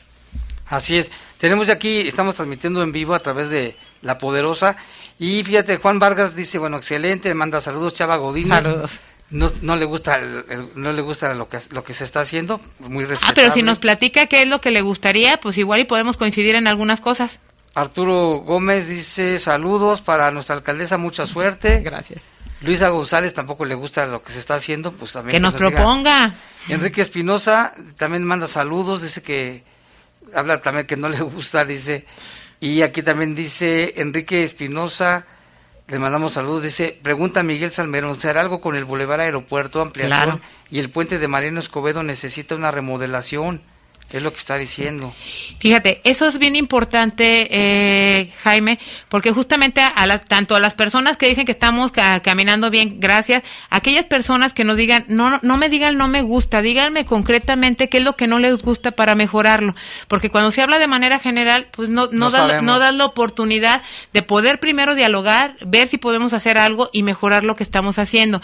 Así 0.69 0.97
es. 0.97 1.11
Tenemos 1.39 1.69
aquí, 1.69 2.07
estamos 2.07 2.37
transmitiendo 2.37 2.83
en 2.83 2.93
vivo 2.93 3.15
a 3.15 3.19
través 3.19 3.51
de 3.51 3.77
La 4.03 4.19
Poderosa. 4.19 4.77
Y 5.19 5.43
fíjate, 5.43 5.77
Juan 5.79 5.99
Vargas 5.99 6.37
dice, 6.37 6.59
bueno, 6.59 6.77
excelente, 6.77 7.35
manda 7.35 7.61
saludos, 7.61 7.95
Chava 7.95 8.17
Godínez. 8.17 8.63
Saludos. 8.63 8.93
No, 9.33 9.51
no 9.63 9.77
le 9.77 9.85
gusta 9.87 10.17
el- 10.17 10.45
el- 10.49 10.69
no 10.77 10.93
le 10.93 11.01
gusta 11.03 11.33
lo 11.35 11.49
que 11.49 11.59
lo 11.71 11.83
que 11.83 11.95
se 11.95 12.05
está 12.05 12.21
haciendo, 12.21 12.61
muy 12.79 13.05
Ah, 13.05 13.09
respetable. 13.09 13.35
pero 13.43 13.53
si 13.55 13.63
nos 13.63 13.79
platica 13.79 14.27
qué 14.27 14.43
es 14.43 14.49
lo 14.49 14.61
que 14.61 14.71
le 14.71 14.83
gustaría, 14.83 15.39
pues 15.41 15.57
igual 15.59 15.81
y 15.81 15.85
podemos 15.85 16.17
coincidir 16.17 16.55
en 16.55 16.67
algunas 16.67 17.01
cosas. 17.01 17.41
Arturo 17.75 18.41
Gómez 18.41 18.87
dice 18.89 19.39
saludos 19.39 20.03
para 20.03 20.31
nuestra 20.31 20.57
alcaldesa, 20.57 20.99
mucha 20.99 21.25
suerte. 21.27 21.81
Gracias. 21.81 22.21
Luisa 22.61 22.91
González 22.91 23.33
tampoco 23.35 23.65
le 23.65 23.75
gusta 23.75 24.07
lo 24.07 24.23
que 24.23 24.33
se 24.33 24.39
está 24.39 24.55
haciendo, 24.55 24.93
pues 24.93 25.13
también 25.13 25.33
Que 25.33 25.41
nos 25.41 25.55
proponga. 25.55 26.35
Enrique 26.69 27.01
Espinosa 27.03 27.75
también 27.97 28.23
manda 28.25 28.47
saludos, 28.47 29.03
dice 29.03 29.21
que 29.23 29.65
habla 30.35 30.61
también 30.63 30.87
que 30.87 30.97
no 30.97 31.09
le 31.09 31.21
gusta, 31.23 31.65
dice. 31.65 32.05
Y 32.61 32.83
aquí 32.83 33.03
también 33.03 33.35
dice 33.35 33.95
Enrique 33.97 34.45
Espinosa, 34.45 35.25
le 35.89 35.99
mandamos 35.99 36.33
saludos, 36.33 36.63
dice, 36.63 36.99
pregunta 37.03 37.43
Miguel 37.43 37.71
Salmerón, 37.71 38.17
¿se 38.17 38.29
hará 38.29 38.41
algo 38.41 38.61
con 38.61 38.77
el 38.77 38.85
Boulevard 38.85 39.21
Aeropuerto, 39.21 39.81
ampliación? 39.81 40.23
Claro. 40.23 40.41
Y 40.71 40.79
el 40.79 40.91
puente 40.91 41.19
de 41.19 41.29
Mariano 41.29 41.61
Escobedo 41.61 42.03
necesita 42.03 42.55
una 42.55 42.71
remodelación, 42.71 43.63
es 44.19 44.23
lo 44.23 44.33
que 44.33 44.39
está 44.39 44.59
diciendo. 44.59 45.13
Fíjate, 45.59 46.01
eso 46.05 46.29
es 46.29 46.39
bien 46.39 46.57
importante, 46.57 47.49
eh, 47.51 48.33
Jaime, 48.43 48.79
porque 49.09 49.31
justamente 49.31 49.81
a 49.81 50.07
la- 50.07 50.19
tanto 50.19 50.55
a 50.55 50.61
las 50.61 50.75
personas 50.75 51.17
que 51.17 51.29
dicen 51.29 51.47
que 51.47 51.53
estamos 51.53 51.93
ca- 51.93 52.21
caminando 52.21 52.71
bien, 52.71 53.01
gracias, 53.01 53.43
aquellas 53.71 54.05
personas 54.07 54.53
que 54.53 54.65
nos 54.65 54.77
digan, 54.77 55.05
no, 55.09 55.31
no, 55.31 55.41
no 55.43 55.57
me 55.57 55.69
digan 55.69 55.97
no 55.97 56.09
me 56.09 56.23
gusta, 56.23 56.63
díganme 56.63 57.05
concretamente 57.05 57.89
qué 57.89 57.99
es 57.99 58.05
lo 58.05 58.17
que 58.17 58.27
no 58.27 58.39
les 58.39 58.59
gusta 58.59 58.91
para 58.93 59.15
mejorarlo, 59.15 59.75
porque 60.09 60.31
cuando 60.31 60.51
se 60.53 60.63
habla 60.63 60.79
de 60.79 60.87
manera 60.89 61.19
general, 61.19 61.69
pues 61.71 61.89
no, 61.89 62.09
no, 62.13 62.31
No 62.63 62.63
no 62.63 62.79
das 62.79 62.95
la 62.95 63.05
oportunidad 63.05 63.83
de 64.13 64.23
poder 64.23 64.61
primero 64.61 64.95
dialogar, 64.95 65.57
ver 65.65 65.89
si 65.89 65.99
podemos 65.99 66.33
hacer 66.33 66.59
algo 66.59 66.91
y 66.93 67.03
mejorar 67.03 67.45
lo 67.45 67.57
que 67.57 67.63
estamos 67.63 67.99
haciendo. 67.99 68.41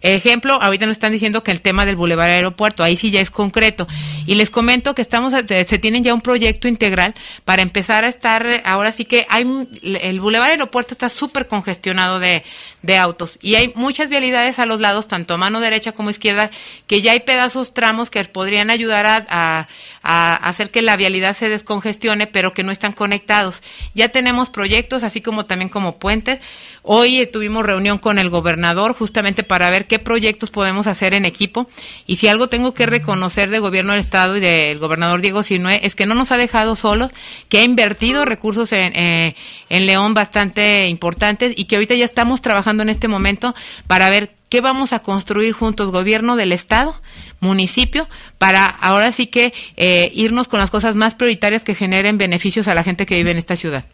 Ejemplo, 0.00 0.58
ahorita 0.62 0.86
nos 0.86 0.92
están 0.96 1.12
diciendo 1.12 1.42
que 1.42 1.50
el 1.50 1.60
tema 1.60 1.84
del 1.84 1.96
Boulevard 1.96 2.30
Aeropuerto, 2.30 2.82
ahí 2.84 2.96
sí 2.96 3.10
ya 3.10 3.20
es 3.20 3.30
concreto. 3.30 3.86
Y 4.26 4.34
les 4.36 4.50
comento 4.50 4.94
que 4.98 5.02
estamos, 5.02 5.32
eh, 5.32 5.64
se 5.68 5.78
tienen 5.78 6.02
ya 6.02 6.12
un 6.12 6.20
proyecto 6.20 6.66
integral 6.66 7.14
para 7.44 7.62
empezar 7.62 8.02
a 8.02 8.08
estar 8.08 8.44
eh, 8.44 8.62
ahora 8.64 8.90
sí 8.90 9.04
que 9.04 9.26
hay 9.28 9.46
el 9.84 10.18
Boulevard 10.18 10.50
Aeropuerto 10.50 10.92
está 10.92 11.08
súper 11.08 11.46
congestionado 11.46 12.18
de, 12.18 12.42
de 12.82 12.96
autos 12.96 13.38
y 13.40 13.56
hay 13.56 13.72
muchas 13.74 14.08
vialidades 14.08 14.58
a 14.58 14.66
los 14.66 14.80
lados, 14.80 15.08
tanto 15.08 15.34
a 15.34 15.36
mano 15.36 15.60
derecha 15.60 15.92
como 15.92 16.10
izquierda, 16.10 16.50
que 16.86 17.02
ya 17.02 17.12
hay 17.12 17.20
pedazos, 17.20 17.74
tramos 17.74 18.10
que 18.10 18.24
podrían 18.24 18.70
ayudar 18.70 19.26
a, 19.28 19.68
hacer 20.02 20.70
que 20.70 20.80
la 20.80 20.96
vialidad 20.96 21.36
se 21.36 21.48
descongestione, 21.48 22.26
pero 22.26 22.54
que 22.54 22.62
no 22.62 22.72
están 22.72 22.92
conectados. 22.92 23.62
Ya 23.94 24.08
tenemos 24.08 24.48
proyectos, 24.48 25.02
así 25.02 25.20
como 25.20 25.44
también 25.44 25.68
como 25.68 25.98
puentes. 25.98 26.40
Hoy 26.82 27.26
tuvimos 27.26 27.66
reunión 27.66 27.98
con 27.98 28.18
el 28.18 28.30
gobernador 28.30 28.94
justamente 28.94 29.42
para 29.42 29.68
ver 29.68 29.86
qué 29.86 29.98
proyectos 29.98 30.50
podemos 30.50 30.86
hacer 30.86 31.12
en 31.12 31.26
equipo. 31.26 31.68
Y 32.06 32.16
si 32.16 32.28
algo 32.28 32.48
tengo 32.48 32.72
que 32.72 32.86
reconocer 32.86 33.50
del 33.50 33.60
gobierno 33.60 33.92
del 33.92 34.00
Estado 34.00 34.38
y 34.38 34.40
del 34.40 34.78
gobernador 34.88 35.20
Diego 35.20 35.42
Sinue 35.42 35.80
es 35.84 35.94
que 35.94 36.06
no 36.06 36.14
nos 36.14 36.32
ha 36.32 36.36
dejado 36.36 36.74
solos, 36.74 37.12
que 37.48 37.58
ha 37.58 37.64
invertido 37.64 38.24
recursos 38.24 38.72
en, 38.72 38.96
eh, 38.96 39.36
en 39.68 39.86
León 39.86 40.14
bastante 40.14 40.88
importantes 40.88 41.52
y 41.56 41.66
que 41.66 41.76
ahorita 41.76 41.94
ya 41.94 42.04
estamos 42.04 42.42
trabajando 42.42 42.82
en 42.82 42.88
este 42.88 43.06
momento 43.06 43.54
para 43.86 44.10
ver 44.10 44.34
qué 44.48 44.60
vamos 44.60 44.92
a 44.92 45.00
construir 45.00 45.52
juntos, 45.52 45.92
gobierno 45.92 46.36
del 46.36 46.52
Estado, 46.52 47.00
municipio, 47.40 48.08
para 48.38 48.66
ahora 48.66 49.12
sí 49.12 49.26
que 49.26 49.52
eh, 49.76 50.10
irnos 50.14 50.48
con 50.48 50.58
las 50.58 50.70
cosas 50.70 50.94
más 50.94 51.14
prioritarias 51.14 51.62
que 51.62 51.74
generen 51.74 52.18
beneficios 52.18 52.68
a 52.68 52.74
la 52.74 52.82
gente 52.82 53.06
que 53.06 53.16
vive 53.16 53.30
en 53.30 53.38
esta 53.38 53.56
ciudad. 53.56 53.84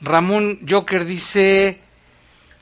Ramón 0.00 0.60
Joker 0.68 1.04
dice, 1.04 1.80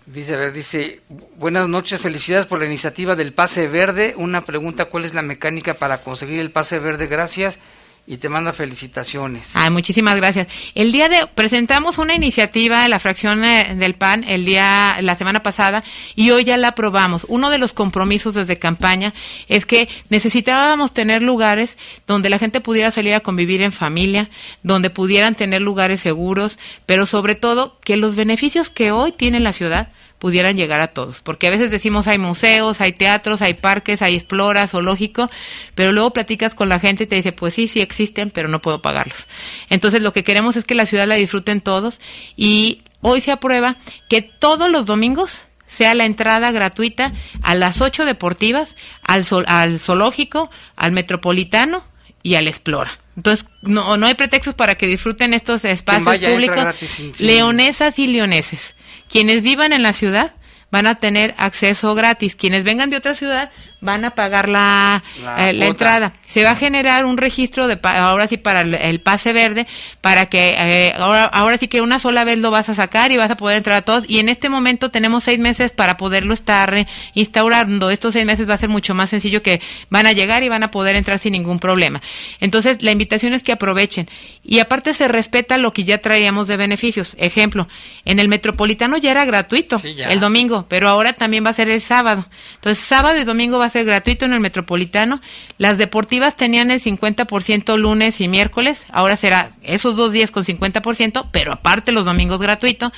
dice, 0.06 0.34
a 0.34 0.38
ver, 0.38 0.52
dice, 0.52 1.00
buenas 1.36 1.68
noches, 1.68 2.00
felicidades 2.00 2.46
por 2.46 2.58
la 2.58 2.66
iniciativa 2.66 3.14
del 3.14 3.32
pase 3.32 3.66
verde. 3.66 4.14
Una 4.16 4.44
pregunta, 4.44 4.86
¿cuál 4.86 5.04
es 5.04 5.14
la 5.14 5.22
mecánica 5.22 5.74
para 5.74 6.02
conseguir 6.02 6.40
el 6.40 6.52
pase 6.52 6.78
verde? 6.78 7.06
Gracias 7.06 7.58
y 8.06 8.18
te 8.18 8.28
manda 8.28 8.52
felicitaciones. 8.52 9.48
Ay, 9.54 9.70
muchísimas 9.70 10.16
gracias. 10.16 10.46
El 10.74 10.92
día 10.92 11.08
de 11.08 11.26
presentamos 11.26 11.98
una 11.98 12.14
iniciativa 12.14 12.84
en 12.84 12.90
la 12.90 12.98
fracción 12.98 13.44
eh, 13.44 13.74
del 13.76 13.94
PAN 13.94 14.24
el 14.28 14.44
día 14.44 14.96
la 15.02 15.16
semana 15.16 15.42
pasada 15.42 15.82
y 16.14 16.30
hoy 16.30 16.44
ya 16.44 16.56
la 16.56 16.68
aprobamos. 16.68 17.26
Uno 17.28 17.50
de 17.50 17.58
los 17.58 17.72
compromisos 17.72 18.34
desde 18.34 18.58
campaña 18.58 19.12
es 19.48 19.66
que 19.66 19.88
necesitábamos 20.08 20.94
tener 20.94 21.22
lugares 21.22 21.76
donde 22.06 22.30
la 22.30 22.38
gente 22.38 22.60
pudiera 22.60 22.90
salir 22.90 23.14
a 23.14 23.20
convivir 23.20 23.62
en 23.62 23.72
familia, 23.72 24.30
donde 24.62 24.90
pudieran 24.90 25.34
tener 25.34 25.60
lugares 25.60 26.00
seguros, 26.00 26.58
pero 26.86 27.06
sobre 27.06 27.34
todo 27.34 27.78
que 27.84 27.96
los 27.96 28.14
beneficios 28.14 28.70
que 28.70 28.92
hoy 28.92 29.12
tiene 29.12 29.40
la 29.40 29.52
ciudad 29.52 29.88
pudieran 30.18 30.56
llegar 30.56 30.80
a 30.80 30.88
todos. 30.88 31.22
Porque 31.22 31.46
a 31.46 31.50
veces 31.50 31.70
decimos 31.70 32.06
hay 32.06 32.18
museos, 32.18 32.80
hay 32.80 32.92
teatros, 32.92 33.42
hay 33.42 33.54
parques, 33.54 34.02
hay 34.02 34.16
exploras, 34.16 34.70
zoológico, 34.70 35.30
pero 35.74 35.92
luego 35.92 36.12
platicas 36.12 36.54
con 36.54 36.68
la 36.68 36.78
gente 36.78 37.04
y 37.04 37.06
te 37.06 37.16
dice, 37.16 37.32
pues 37.32 37.54
sí, 37.54 37.68
sí 37.68 37.80
existen, 37.80 38.30
pero 38.30 38.48
no 38.48 38.60
puedo 38.60 38.82
pagarlos. 38.82 39.26
Entonces 39.70 40.02
lo 40.02 40.12
que 40.12 40.24
queremos 40.24 40.56
es 40.56 40.64
que 40.64 40.74
la 40.74 40.86
ciudad 40.86 41.06
la 41.06 41.16
disfruten 41.16 41.60
todos 41.60 42.00
y 42.36 42.82
hoy 43.00 43.20
se 43.20 43.32
aprueba 43.32 43.76
que 44.08 44.22
todos 44.22 44.70
los 44.70 44.86
domingos 44.86 45.46
sea 45.66 45.94
la 45.94 46.04
entrada 46.04 46.52
gratuita 46.52 47.12
a 47.42 47.54
las 47.54 47.80
ocho 47.80 48.04
deportivas, 48.04 48.76
al, 49.02 49.24
al 49.46 49.78
zoológico, 49.80 50.50
al 50.76 50.92
metropolitano 50.92 51.84
y 52.22 52.36
al 52.36 52.48
explora. 52.48 52.98
Entonces, 53.16 53.46
no, 53.62 53.96
no 53.96 54.06
hay 54.06 54.14
pretextos 54.14 54.54
para 54.54 54.76
que 54.76 54.86
disfruten 54.86 55.32
estos 55.32 55.64
espacios 55.64 56.18
públicos. 56.18 56.76
Leonesas 57.18 57.98
y 57.98 58.06
leoneses. 58.06 58.74
Quienes 59.08 59.42
vivan 59.42 59.72
en 59.72 59.82
la 59.82 59.92
ciudad 59.92 60.34
van 60.70 60.86
a 60.86 60.96
tener 60.96 61.34
acceso 61.38 61.94
gratis. 61.94 62.36
Quienes 62.36 62.64
vengan 62.64 62.90
de 62.90 62.96
otra 62.96 63.14
ciudad 63.14 63.50
van 63.86 64.04
a 64.04 64.10
pagar 64.10 64.50
la, 64.50 65.02
la, 65.22 65.50
eh, 65.50 65.66
entrada. 65.66 66.12
Se 66.28 66.44
va 66.44 66.50
a 66.50 66.56
generar 66.56 67.06
un 67.06 67.16
registro 67.16 67.66
de 67.68 67.78
ahora 67.82 68.26
sí 68.26 68.36
para 68.36 68.60
el, 68.60 69.00
pase 69.00 69.32
verde 69.32 69.66
para 70.02 70.26
que 70.26 70.50
eh, 70.50 70.92
ahora, 70.98 71.24
ahora 71.24 71.56
sí 71.56 71.68
que 71.68 71.80
una 71.80 71.98
sola 71.98 72.24
vez 72.24 72.38
lo 72.38 72.50
vas 72.50 72.68
a 72.68 72.74
sacar 72.74 73.12
y 73.12 73.16
vas 73.16 73.30
a 73.30 73.36
poder 73.36 73.56
entrar 73.56 73.76
a 73.76 73.82
todos 73.82 74.04
y 74.06 74.18
en 74.18 74.28
este 74.28 74.50
momento 74.50 74.90
tenemos 74.90 75.24
seis 75.24 75.38
meses 75.38 75.72
para 75.72 75.96
poderlo 75.96 76.34
estar 76.34 76.86
instaurando. 77.14 77.90
Estos 77.90 78.12
seis 78.12 78.26
meses 78.26 78.48
va 78.48 78.54
a 78.54 78.58
ser 78.58 78.68
mucho 78.68 78.92
más 78.92 79.10
sencillo 79.10 79.42
que 79.42 79.62
van 79.88 80.06
a 80.06 80.12
llegar 80.12 80.42
y 80.42 80.48
van 80.48 80.64
a 80.64 80.70
poder 80.70 80.96
entrar 80.96 81.18
sin 81.18 81.32
ningún 81.32 81.58
problema. 81.58 82.02
Entonces 82.40 82.82
la 82.82 82.90
invitación 82.90 83.32
es 83.32 83.42
que 83.42 83.52
aprovechen 83.52 84.08
y 84.42 84.58
aparte 84.58 84.92
se 84.92 85.08
respeta 85.08 85.58
lo 85.58 85.72
que 85.72 85.84
ya 85.84 85.98
traíamos 85.98 86.48
de 86.48 86.56
beneficios. 86.56 87.14
Ejemplo, 87.18 87.68
en 88.04 88.18
el 88.18 88.28
metropolitano 88.28 88.96
ya 88.96 89.12
era 89.12 89.24
gratuito 89.24 89.80
el 89.84 90.20
domingo, 90.20 90.66
pero 90.68 90.88
ahora 90.88 91.12
también 91.12 91.44
va 91.44 91.50
a 91.50 91.54
ser 91.54 91.70
el 91.70 91.80
sábado. 91.80 92.26
Entonces 92.56 92.84
sábado 92.84 93.18
y 93.18 93.24
domingo 93.24 93.58
va 93.58 93.66
a 93.66 93.70
ser 93.70 93.75
gratuito 93.84 94.24
en 94.24 94.32
el 94.32 94.40
Metropolitano. 94.40 95.20
Las 95.58 95.78
deportivas 95.78 96.36
tenían 96.36 96.70
el 96.70 96.80
50% 96.80 97.76
lunes 97.76 98.20
y 98.20 98.28
miércoles, 98.28 98.86
ahora 98.90 99.16
será 99.16 99.50
esos 99.62 99.96
dos 99.96 100.12
días 100.12 100.30
con 100.30 100.44
50%, 100.44 101.28
pero 101.32 101.52
aparte 101.52 101.92
los 101.92 102.04
domingos 102.04 102.40
gratuito. 102.40 102.92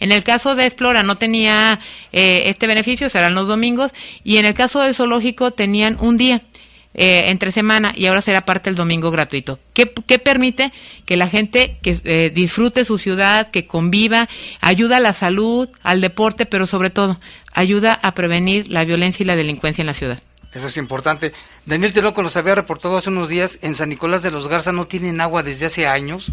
En 0.00 0.12
el 0.12 0.24
caso 0.24 0.54
de 0.54 0.66
Explora 0.66 1.02
no 1.02 1.16
tenía 1.16 1.78
eh, 2.12 2.44
este 2.46 2.66
beneficio, 2.66 3.08
serán 3.08 3.34
los 3.34 3.48
domingos, 3.48 3.92
y 4.22 4.38
en 4.38 4.46
el 4.46 4.54
caso 4.54 4.80
del 4.80 4.94
zoológico 4.94 5.50
tenían 5.52 5.96
un 6.00 6.16
día. 6.16 6.42
Eh, 6.96 7.30
entre 7.30 7.50
semana 7.50 7.92
y 7.96 8.06
ahora 8.06 8.22
será 8.22 8.44
parte 8.44 8.70
el 8.70 8.76
domingo 8.76 9.10
gratuito. 9.10 9.58
¿Qué, 9.72 9.86
permite? 9.86 10.72
Que 11.04 11.16
la 11.16 11.28
gente 11.28 11.76
que 11.82 11.98
eh, 12.04 12.30
disfrute 12.32 12.84
su 12.84 12.98
ciudad, 12.98 13.50
que 13.50 13.66
conviva, 13.66 14.28
ayuda 14.60 14.98
a 14.98 15.00
la 15.00 15.12
salud, 15.12 15.68
al 15.82 16.00
deporte, 16.00 16.46
pero 16.46 16.68
sobre 16.68 16.90
todo 16.90 17.18
ayuda 17.52 17.98
a 18.00 18.14
prevenir 18.14 18.70
la 18.70 18.84
violencia 18.84 19.24
y 19.24 19.26
la 19.26 19.34
delincuencia 19.34 19.82
en 19.82 19.86
la 19.88 19.94
ciudad. 19.94 20.22
Eso 20.52 20.68
es 20.68 20.76
importante. 20.76 21.32
Daniel 21.66 21.92
Teloco 21.92 22.22
nos 22.22 22.36
había 22.36 22.54
reportado 22.54 22.96
hace 22.96 23.10
unos 23.10 23.28
días, 23.28 23.58
en 23.62 23.74
San 23.74 23.88
Nicolás 23.88 24.22
de 24.22 24.30
los 24.30 24.46
Garza 24.46 24.70
no 24.70 24.86
tienen 24.86 25.20
agua 25.20 25.42
desde 25.42 25.66
hace 25.66 25.88
años 25.88 26.30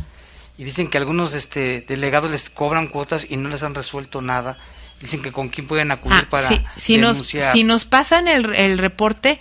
y 0.59 0.63
dicen 0.63 0.89
que 0.89 0.99
algunos 0.99 1.33
este, 1.33 1.83
delegados 1.87 2.29
les 2.29 2.51
cobran 2.51 2.87
cuotas 2.87 3.25
y 3.27 3.37
no 3.37 3.49
les 3.49 3.63
han 3.63 3.73
resuelto 3.73 4.21
nada. 4.21 4.57
Dicen 5.01 5.21
que 5.21 5.31
con 5.31 5.49
quién 5.49 5.65
pueden 5.65 5.91
acudir 5.91 6.19
ah, 6.25 6.29
para 6.29 6.49
si 6.77 6.97
denunciar. 6.97 7.45
Nos, 7.45 7.53
si 7.53 7.63
nos 7.63 7.85
pasan 7.85 8.27
el, 8.27 8.53
el 8.53 8.77
reporte, 8.77 9.39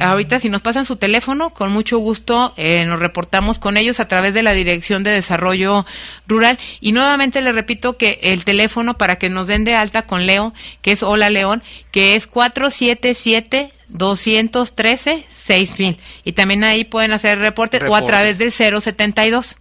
ahorita 0.00 0.40
si 0.40 0.48
nos 0.48 0.62
pasan 0.62 0.86
su 0.86 0.96
teléfono, 0.96 1.50
con 1.50 1.70
mucho 1.70 1.98
gusto 1.98 2.54
eh, 2.56 2.84
nos 2.86 2.98
reportamos 3.00 3.58
con 3.58 3.76
ellos 3.76 4.00
a 4.00 4.08
través 4.08 4.32
de 4.32 4.42
la 4.42 4.52
Dirección 4.52 5.02
de 5.02 5.10
Desarrollo 5.10 5.84
Rural. 6.26 6.58
Y 6.80 6.92
nuevamente 6.92 7.42
le 7.42 7.52
repito 7.52 7.98
que 7.98 8.18
el 8.22 8.44
teléfono 8.44 8.96
para 8.96 9.16
que 9.16 9.28
nos 9.28 9.46
den 9.46 9.64
de 9.64 9.74
alta 9.74 10.06
con 10.06 10.26
Leo, 10.26 10.54
que 10.80 10.92
es 10.92 11.02
Hola 11.02 11.28
León, 11.28 11.62
que 11.90 12.16
es 12.16 12.26
477 12.26 13.72
213 13.88 15.26
6000 15.30 15.98
y 16.24 16.32
también 16.32 16.64
ahí 16.64 16.84
pueden 16.84 17.12
hacer 17.12 17.38
reportes, 17.38 17.82
o 17.86 17.94
a 17.94 18.04
través 18.04 18.38
del 18.38 18.52
072. 18.52 19.56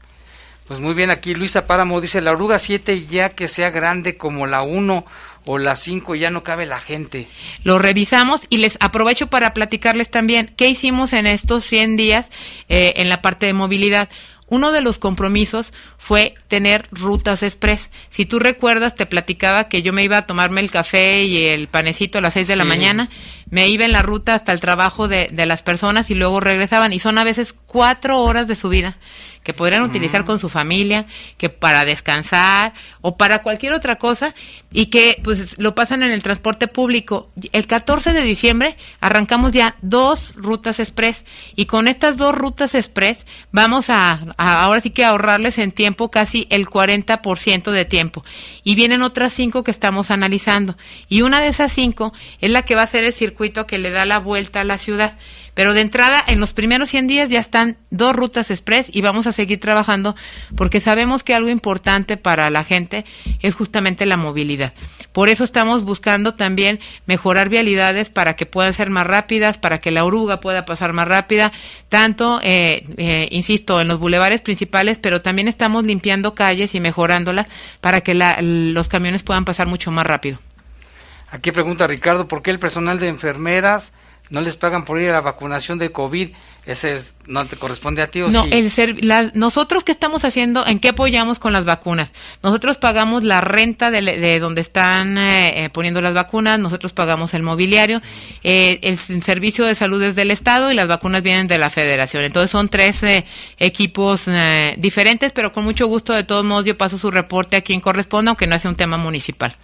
Pues 0.65 0.79
muy 0.79 0.93
bien, 0.93 1.09
aquí 1.09 1.33
Luisa 1.33 1.67
Páramo 1.67 1.99
dice, 1.99 2.21
la 2.21 2.31
oruga 2.31 2.57
7 2.57 3.05
ya 3.05 3.31
que 3.31 3.49
sea 3.49 3.69
grande 3.69 4.15
como 4.15 4.47
la 4.47 4.61
1 4.61 5.05
o 5.45 5.57
las 5.57 5.79
5 5.81 6.15
ya 6.15 6.29
no 6.29 6.43
cabe 6.43 6.65
la 6.65 6.79
gente. 6.79 7.27
Lo 7.63 7.79
revisamos 7.79 8.41
y 8.49 8.57
les 8.57 8.77
aprovecho 8.79 9.27
para 9.27 9.53
platicarles 9.53 10.09
también 10.09 10.53
qué 10.55 10.69
hicimos 10.69 11.13
en 11.13 11.27
estos 11.27 11.65
100 11.65 11.97
días 11.97 12.29
eh, 12.69 12.93
en 12.97 13.09
la 13.09 13.21
parte 13.21 13.45
de 13.45 13.53
movilidad. 13.53 14.09
Uno 14.47 14.71
de 14.71 14.81
los 14.81 14.99
compromisos 14.99 15.73
fue 15.97 16.35
tener 16.47 16.87
rutas 16.91 17.41
express. 17.41 17.89
Si 18.09 18.25
tú 18.25 18.39
recuerdas, 18.39 18.95
te 18.95 19.05
platicaba 19.05 19.67
que 19.67 19.81
yo 19.81 19.93
me 19.93 20.03
iba 20.03 20.17
a 20.17 20.25
tomarme 20.27 20.61
el 20.61 20.69
café 20.69 21.23
y 21.23 21.45
el 21.47 21.67
panecito 21.69 22.17
a 22.17 22.21
las 22.21 22.33
6 22.35 22.49
de 22.49 22.55
la 22.55 22.65
mañana, 22.65 23.09
me 23.49 23.67
iba 23.67 23.85
en 23.85 23.93
la 23.93 24.03
ruta 24.03 24.35
hasta 24.35 24.51
el 24.51 24.59
trabajo 24.59 25.07
de, 25.07 25.29
de 25.31 25.45
las 25.45 25.63
personas 25.63 26.11
y 26.11 26.15
luego 26.15 26.39
regresaban. 26.39 26.93
Y 26.93 26.99
son 26.99 27.17
a 27.17 27.23
veces 27.23 27.53
cuatro 27.65 28.21
horas 28.21 28.47
de 28.47 28.55
su 28.55 28.69
vida 28.69 28.97
que 29.43 29.53
podrían 29.53 29.83
utilizar 29.83 30.23
con 30.23 30.39
su 30.39 30.49
familia, 30.49 31.05
que 31.37 31.49
para 31.49 31.85
descansar 31.85 32.73
o 33.01 33.17
para 33.17 33.43
cualquier 33.43 33.73
otra 33.73 33.97
cosa 33.97 34.33
y 34.71 34.87
que 34.87 35.19
pues 35.23 35.57
lo 35.59 35.75
pasan 35.75 36.03
en 36.03 36.11
el 36.11 36.23
transporte 36.23 36.67
público. 36.67 37.29
El 37.51 37.67
14 37.67 38.13
de 38.13 38.21
diciembre 38.21 38.75
arrancamos 39.01 39.51
ya 39.51 39.75
dos 39.81 40.33
rutas 40.35 40.79
express 40.79 41.25
y 41.55 41.65
con 41.65 41.87
estas 41.87 42.17
dos 42.17 42.33
rutas 42.33 42.73
express 42.75 43.25
vamos 43.51 43.89
a, 43.89 44.19
ahora 44.37 44.81
sí 44.81 44.89
que 44.89 45.05
ahorrarles 45.05 45.57
en 45.57 45.71
tiempo 45.71 46.09
casi 46.09 46.47
el 46.49 46.67
40% 46.67 47.71
de 47.71 47.85
tiempo. 47.85 48.23
Y 48.63 48.75
vienen 48.75 49.01
otras 49.01 49.33
cinco 49.33 49.63
que 49.63 49.71
estamos 49.71 50.09
analizando 50.09 50.77
y 51.09 51.21
una 51.21 51.41
de 51.41 51.49
esas 51.49 51.73
cinco 51.73 52.13
es 52.39 52.49
la 52.49 52.63
que 52.63 52.75
va 52.75 52.83
a 52.83 52.87
ser 52.87 53.03
el 53.03 53.13
circuito 53.13 53.67
que 53.67 53.77
le 53.77 53.91
da 53.91 54.05
la 54.05 54.19
vuelta 54.19 54.61
a 54.61 54.63
la 54.63 54.77
ciudad. 54.77 55.17
Pero 55.53 55.73
de 55.73 55.81
entrada, 55.81 56.23
en 56.27 56.39
los 56.39 56.53
primeros 56.53 56.89
100 56.89 57.07
días 57.07 57.29
ya 57.29 57.39
están 57.39 57.77
dos 57.91 58.15
rutas 58.15 58.49
express 58.49 58.87
y 58.91 59.01
vamos 59.01 59.27
a 59.27 59.31
seguir 59.31 59.59
trabajando 59.59 60.15
porque 60.55 60.79
sabemos 60.79 61.23
que 61.23 61.35
algo 61.35 61.49
importante 61.49 62.17
para 62.17 62.49
la 62.49 62.63
gente 62.63 63.05
es 63.41 63.55
justamente 63.55 64.05
la 64.05 64.17
movilidad. 64.17 64.73
Por 65.11 65.29
eso 65.29 65.43
estamos 65.43 65.85
buscando 65.85 66.33
también 66.33 66.79
mejorar 67.05 67.49
vialidades 67.49 68.09
para 68.09 68.35
que 68.35 68.47
puedan 68.47 68.73
ser 68.73 68.89
más 68.89 69.05
rápidas, 69.05 69.59
para 69.59 69.79
que 69.79 69.91
la 69.91 70.05
oruga 70.05 70.39
pueda 70.39 70.65
pasar 70.65 70.91
más 70.91 71.07
rápida, 71.07 71.51
tanto, 71.87 72.39
eh, 72.41 72.83
eh, 72.97 73.27
insisto, 73.29 73.79
en 73.79 73.87
los 73.87 73.99
bulevares 73.99 74.41
principales, 74.41 74.97
pero 74.97 75.21
también 75.21 75.47
estamos 75.47 75.83
limpiando 75.83 76.33
calles 76.33 76.73
y 76.73 76.79
mejorándolas 76.79 77.45
para 77.79 78.01
que 78.01 78.15
los 78.15 78.87
camiones 78.87 79.21
puedan 79.21 79.45
pasar 79.45 79.67
mucho 79.67 79.91
más 79.91 80.07
rápido. 80.07 80.39
Aquí 81.29 81.51
pregunta 81.51 81.87
Ricardo, 81.87 82.27
¿por 82.27 82.41
qué 82.41 82.51
el 82.51 82.59
personal 82.59 82.99
de 82.99 83.09
enfermeras 83.09 83.91
no 84.33 84.41
les 84.41 84.55
pagan 84.55 84.83
por 84.83 84.99
ir 84.99 85.09
a 85.11 85.13
la 85.13 85.21
vacunación 85.21 85.77
de 85.77 85.91
COVID. 85.91 86.29
Ese 86.65 86.93
es, 86.93 87.13
no 87.27 87.45
te 87.45 87.55
corresponde 87.55 88.01
a 88.01 88.07
ti 88.07 88.19
o 88.21 88.29
No, 88.31 88.45
sí? 88.45 88.49
el 88.53 88.71
ser, 88.71 89.05
la- 89.05 89.29
nosotros 89.35 89.83
qué 89.83 89.91
estamos 89.91 90.25
haciendo, 90.25 90.65
en 90.65 90.79
qué 90.79 90.89
apoyamos 90.89 91.37
con 91.37 91.53
las 91.53 91.65
vacunas. 91.65 92.11
Nosotros 92.41 92.79
pagamos 92.79 93.23
la 93.23 93.41
renta 93.41 93.91
de, 93.91 94.01
de 94.01 94.39
donde 94.39 94.61
están 94.61 95.19
eh, 95.19 95.65
eh, 95.65 95.69
poniendo 95.69 96.01
las 96.01 96.15
vacunas, 96.15 96.57
nosotros 96.57 96.93
pagamos 96.93 97.35
el 97.35 97.43
mobiliario, 97.43 98.01
eh, 98.43 98.79
el, 98.81 98.97
servicio 99.21 99.65
de 99.65 99.75
salud 99.75 100.01
es 100.01 100.15
del 100.15 100.31
Estado 100.31 100.71
y 100.71 100.73
las 100.73 100.87
vacunas 100.87 101.21
vienen 101.21 101.45
de 101.45 101.59
la 101.59 101.69
Federación. 101.69 102.23
Entonces 102.23 102.49
son 102.49 102.69
tres 102.69 103.03
eh, 103.03 103.25
equipos 103.59 104.23
eh, 104.25 104.73
diferentes, 104.79 105.31
pero 105.31 105.51
con 105.51 105.63
mucho 105.63 105.85
gusto 105.85 106.11
de 106.11 106.23
todos 106.23 106.43
modos 106.43 106.65
yo 106.65 106.75
paso 106.75 106.97
su 106.97 107.11
reporte 107.11 107.55
a 107.55 107.61
quien 107.61 107.81
corresponda, 107.81 108.31
aunque 108.31 108.47
no 108.47 108.57
sea 108.57 108.71
un 108.71 108.77
tema 108.77 108.97
municipal. 108.97 109.55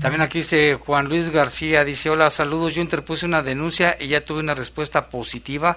También 0.00 0.22
aquí 0.22 0.38
dice 0.38 0.74
Juan 0.74 1.06
Luis 1.06 1.30
García, 1.30 1.84
dice, 1.84 2.10
hola, 2.10 2.28
saludos, 2.30 2.74
yo 2.74 2.82
interpuse 2.82 3.24
una 3.24 3.42
denuncia 3.42 3.96
y 4.00 4.08
ya 4.08 4.24
tuve 4.24 4.40
una 4.40 4.54
respuesta 4.54 5.08
positiva. 5.08 5.76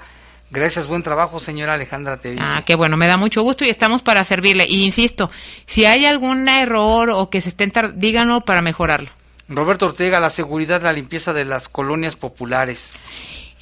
Gracias, 0.51 0.87
buen 0.87 1.03
trabajo, 1.03 1.39
señora 1.39 1.73
Alejandra, 1.73 2.17
te 2.17 2.31
dice. 2.31 2.43
Ah, 2.43 2.63
qué 2.65 2.75
bueno, 2.75 2.97
me 2.97 3.07
da 3.07 3.17
mucho 3.17 3.41
gusto 3.41 3.65
y 3.65 3.69
estamos 3.69 4.01
para 4.01 4.23
servirle. 4.23 4.65
Y 4.67 4.83
insisto, 4.83 5.29
si 5.65 5.85
hay 5.85 6.05
algún 6.05 6.47
error 6.47 7.09
o 7.09 7.29
que 7.29 7.41
se 7.41 7.49
estén, 7.49 7.71
díganlo 7.95 8.41
para 8.41 8.61
mejorarlo. 8.61 9.09
Roberto 9.47 9.87
Ortega, 9.87 10.19
la 10.19 10.29
seguridad, 10.29 10.81
la 10.81 10.93
limpieza 10.93 11.33
de 11.33 11.45
las 11.45 11.69
colonias 11.69 12.15
populares. 12.15 12.93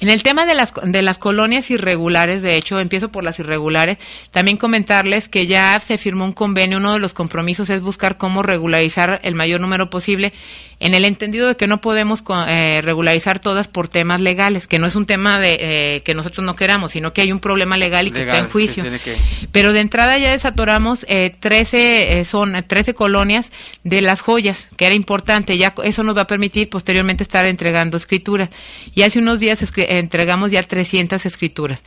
En 0.00 0.08
el 0.10 0.22
tema 0.24 0.44
de 0.44 0.54
las, 0.54 0.72
de 0.82 1.02
las 1.02 1.18
colonias 1.18 1.70
irregulares, 1.70 2.42
de 2.42 2.56
hecho, 2.56 2.80
empiezo 2.80 3.10
por 3.10 3.22
las 3.24 3.38
irregulares, 3.38 3.96
también 4.32 4.56
comentarles 4.56 5.28
que 5.28 5.46
ya 5.46 5.80
se 5.86 5.98
firmó 5.98 6.24
un 6.24 6.32
convenio, 6.32 6.78
uno 6.78 6.94
de 6.94 6.98
los 6.98 7.14
compromisos 7.14 7.70
es 7.70 7.80
buscar 7.80 8.16
cómo 8.16 8.42
regularizar 8.42 9.20
el 9.22 9.34
mayor 9.34 9.60
número 9.60 9.90
posible, 9.90 10.32
en 10.80 10.92
el 10.94 11.04
entendido 11.04 11.46
de 11.48 11.56
que 11.56 11.68
no 11.68 11.80
podemos 11.80 12.22
eh, 12.48 12.80
regularizar 12.84 13.38
todas 13.38 13.68
por 13.68 13.86
temas 13.88 14.20
legales, 14.20 14.66
que 14.66 14.78
no 14.80 14.86
es 14.88 14.96
un 14.96 15.06
tema 15.06 15.38
de 15.38 15.58
eh, 15.60 16.02
que 16.04 16.12
nosotros 16.14 16.44
no 16.44 16.56
queramos, 16.56 16.92
sino 16.92 17.12
que 17.12 17.22
hay 17.22 17.30
un 17.32 17.38
problema 17.40 17.76
legal 17.76 18.08
y 18.08 18.10
que 18.10 18.20
está 18.20 18.38
en 18.38 18.50
juicio. 18.50 18.82
que 18.98 19.16
Pero 19.52 19.72
de 19.72 19.80
entrada 19.80 20.18
ya 20.18 20.32
desatoramos 20.32 21.06
eh, 21.08 21.34
13 21.38 22.18
eh, 22.20 22.24
son 22.24 22.62
13 22.66 22.92
colonias 22.94 23.50
de 23.84 24.02
las 24.02 24.20
joyas, 24.20 24.68
que 24.76 24.86
era 24.86 24.94
importante, 24.96 25.56
ya 25.56 25.72
eso 25.84 26.02
nos 26.02 26.16
va 26.16 26.22
a 26.22 26.26
permitir 26.26 26.68
posteriormente 26.68 27.22
estar 27.22 27.46
entregando 27.46 27.96
escrituras. 27.96 28.50
Y 28.94 29.02
hace 29.02 29.20
unos 29.20 29.38
días 29.38 29.62
escri- 29.62 29.86
entregamos 29.98 30.50
ya 30.50 30.62
300 30.62 31.24
escrituras. 31.26 31.82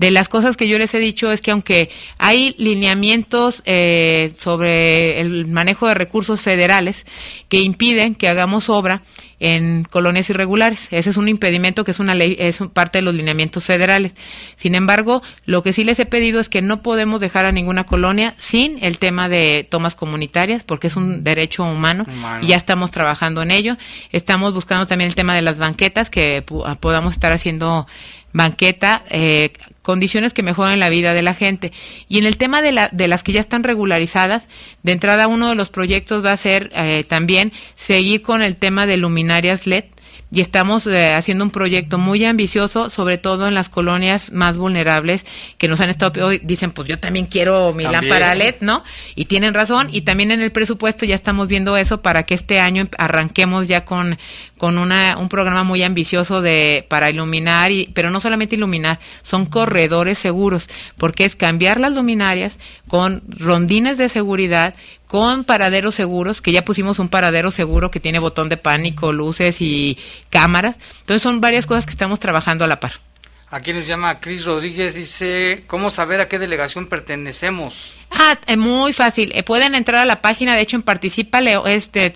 De 0.00 0.10
las 0.10 0.30
cosas 0.30 0.56
que 0.56 0.66
yo 0.66 0.78
les 0.78 0.94
he 0.94 0.98
dicho 0.98 1.30
es 1.30 1.42
que 1.42 1.50
aunque 1.50 1.90
hay 2.16 2.54
lineamientos 2.56 3.62
eh, 3.66 4.32
sobre 4.40 5.20
el 5.20 5.46
manejo 5.46 5.88
de 5.88 5.92
recursos 5.92 6.40
federales 6.40 7.04
que 7.50 7.60
impiden 7.60 8.14
que 8.14 8.26
hagamos 8.26 8.70
obra 8.70 9.02
en 9.40 9.84
colonias 9.84 10.30
irregulares. 10.30 10.88
Ese 10.90 11.10
es 11.10 11.18
un 11.18 11.28
impedimento 11.28 11.84
que 11.84 11.90
es 11.90 11.98
una 11.98 12.14
ley, 12.14 12.34
es 12.38 12.60
parte 12.72 12.98
de 12.98 13.02
los 13.02 13.14
lineamientos 13.14 13.62
federales. 13.64 14.12
Sin 14.56 14.74
embargo, 14.74 15.22
lo 15.44 15.62
que 15.62 15.74
sí 15.74 15.84
les 15.84 15.98
he 15.98 16.06
pedido 16.06 16.40
es 16.40 16.48
que 16.48 16.62
no 16.62 16.80
podemos 16.80 17.20
dejar 17.20 17.44
a 17.44 17.52
ninguna 17.52 17.84
colonia 17.84 18.34
sin 18.38 18.82
el 18.82 18.98
tema 18.98 19.28
de 19.28 19.66
tomas 19.68 19.94
comunitarias, 19.96 20.62
porque 20.62 20.86
es 20.86 20.96
un 20.96 21.24
derecho 21.24 21.64
humano, 21.64 22.06
Humano. 22.08 22.42
y 22.42 22.48
ya 22.48 22.56
estamos 22.56 22.90
trabajando 22.90 23.42
en 23.42 23.50
ello. 23.50 23.76
Estamos 24.12 24.54
buscando 24.54 24.86
también 24.86 25.08
el 25.08 25.14
tema 25.14 25.34
de 25.34 25.42
las 25.42 25.58
banquetas, 25.58 26.08
que 26.08 26.42
podamos 26.80 27.12
estar 27.12 27.32
haciendo 27.32 27.86
banqueta, 28.32 29.02
eh, 29.10 29.52
condiciones 29.90 30.32
que 30.32 30.44
mejoren 30.44 30.78
la 30.78 30.88
vida 30.88 31.14
de 31.14 31.22
la 31.22 31.34
gente. 31.34 31.72
Y 32.08 32.18
en 32.18 32.26
el 32.26 32.36
tema 32.36 32.62
de, 32.62 32.70
la, 32.70 32.88
de 32.92 33.08
las 33.08 33.24
que 33.24 33.32
ya 33.32 33.40
están 33.40 33.64
regularizadas, 33.64 34.44
de 34.84 34.92
entrada 34.92 35.26
uno 35.26 35.48
de 35.48 35.56
los 35.56 35.68
proyectos 35.68 36.24
va 36.24 36.30
a 36.30 36.36
ser 36.36 36.70
eh, 36.76 37.04
también 37.08 37.52
seguir 37.74 38.22
con 38.22 38.40
el 38.42 38.54
tema 38.54 38.86
de 38.86 38.96
luminarias 38.96 39.66
LED. 39.66 39.84
Y 40.32 40.40
estamos 40.42 40.86
eh, 40.86 41.12
haciendo 41.14 41.42
un 41.42 41.50
proyecto 41.50 41.98
muy 41.98 42.24
ambicioso, 42.24 42.88
sobre 42.88 43.18
todo 43.18 43.48
en 43.48 43.54
las 43.54 43.68
colonias 43.68 44.30
más 44.30 44.56
vulnerables, 44.56 45.24
que 45.58 45.66
nos 45.66 45.80
han 45.80 45.90
estado, 45.90 46.24
hoy 46.24 46.40
dicen, 46.44 46.70
pues 46.70 46.86
yo 46.86 47.00
también 47.00 47.26
quiero 47.26 47.72
mi 47.74 47.82
También. 47.82 48.08
lámpara 48.08 48.36
LED, 48.36 48.54
¿no? 48.60 48.84
Y 49.16 49.24
tienen 49.24 49.54
razón, 49.54 49.88
y 49.90 50.02
también 50.02 50.30
en 50.30 50.40
el 50.40 50.52
presupuesto 50.52 51.04
ya 51.04 51.16
estamos 51.16 51.48
viendo 51.48 51.76
eso 51.76 52.00
para 52.00 52.22
que 52.22 52.34
este 52.34 52.60
año 52.60 52.82
em- 52.82 52.88
arranquemos 52.96 53.66
ya 53.66 53.84
con, 53.84 54.18
con 54.60 54.76
una, 54.76 55.16
un 55.16 55.30
programa 55.30 55.64
muy 55.64 55.82
ambicioso 55.82 56.42
de, 56.42 56.84
para 56.86 57.08
iluminar, 57.08 57.72
y, 57.72 57.90
pero 57.94 58.10
no 58.10 58.20
solamente 58.20 58.56
iluminar, 58.56 59.00
son 59.22 59.46
corredores 59.46 60.18
seguros, 60.18 60.68
porque 60.98 61.24
es 61.24 61.34
cambiar 61.34 61.80
las 61.80 61.94
luminarias 61.94 62.58
con 62.86 63.22
rondines 63.26 63.96
de 63.96 64.10
seguridad, 64.10 64.74
con 65.06 65.44
paraderos 65.44 65.94
seguros, 65.94 66.42
que 66.42 66.52
ya 66.52 66.62
pusimos 66.62 66.98
un 66.98 67.08
paradero 67.08 67.52
seguro 67.52 67.90
que 67.90 68.00
tiene 68.00 68.18
botón 68.18 68.50
de 68.50 68.58
pánico, 68.58 69.14
luces 69.14 69.62
y 69.62 69.96
cámaras. 70.28 70.76
Entonces 71.00 71.22
son 71.22 71.40
varias 71.40 71.64
cosas 71.64 71.86
que 71.86 71.92
estamos 71.92 72.20
trabajando 72.20 72.66
a 72.66 72.68
la 72.68 72.80
par. 72.80 73.09
Aquí 73.52 73.72
nos 73.72 73.84
llama 73.84 74.20
Cris 74.20 74.44
Rodríguez, 74.44 74.94
dice, 74.94 75.64
¿cómo 75.66 75.90
saber 75.90 76.20
a 76.20 76.28
qué 76.28 76.38
delegación 76.38 76.86
pertenecemos? 76.86 77.92
Ah, 78.08 78.38
eh, 78.46 78.56
muy 78.56 78.92
fácil. 78.92 79.32
Eh, 79.34 79.42
pueden 79.42 79.74
entrar 79.74 80.02
a 80.02 80.04
la 80.04 80.22
página, 80.22 80.54
de 80.54 80.62
hecho, 80.62 80.76
en 80.76 80.82
Participa 80.82 81.40
Leo, 81.40 81.66
este, 81.66 82.12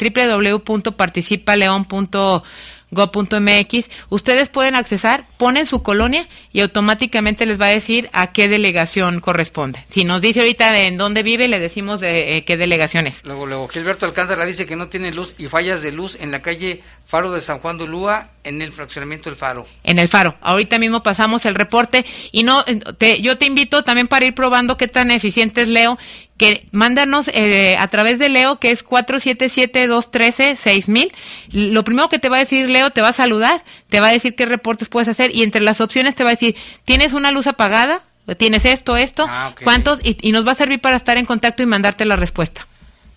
www.participaleon.go.mx. 2.94 3.90
Ustedes 4.08 4.48
pueden 4.48 4.74
accesar, 4.74 5.26
ponen 5.36 5.66
su 5.66 5.82
colonia 5.82 6.28
y 6.52 6.60
automáticamente 6.60 7.46
les 7.46 7.60
va 7.60 7.66
a 7.66 7.70
decir 7.70 8.08
a 8.12 8.32
qué 8.32 8.48
delegación 8.48 9.20
corresponde. 9.20 9.84
Si 9.88 10.04
nos 10.04 10.20
dice 10.20 10.40
ahorita 10.40 10.80
en 10.82 10.96
dónde 10.96 11.22
vive, 11.22 11.48
le 11.48 11.58
decimos 11.58 12.00
de 12.00 12.36
eh, 12.36 12.44
qué 12.44 12.56
delegación 12.56 13.06
es. 13.06 13.20
Luego, 13.24 13.46
luego, 13.46 13.68
Gilberto 13.68 14.06
Alcántara 14.06 14.44
dice 14.46 14.66
que 14.66 14.76
no 14.76 14.88
tiene 14.88 15.12
luz 15.12 15.34
y 15.38 15.48
fallas 15.48 15.82
de 15.82 15.92
luz 15.92 16.16
en 16.20 16.30
la 16.30 16.42
calle 16.42 16.82
Faro 17.06 17.32
de 17.32 17.40
San 17.40 17.58
Juan 17.58 17.78
de 17.78 17.84
Ulúa, 17.84 18.30
en 18.44 18.60
el 18.62 18.72
fraccionamiento 18.72 19.28
El 19.30 19.36
Faro. 19.36 19.66
en 19.84 19.98
el 19.98 20.08
faro. 20.08 20.36
Ahorita 20.40 20.78
mismo 20.78 21.02
pasamos 21.02 21.44
el 21.46 21.54
reporte 21.54 22.04
y 22.32 22.42
no, 22.42 22.62
eh, 22.66 22.78
te- 22.98 23.20
yo 23.22 23.38
te 23.38 23.46
invito 23.46 23.84
también 23.84 24.06
para 24.06 24.26
ir 24.26 24.34
probando 24.34 24.76
qué 24.76 24.88
tan 24.88 25.10
eficiente 25.10 25.62
es 25.62 25.68
Leo, 25.68 25.98
que 26.36 26.66
mándanos 26.72 27.28
eh, 27.28 27.76
a 27.78 27.86
través 27.88 28.18
de 28.18 28.28
Leo, 28.28 28.58
que 28.58 28.70
es 28.70 28.84
477-213-6000. 28.84 31.12
Lo 31.52 31.84
primero 31.84 32.08
que 32.08 32.18
te 32.18 32.28
va 32.28 32.36
a 32.36 32.40
decir 32.40 32.68
Leo, 32.68 32.90
te 32.90 33.02
va 33.02 33.08
a 33.08 33.12
saludar, 33.12 33.64
te 33.88 34.00
va 34.00 34.08
a 34.08 34.12
decir 34.12 34.34
qué 34.34 34.46
reportes 34.46 34.88
puedes 34.88 35.08
hacer 35.08 35.34
y 35.34 35.42
entre 35.42 35.60
las 35.60 35.80
opciones 35.80 36.14
te 36.14 36.24
va 36.24 36.30
a 36.30 36.34
decir, 36.34 36.56
¿tienes 36.84 37.12
una 37.12 37.30
luz 37.30 37.46
apagada? 37.46 38.02
¿Tienes 38.38 38.64
esto, 38.64 38.96
esto? 38.96 39.26
Ah. 39.28 39.54
¿Cuántos? 39.62 40.00
Y, 40.02 40.16
y 40.20 40.32
nos 40.32 40.46
va 40.46 40.52
a 40.52 40.56
servir 40.56 40.80
para 40.80 40.96
estar 40.96 41.18
en 41.18 41.26
contacto 41.26 41.62
y 41.62 41.66
mandarte 41.66 42.06
la 42.06 42.16
respuesta. 42.16 42.66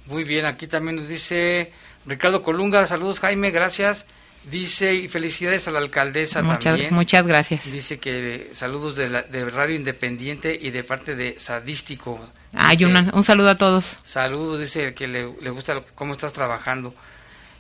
Muy 0.06 0.24
bien, 0.24 0.46
aquí 0.46 0.68
también 0.68 0.98
nos 0.98 1.08
dice 1.08 1.72
Ricardo 2.06 2.44
Colunga, 2.44 2.86
saludos 2.88 3.20
Jaime, 3.20 3.52
gracias. 3.52 4.06
Dice, 4.50 4.94
y 4.94 5.08
felicidades 5.10 5.68
a 5.68 5.72
la 5.72 5.80
alcaldesa 5.80 6.42
Muchas, 6.42 6.64
también. 6.64 6.94
muchas 6.94 7.28
gracias. 7.28 7.70
Dice 7.70 8.00
que 8.00 8.50
saludos 8.54 8.96
de, 8.96 9.10
la- 9.10 9.24
de 9.24 9.50
Radio 9.50 9.76
Independiente 9.76 10.58
y 10.62 10.70
de 10.72 10.84
parte 10.86 11.16
de 11.16 11.38
Sadístico. 11.38 12.20
Hay 12.54 12.78
Dice, 12.78 12.90
una- 12.90 13.12
un 13.14 13.24
saludo 13.26 13.50
a 13.50 13.56
todos. 13.56 13.98
Saludos, 14.04 14.60
dice 14.60 14.94
que 14.94 15.08
le, 15.08 15.34
le 15.42 15.50
gusta 15.50 15.74
lo- 15.74 15.86
cómo 15.96 16.14
estás 16.14 16.32
trabajando. 16.32 16.94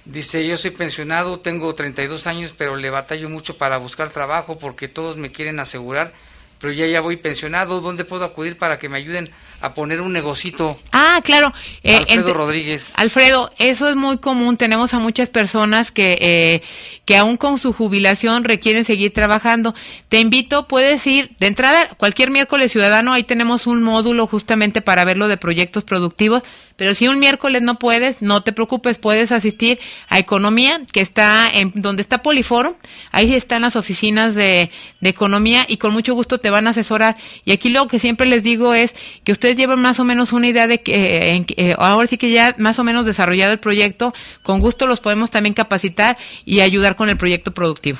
Dice, 0.05 0.47
yo 0.47 0.55
soy 0.55 0.71
pensionado, 0.71 1.39
tengo 1.41 1.73
32 1.73 2.25
años, 2.27 2.53
pero 2.57 2.77
le 2.77 2.89
batallo 2.89 3.29
mucho 3.29 3.57
para 3.57 3.75
buscar 3.77 4.09
trabajo 4.11 4.57
porque 4.57 4.87
todos 4.87 5.17
me 5.17 5.31
quieren 5.33 5.59
asegurar, 5.59 6.13
pero 6.61 6.71
ya 6.71 6.85
ya 6.87 7.01
voy 7.01 7.17
pensionado, 7.17 7.81
¿dónde 7.81 8.05
puedo 8.05 8.23
acudir 8.23 8.57
para 8.57 8.79
que 8.79 8.87
me 8.87 8.97
ayuden 8.97 9.29
a 9.61 9.73
poner 9.73 10.01
un 10.01 10.13
negocito? 10.13 10.79
Ah, 10.91 11.21
claro. 11.23 11.51
Eh, 11.83 11.97
Alfredo 11.97 12.33
Rodríguez. 12.33 12.91
Alfredo, 12.95 13.51
eso 13.57 13.89
es 13.89 13.95
muy 13.95 14.17
común. 14.17 14.57
Tenemos 14.57 14.93
a 14.93 14.99
muchas 14.99 15.29
personas 15.29 15.91
que, 15.91 16.17
eh, 16.21 16.61
que 17.05 17.17
aún 17.17 17.37
con 17.37 17.57
su 17.57 17.73
jubilación 17.73 18.43
requieren 18.43 18.85
seguir 18.85 19.13
trabajando. 19.13 19.73
Te 20.09 20.19
invito, 20.19 20.67
puedes 20.67 21.05
ir 21.07 21.35
de 21.39 21.47
entrada 21.47 21.89
cualquier 21.97 22.29
miércoles 22.29 22.71
ciudadano. 22.71 23.13
Ahí 23.13 23.23
tenemos 23.23 23.67
un 23.67 23.83
módulo 23.83 24.27
justamente 24.27 24.81
para 24.81 25.05
verlo 25.05 25.27
de 25.27 25.37
proyectos 25.37 25.83
productivos. 25.83 26.43
Pero 26.75 26.93
si 26.93 27.07
un 27.07 27.17
miércoles 27.17 27.63
no 27.63 27.79
puedes, 27.79 28.21
no 28.21 28.43
te 28.43 28.51
preocupes, 28.51 28.99
puedes 28.99 29.31
asistir 29.31 29.79
a 30.09 30.19
Economía, 30.19 30.81
que 30.93 31.01
está 31.01 31.49
en 31.51 31.71
donde 31.73 32.03
está 32.03 32.21
Poliforum. 32.21 32.75
Ahí 33.11 33.33
están 33.33 33.63
las 33.63 33.75
oficinas 33.75 34.35
de, 34.35 34.69
de 35.01 35.09
Economía 35.09 35.65
y 35.67 35.77
con 35.77 35.91
mucho 35.91 36.13
gusto 36.13 36.39
te 36.39 36.51
van 36.51 36.67
a 36.67 36.69
asesorar. 36.69 37.17
Y 37.45 37.51
aquí 37.51 37.69
lo 37.69 37.87
que 37.87 37.97
siempre 37.97 38.27
les 38.27 38.43
digo 38.43 38.75
es 38.75 38.93
que 39.23 39.31
ustedes 39.31 39.46
lleven 39.55 39.79
más 39.79 39.99
o 39.99 40.03
menos 40.03 40.33
una 40.33 40.47
idea 40.47 40.67
de 40.67 40.81
que, 40.81 41.35
en 41.35 41.45
que, 41.45 41.55
eh, 41.57 41.75
ahora 41.77 42.07
sí 42.07 42.17
que 42.17 42.31
ya 42.31 42.55
más 42.57 42.79
o 42.79 42.83
menos 42.83 43.05
desarrollado 43.05 43.53
el 43.53 43.59
proyecto, 43.59 44.13
con 44.43 44.59
gusto 44.59 44.87
los 44.87 44.99
podemos 44.99 45.31
también 45.31 45.53
capacitar 45.53 46.17
y 46.45 46.59
ayudar 46.59 46.95
con 46.95 47.09
el 47.09 47.17
proyecto 47.17 47.51
productivo. 47.51 47.99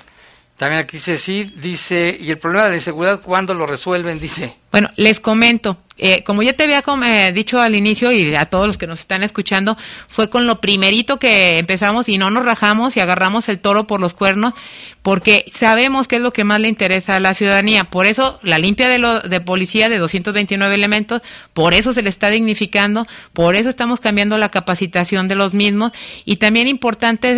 También 0.58 0.82
aquí 0.82 0.98
sí, 0.98 1.44
dice, 1.56 2.18
y 2.20 2.32
el 2.32 2.40
problema 2.40 2.64
de 2.64 2.70
la 2.72 2.76
inseguridad, 2.78 3.22
¿cuándo 3.22 3.54
lo 3.54 3.68
resuelven? 3.68 4.20
Dice. 4.20 4.56
Bueno, 4.72 4.90
les 4.96 5.20
comento, 5.20 5.78
eh, 5.98 6.24
como 6.24 6.44
ya 6.44 6.54
te 6.54 6.64
había 6.64 6.84
eh, 7.06 7.32
dicho 7.34 7.60
al 7.60 7.76
inicio 7.76 8.12
y 8.12 8.36
a 8.36 8.46
todos 8.46 8.68
los 8.68 8.78
que 8.78 8.86
nos 8.86 9.00
están 9.00 9.24
escuchando, 9.24 9.78
fue 10.08 10.30
con 10.30 10.46
lo 10.46 10.62
primerito 10.62 11.18
que 11.18 11.58
empezamos 11.58 12.08
y 12.08 12.18
no 12.18 12.30
nos 12.30 12.46
rajamos 12.46 12.96
y 12.98 13.00
agarramos 13.00 13.50
el 13.50 13.60
toro 13.60 13.88
por 13.88 14.00
los 14.00 14.14
cuernos 14.14 14.54
porque 15.02 15.46
sabemos 15.56 16.08
qué 16.08 16.18
es 16.18 16.22
lo 16.22 16.34
que 16.34 16.44
más 16.44 16.60
le 16.60 16.68
interesa 16.68 17.16
a 17.16 17.20
la 17.22 17.34
ciudadanía. 17.34 17.86
Por 17.86 18.06
eso 18.06 18.40
la 18.44 18.60
limpia 18.60 18.90
de, 18.90 19.22
de 19.28 19.42
policía 19.42 19.88
de 19.88 19.98
229 20.00 20.76
elementos, 20.76 21.22
por 21.54 21.74
eso 21.74 21.94
se 21.94 22.02
le 22.02 22.10
está 22.10 22.30
dignificando, 22.30 23.08
por 23.32 23.56
eso 23.56 23.70
estamos 23.70 24.02
cambiando 24.02 24.38
la 24.38 24.50
capacitación 24.50 25.30
de 25.30 25.36
los 25.36 25.54
mismos 25.54 25.94
y 26.26 26.36
también 26.36 26.68
importante 26.68 27.36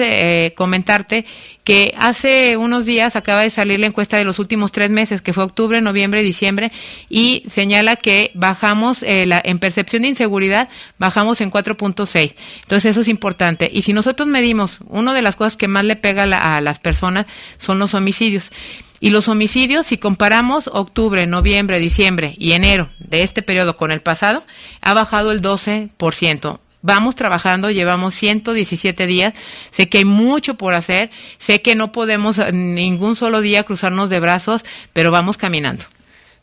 eh, 0.47 0.53
comentarte 0.55 1.25
que 1.63 1.93
hace 1.99 2.57
unos 2.57 2.85
días 2.85 3.15
acaba 3.15 3.41
de 3.41 3.51
salir 3.51 3.79
la 3.79 3.85
encuesta 3.85 4.17
de 4.17 4.23
los 4.23 4.39
últimos 4.39 4.71
tres 4.71 4.89
meses, 4.89 5.21
que 5.21 5.33
fue 5.33 5.43
octubre, 5.43 5.79
noviembre, 5.81 6.23
diciembre, 6.23 6.71
y 7.07 7.28
señala 7.49 7.95
que 7.95 8.31
bajamos 8.33 9.03
eh, 9.03 9.27
en 9.43 9.59
percepción 9.59 10.03
de 10.03 10.09
inseguridad, 10.09 10.69
bajamos 10.97 11.41
en 11.41 11.51
4.6. 11.51 12.35
Entonces 12.61 12.91
eso 12.91 13.01
es 13.01 13.07
importante. 13.07 13.69
Y 13.71 13.81
si 13.83 13.93
nosotros 13.93 14.27
medimos, 14.27 14.79
una 14.87 15.13
de 15.13 15.21
las 15.21 15.35
cosas 15.35 15.57
que 15.57 15.67
más 15.67 15.83
le 15.83 15.95
pega 15.95 16.23
a 16.23 16.61
las 16.61 16.79
personas 16.79 17.25
son 17.57 17.79
los 17.79 17.93
homicidios. 17.93 18.51
Y 18.99 19.11
los 19.11 19.27
homicidios, 19.29 19.85
si 19.87 19.97
comparamos 19.97 20.69
octubre, 20.73 21.25
noviembre, 21.25 21.79
diciembre 21.79 22.35
y 22.37 22.51
enero 22.51 22.89
de 22.99 23.23
este 23.23 23.41
periodo 23.41 23.77
con 23.77 23.91
el 23.91 24.01
pasado, 24.01 24.43
ha 24.81 24.93
bajado 24.93 25.31
el 25.31 25.41
12%. 25.41 26.59
Vamos 26.81 27.15
trabajando, 27.15 27.71
llevamos 27.71 28.15
117 28.15 29.05
días, 29.05 29.33
sé 29.71 29.89
que 29.89 29.99
hay 29.99 30.05
mucho 30.05 30.55
por 30.55 30.73
hacer, 30.73 31.11
sé 31.37 31.61
que 31.61 31.75
no 31.75 31.91
podemos 31.91 32.37
eh, 32.37 32.53
ningún 32.53 33.17
solo 33.17 33.41
día 33.41 33.63
cruzarnos 33.63 34.09
de 34.09 34.21
brazos, 34.21 34.63
pero 34.93 35.11
vamos 35.11 35.37
caminando. 35.37 35.83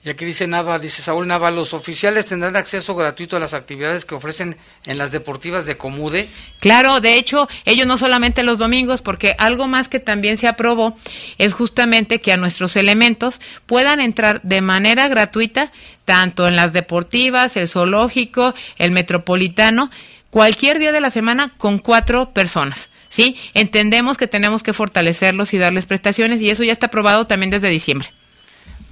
Y 0.06 0.10
aquí 0.10 0.24
dice 0.24 0.46
Nava, 0.46 0.78
dice 0.78 1.02
Saúl 1.02 1.26
Nava, 1.26 1.50
los 1.50 1.74
oficiales 1.74 2.26
tendrán 2.26 2.54
acceso 2.54 2.94
gratuito 2.94 3.36
a 3.36 3.40
las 3.40 3.54
actividades 3.54 4.04
que 4.04 4.14
ofrecen 4.14 4.56
en 4.84 4.98
las 4.98 5.10
deportivas 5.10 5.66
de 5.66 5.76
Comude. 5.76 6.28
Claro, 6.60 7.00
de 7.00 7.14
hecho, 7.14 7.48
ellos 7.64 7.88
no 7.88 7.98
solamente 7.98 8.44
los 8.44 8.56
domingos, 8.56 9.02
porque 9.02 9.34
algo 9.36 9.66
más 9.66 9.88
que 9.88 9.98
también 9.98 10.36
se 10.36 10.46
aprobó 10.46 10.96
es 11.38 11.54
justamente 11.54 12.20
que 12.20 12.32
a 12.32 12.36
nuestros 12.36 12.76
elementos 12.76 13.40
puedan 13.66 13.98
entrar 13.98 14.40
de 14.42 14.60
manera 14.60 15.08
gratuita, 15.08 15.72
tanto 16.04 16.46
en 16.46 16.54
las 16.54 16.72
deportivas, 16.72 17.56
el 17.56 17.68
zoológico, 17.68 18.54
el 18.78 18.92
metropolitano, 18.92 19.90
cualquier 20.30 20.78
día 20.78 20.92
de 20.92 21.00
la 21.00 21.10
semana 21.10 21.54
con 21.56 21.80
cuatro 21.80 22.30
personas. 22.32 22.90
¿Sí? 23.08 23.36
Entendemos 23.54 24.18
que 24.18 24.28
tenemos 24.28 24.62
que 24.62 24.72
fortalecerlos 24.72 25.52
y 25.52 25.58
darles 25.58 25.86
prestaciones 25.86 26.40
y 26.40 26.50
eso 26.50 26.62
ya 26.62 26.72
está 26.72 26.86
aprobado 26.86 27.26
también 27.26 27.50
desde 27.50 27.70
diciembre. 27.70 28.10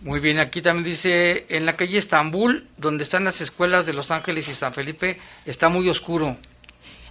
Muy 0.04 0.20
bien, 0.20 0.38
aquí 0.38 0.60
también 0.60 0.84
dice, 0.84 1.46
en 1.48 1.64
la 1.64 1.76
calle 1.76 1.96
Estambul, 1.96 2.68
donde 2.76 3.04
están 3.04 3.24
las 3.24 3.40
escuelas 3.40 3.86
de 3.86 3.94
Los 3.94 4.10
Ángeles 4.10 4.46
y 4.48 4.54
San 4.54 4.74
Felipe, 4.74 5.18
está 5.46 5.70
muy 5.70 5.88
oscuro. 5.88 6.36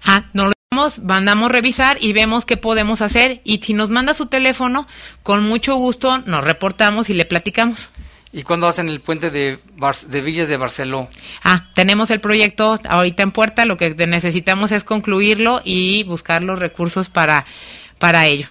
Ah, 0.06 0.26
no 0.34 0.46
lo 0.46 0.54
vemos, 0.70 1.00
mandamos 1.00 1.52
revisar 1.52 1.98
y 2.00 2.14
vemos 2.14 2.46
qué 2.46 2.56
podemos 2.56 3.02
hacer. 3.02 3.42
Y 3.44 3.58
si 3.64 3.74
nos 3.74 3.90
manda 3.90 4.14
su 4.14 4.28
teléfono, 4.28 4.88
con 5.24 5.44
mucho 5.44 5.76
gusto 5.76 6.20
nos 6.20 6.44
reportamos 6.44 7.10
y 7.10 7.16
le 7.16 7.26
platicamos. 7.26 7.90
¿Y 8.32 8.44
cuándo 8.44 8.68
hacen 8.68 8.88
el 8.90 9.02
puente 9.02 9.32
de, 9.32 9.60
de 10.08 10.22
Villas 10.22 10.48
de 10.48 10.58
Barceló? 10.58 11.10
Ah, 11.44 11.70
tenemos 11.74 12.12
el 12.12 12.20
proyecto 12.20 12.80
ahorita 12.88 13.24
en 13.24 13.32
puerta, 13.32 13.66
lo 13.66 13.76
que 13.76 13.96
necesitamos 14.06 14.72
es 14.72 14.84
concluirlo 14.84 15.62
y 15.64 16.04
buscar 16.04 16.44
los 16.44 16.60
recursos 16.60 17.10
para, 17.10 17.44
para 17.98 18.28
ello. 18.28 18.50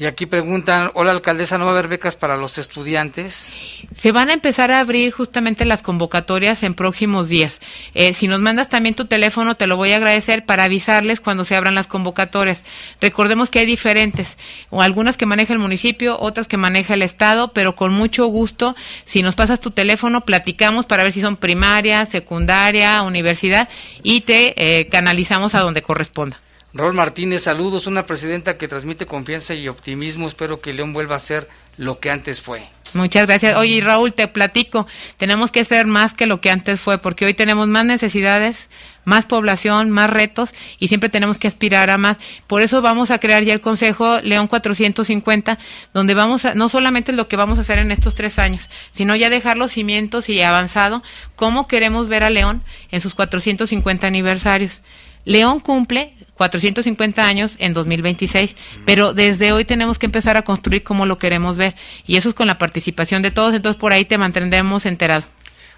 Y 0.00 0.06
aquí 0.06 0.26
preguntan, 0.26 0.92
hola 0.94 1.10
alcaldesa, 1.10 1.58
¿no 1.58 1.64
va 1.64 1.72
a 1.72 1.74
haber 1.74 1.88
becas 1.88 2.14
para 2.14 2.36
los 2.36 2.56
estudiantes? 2.56 3.82
Se 3.96 4.12
van 4.12 4.30
a 4.30 4.32
empezar 4.32 4.70
a 4.70 4.78
abrir 4.78 5.10
justamente 5.10 5.64
las 5.64 5.82
convocatorias 5.82 6.62
en 6.62 6.74
próximos 6.74 7.28
días. 7.28 7.60
Eh, 7.94 8.12
si 8.12 8.28
nos 8.28 8.38
mandas 8.38 8.68
también 8.68 8.94
tu 8.94 9.06
teléfono, 9.06 9.56
te 9.56 9.66
lo 9.66 9.76
voy 9.76 9.90
a 9.90 9.96
agradecer 9.96 10.46
para 10.46 10.62
avisarles 10.62 11.18
cuando 11.18 11.44
se 11.44 11.56
abran 11.56 11.74
las 11.74 11.88
convocatorias. 11.88 12.62
Recordemos 13.00 13.50
que 13.50 13.58
hay 13.58 13.66
diferentes, 13.66 14.36
o 14.70 14.82
algunas 14.82 15.16
que 15.16 15.26
maneja 15.26 15.52
el 15.52 15.58
municipio, 15.58 16.16
otras 16.20 16.46
que 16.46 16.56
maneja 16.56 16.94
el 16.94 17.02
Estado, 17.02 17.52
pero 17.52 17.74
con 17.74 17.92
mucho 17.92 18.26
gusto, 18.26 18.76
si 19.04 19.22
nos 19.22 19.34
pasas 19.34 19.58
tu 19.58 19.72
teléfono, 19.72 20.20
platicamos 20.20 20.86
para 20.86 21.02
ver 21.02 21.12
si 21.12 21.22
son 21.22 21.36
primaria, 21.36 22.06
secundaria, 22.06 23.02
universidad, 23.02 23.68
y 24.04 24.20
te 24.20 24.54
eh, 24.78 24.86
canalizamos 24.86 25.56
a 25.56 25.60
donde 25.60 25.82
corresponda. 25.82 26.38
Raúl 26.74 26.92
Martínez, 26.92 27.44
saludos, 27.44 27.86
una 27.86 28.04
presidenta 28.04 28.58
que 28.58 28.68
transmite 28.68 29.06
confianza 29.06 29.54
y 29.54 29.68
optimismo. 29.68 30.28
Espero 30.28 30.60
que 30.60 30.74
León 30.74 30.92
vuelva 30.92 31.16
a 31.16 31.20
ser 31.20 31.48
lo 31.78 31.98
que 31.98 32.10
antes 32.10 32.42
fue. 32.42 32.68
Muchas 32.92 33.26
gracias. 33.26 33.56
Oye, 33.56 33.80
Raúl, 33.80 34.12
te 34.12 34.28
platico, 34.28 34.86
tenemos 35.16 35.50
que 35.50 35.64
ser 35.64 35.86
más 35.86 36.12
que 36.12 36.26
lo 36.26 36.40
que 36.40 36.50
antes 36.50 36.78
fue, 36.78 36.98
porque 36.98 37.24
hoy 37.24 37.34
tenemos 37.34 37.68
más 37.68 37.84
necesidades, 37.84 38.68
más 39.04 39.24
población, 39.24 39.90
más 39.90 40.10
retos 40.10 40.50
y 40.78 40.88
siempre 40.88 41.08
tenemos 41.08 41.38
que 41.38 41.48
aspirar 41.48 41.88
a 41.88 41.96
más. 41.96 42.18
Por 42.46 42.60
eso 42.60 42.82
vamos 42.82 43.10
a 43.10 43.18
crear 43.18 43.44
ya 43.44 43.54
el 43.54 43.62
Consejo 43.62 44.20
León 44.22 44.46
450, 44.46 45.58
donde 45.94 46.14
vamos 46.14 46.44
a, 46.44 46.54
no 46.54 46.68
solamente 46.68 47.12
lo 47.12 47.28
que 47.28 47.36
vamos 47.36 47.56
a 47.58 47.62
hacer 47.62 47.78
en 47.78 47.92
estos 47.92 48.14
tres 48.14 48.38
años, 48.38 48.68
sino 48.92 49.16
ya 49.16 49.30
dejar 49.30 49.56
los 49.56 49.72
cimientos 49.72 50.28
y 50.28 50.42
avanzado 50.42 51.02
cómo 51.34 51.66
queremos 51.66 52.08
ver 52.08 52.24
a 52.24 52.30
León 52.30 52.62
en 52.90 53.00
sus 53.00 53.14
450 53.14 54.06
aniversarios. 54.06 54.82
León 55.24 55.60
cumple 55.60 56.14
450 56.38 57.26
años 57.26 57.56
en 57.58 57.74
2026, 57.74 58.54
pero 58.86 59.12
desde 59.12 59.52
hoy 59.52 59.66
tenemos 59.66 59.98
que 59.98 60.06
empezar 60.06 60.38
a 60.38 60.42
construir 60.42 60.82
como 60.82 61.04
lo 61.04 61.18
queremos 61.18 61.58
ver 61.58 61.74
y 62.06 62.16
eso 62.16 62.30
es 62.30 62.34
con 62.34 62.46
la 62.46 62.56
participación 62.56 63.20
de 63.20 63.30
todos, 63.30 63.54
entonces 63.54 63.78
por 63.78 63.92
ahí 63.92 64.06
te 64.06 64.16
mantendremos 64.16 64.86
enterado. 64.86 65.24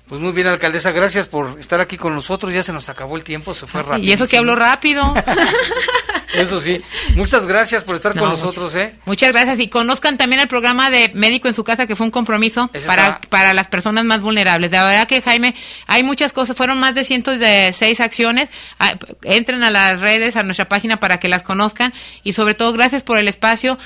Pues 0.07 0.21
muy 0.21 0.33
bien, 0.33 0.49
alcaldesa, 0.49 0.91
gracias 0.91 1.29
por 1.29 1.57
estar 1.61 1.81
aquí 1.81 1.97
con 1.97 2.13
nosotros. 2.13 2.53
Ya 2.53 2.65
se 2.65 2.73
nos 2.73 2.89
acabó 2.89 3.17
el 3.17 3.23
tiempo, 3.23 3.55
se 3.55 3.69
fue 3.69 3.81
rápido. 3.85 4.05
Y 4.05 4.11
eso 4.11 4.27
que 4.27 4.37
hablo 4.37 4.57
rápido. 4.57 5.15
Eso 6.35 6.61
sí. 6.61 6.81
Muchas 7.15 7.47
gracias 7.47 7.83
por 7.83 7.97
estar 7.97 8.17
con 8.17 8.29
nosotros, 8.29 8.75
¿eh? 8.77 8.95
Muchas 9.05 9.33
gracias. 9.33 9.59
Y 9.61 9.69
conozcan 9.69 10.17
también 10.17 10.41
el 10.41 10.49
programa 10.49 10.91
de 10.91 11.11
Médico 11.15 11.49
en 11.49 11.55
su 11.55 11.65
casa, 11.65 11.87
que 11.87 11.97
fue 11.97 12.07
un 12.07 12.11
compromiso 12.11 12.71
para, 12.87 13.21
para 13.29 13.55
las 13.55 13.67
personas 13.69 14.05
más 14.05 14.21
vulnerables. 14.21 14.71
La 14.71 14.85
verdad 14.85 15.07
que, 15.07 15.23
Jaime, 15.23 15.55
hay 15.87 16.03
muchas 16.03 16.33
cosas. 16.33 16.57
Fueron 16.57 16.79
más 16.79 16.95
de 16.95 17.05
cientos 17.05 17.39
de 17.39 17.75
seis 17.77 18.01
acciones. 18.01 18.49
Ah, 18.79 18.95
entren 19.23 19.63
a 19.63 19.71
las 19.71 20.01
redes, 20.01 20.37
a 20.37 20.43
nuestra 20.43 20.69
página 20.69 20.99
para 20.99 21.19
que 21.19 21.29
las 21.29 21.43
conozcan. 21.43 21.93
Y 22.23 22.33
sobre 22.33 22.55
todo, 22.55 22.73
gracias 22.73 23.03
por 23.03 23.19
el 23.19 23.29
espacio. 23.29 23.79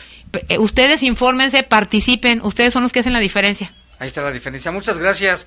Eh, 0.49 0.59
ustedes 0.59 1.03
infórmense, 1.03 1.63
participen. 1.63 2.41
Ustedes 2.43 2.73
son 2.73 2.83
los 2.83 2.93
que 2.93 3.01
hacen 3.01 3.13
la 3.13 3.21
diferencia. 3.21 3.73
Ahí 3.99 4.09
está 4.09 4.23
la 4.23 4.33
diferencia. 4.33 4.71
Muchas 4.71 4.99
gracias. 4.99 5.47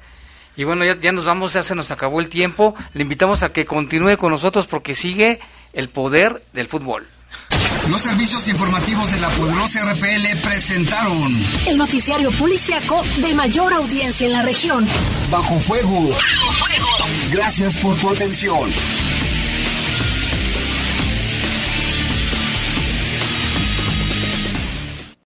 Y 0.57 0.63
bueno, 0.63 0.83
ya, 0.83 0.99
ya 0.99 1.11
nos 1.11 1.25
vamos, 1.25 1.53
ya 1.53 1.63
se 1.63 1.75
nos 1.75 1.91
acabó 1.91 2.19
el 2.19 2.29
tiempo. 2.29 2.75
Le 2.93 3.03
invitamos 3.03 3.43
a 3.43 3.53
que 3.53 3.65
continúe 3.65 4.17
con 4.17 4.31
nosotros 4.31 4.65
porque 4.67 4.95
sigue 4.95 5.39
el 5.71 5.87
poder 5.89 6.43
del 6.51 6.67
fútbol. 6.67 7.07
Los 7.89 8.01
servicios 8.01 8.47
informativos 8.49 9.11
de 9.11 9.19
la 9.19 9.29
poderosa 9.29 9.93
RPL 9.93 10.37
presentaron 10.43 11.41
el 11.67 11.77
noticiario 11.77 12.31
policiaco 12.31 13.01
de 13.17 13.33
mayor 13.33 13.71
audiencia 13.71 14.27
en 14.27 14.33
la 14.33 14.41
región. 14.41 14.85
Bajo 15.31 15.57
fuego. 15.59 16.09
Bajo 16.09 16.65
fuego. 16.65 16.87
Gracias 17.31 17.77
por 17.77 17.95
tu 17.97 18.09
atención. 18.09 18.69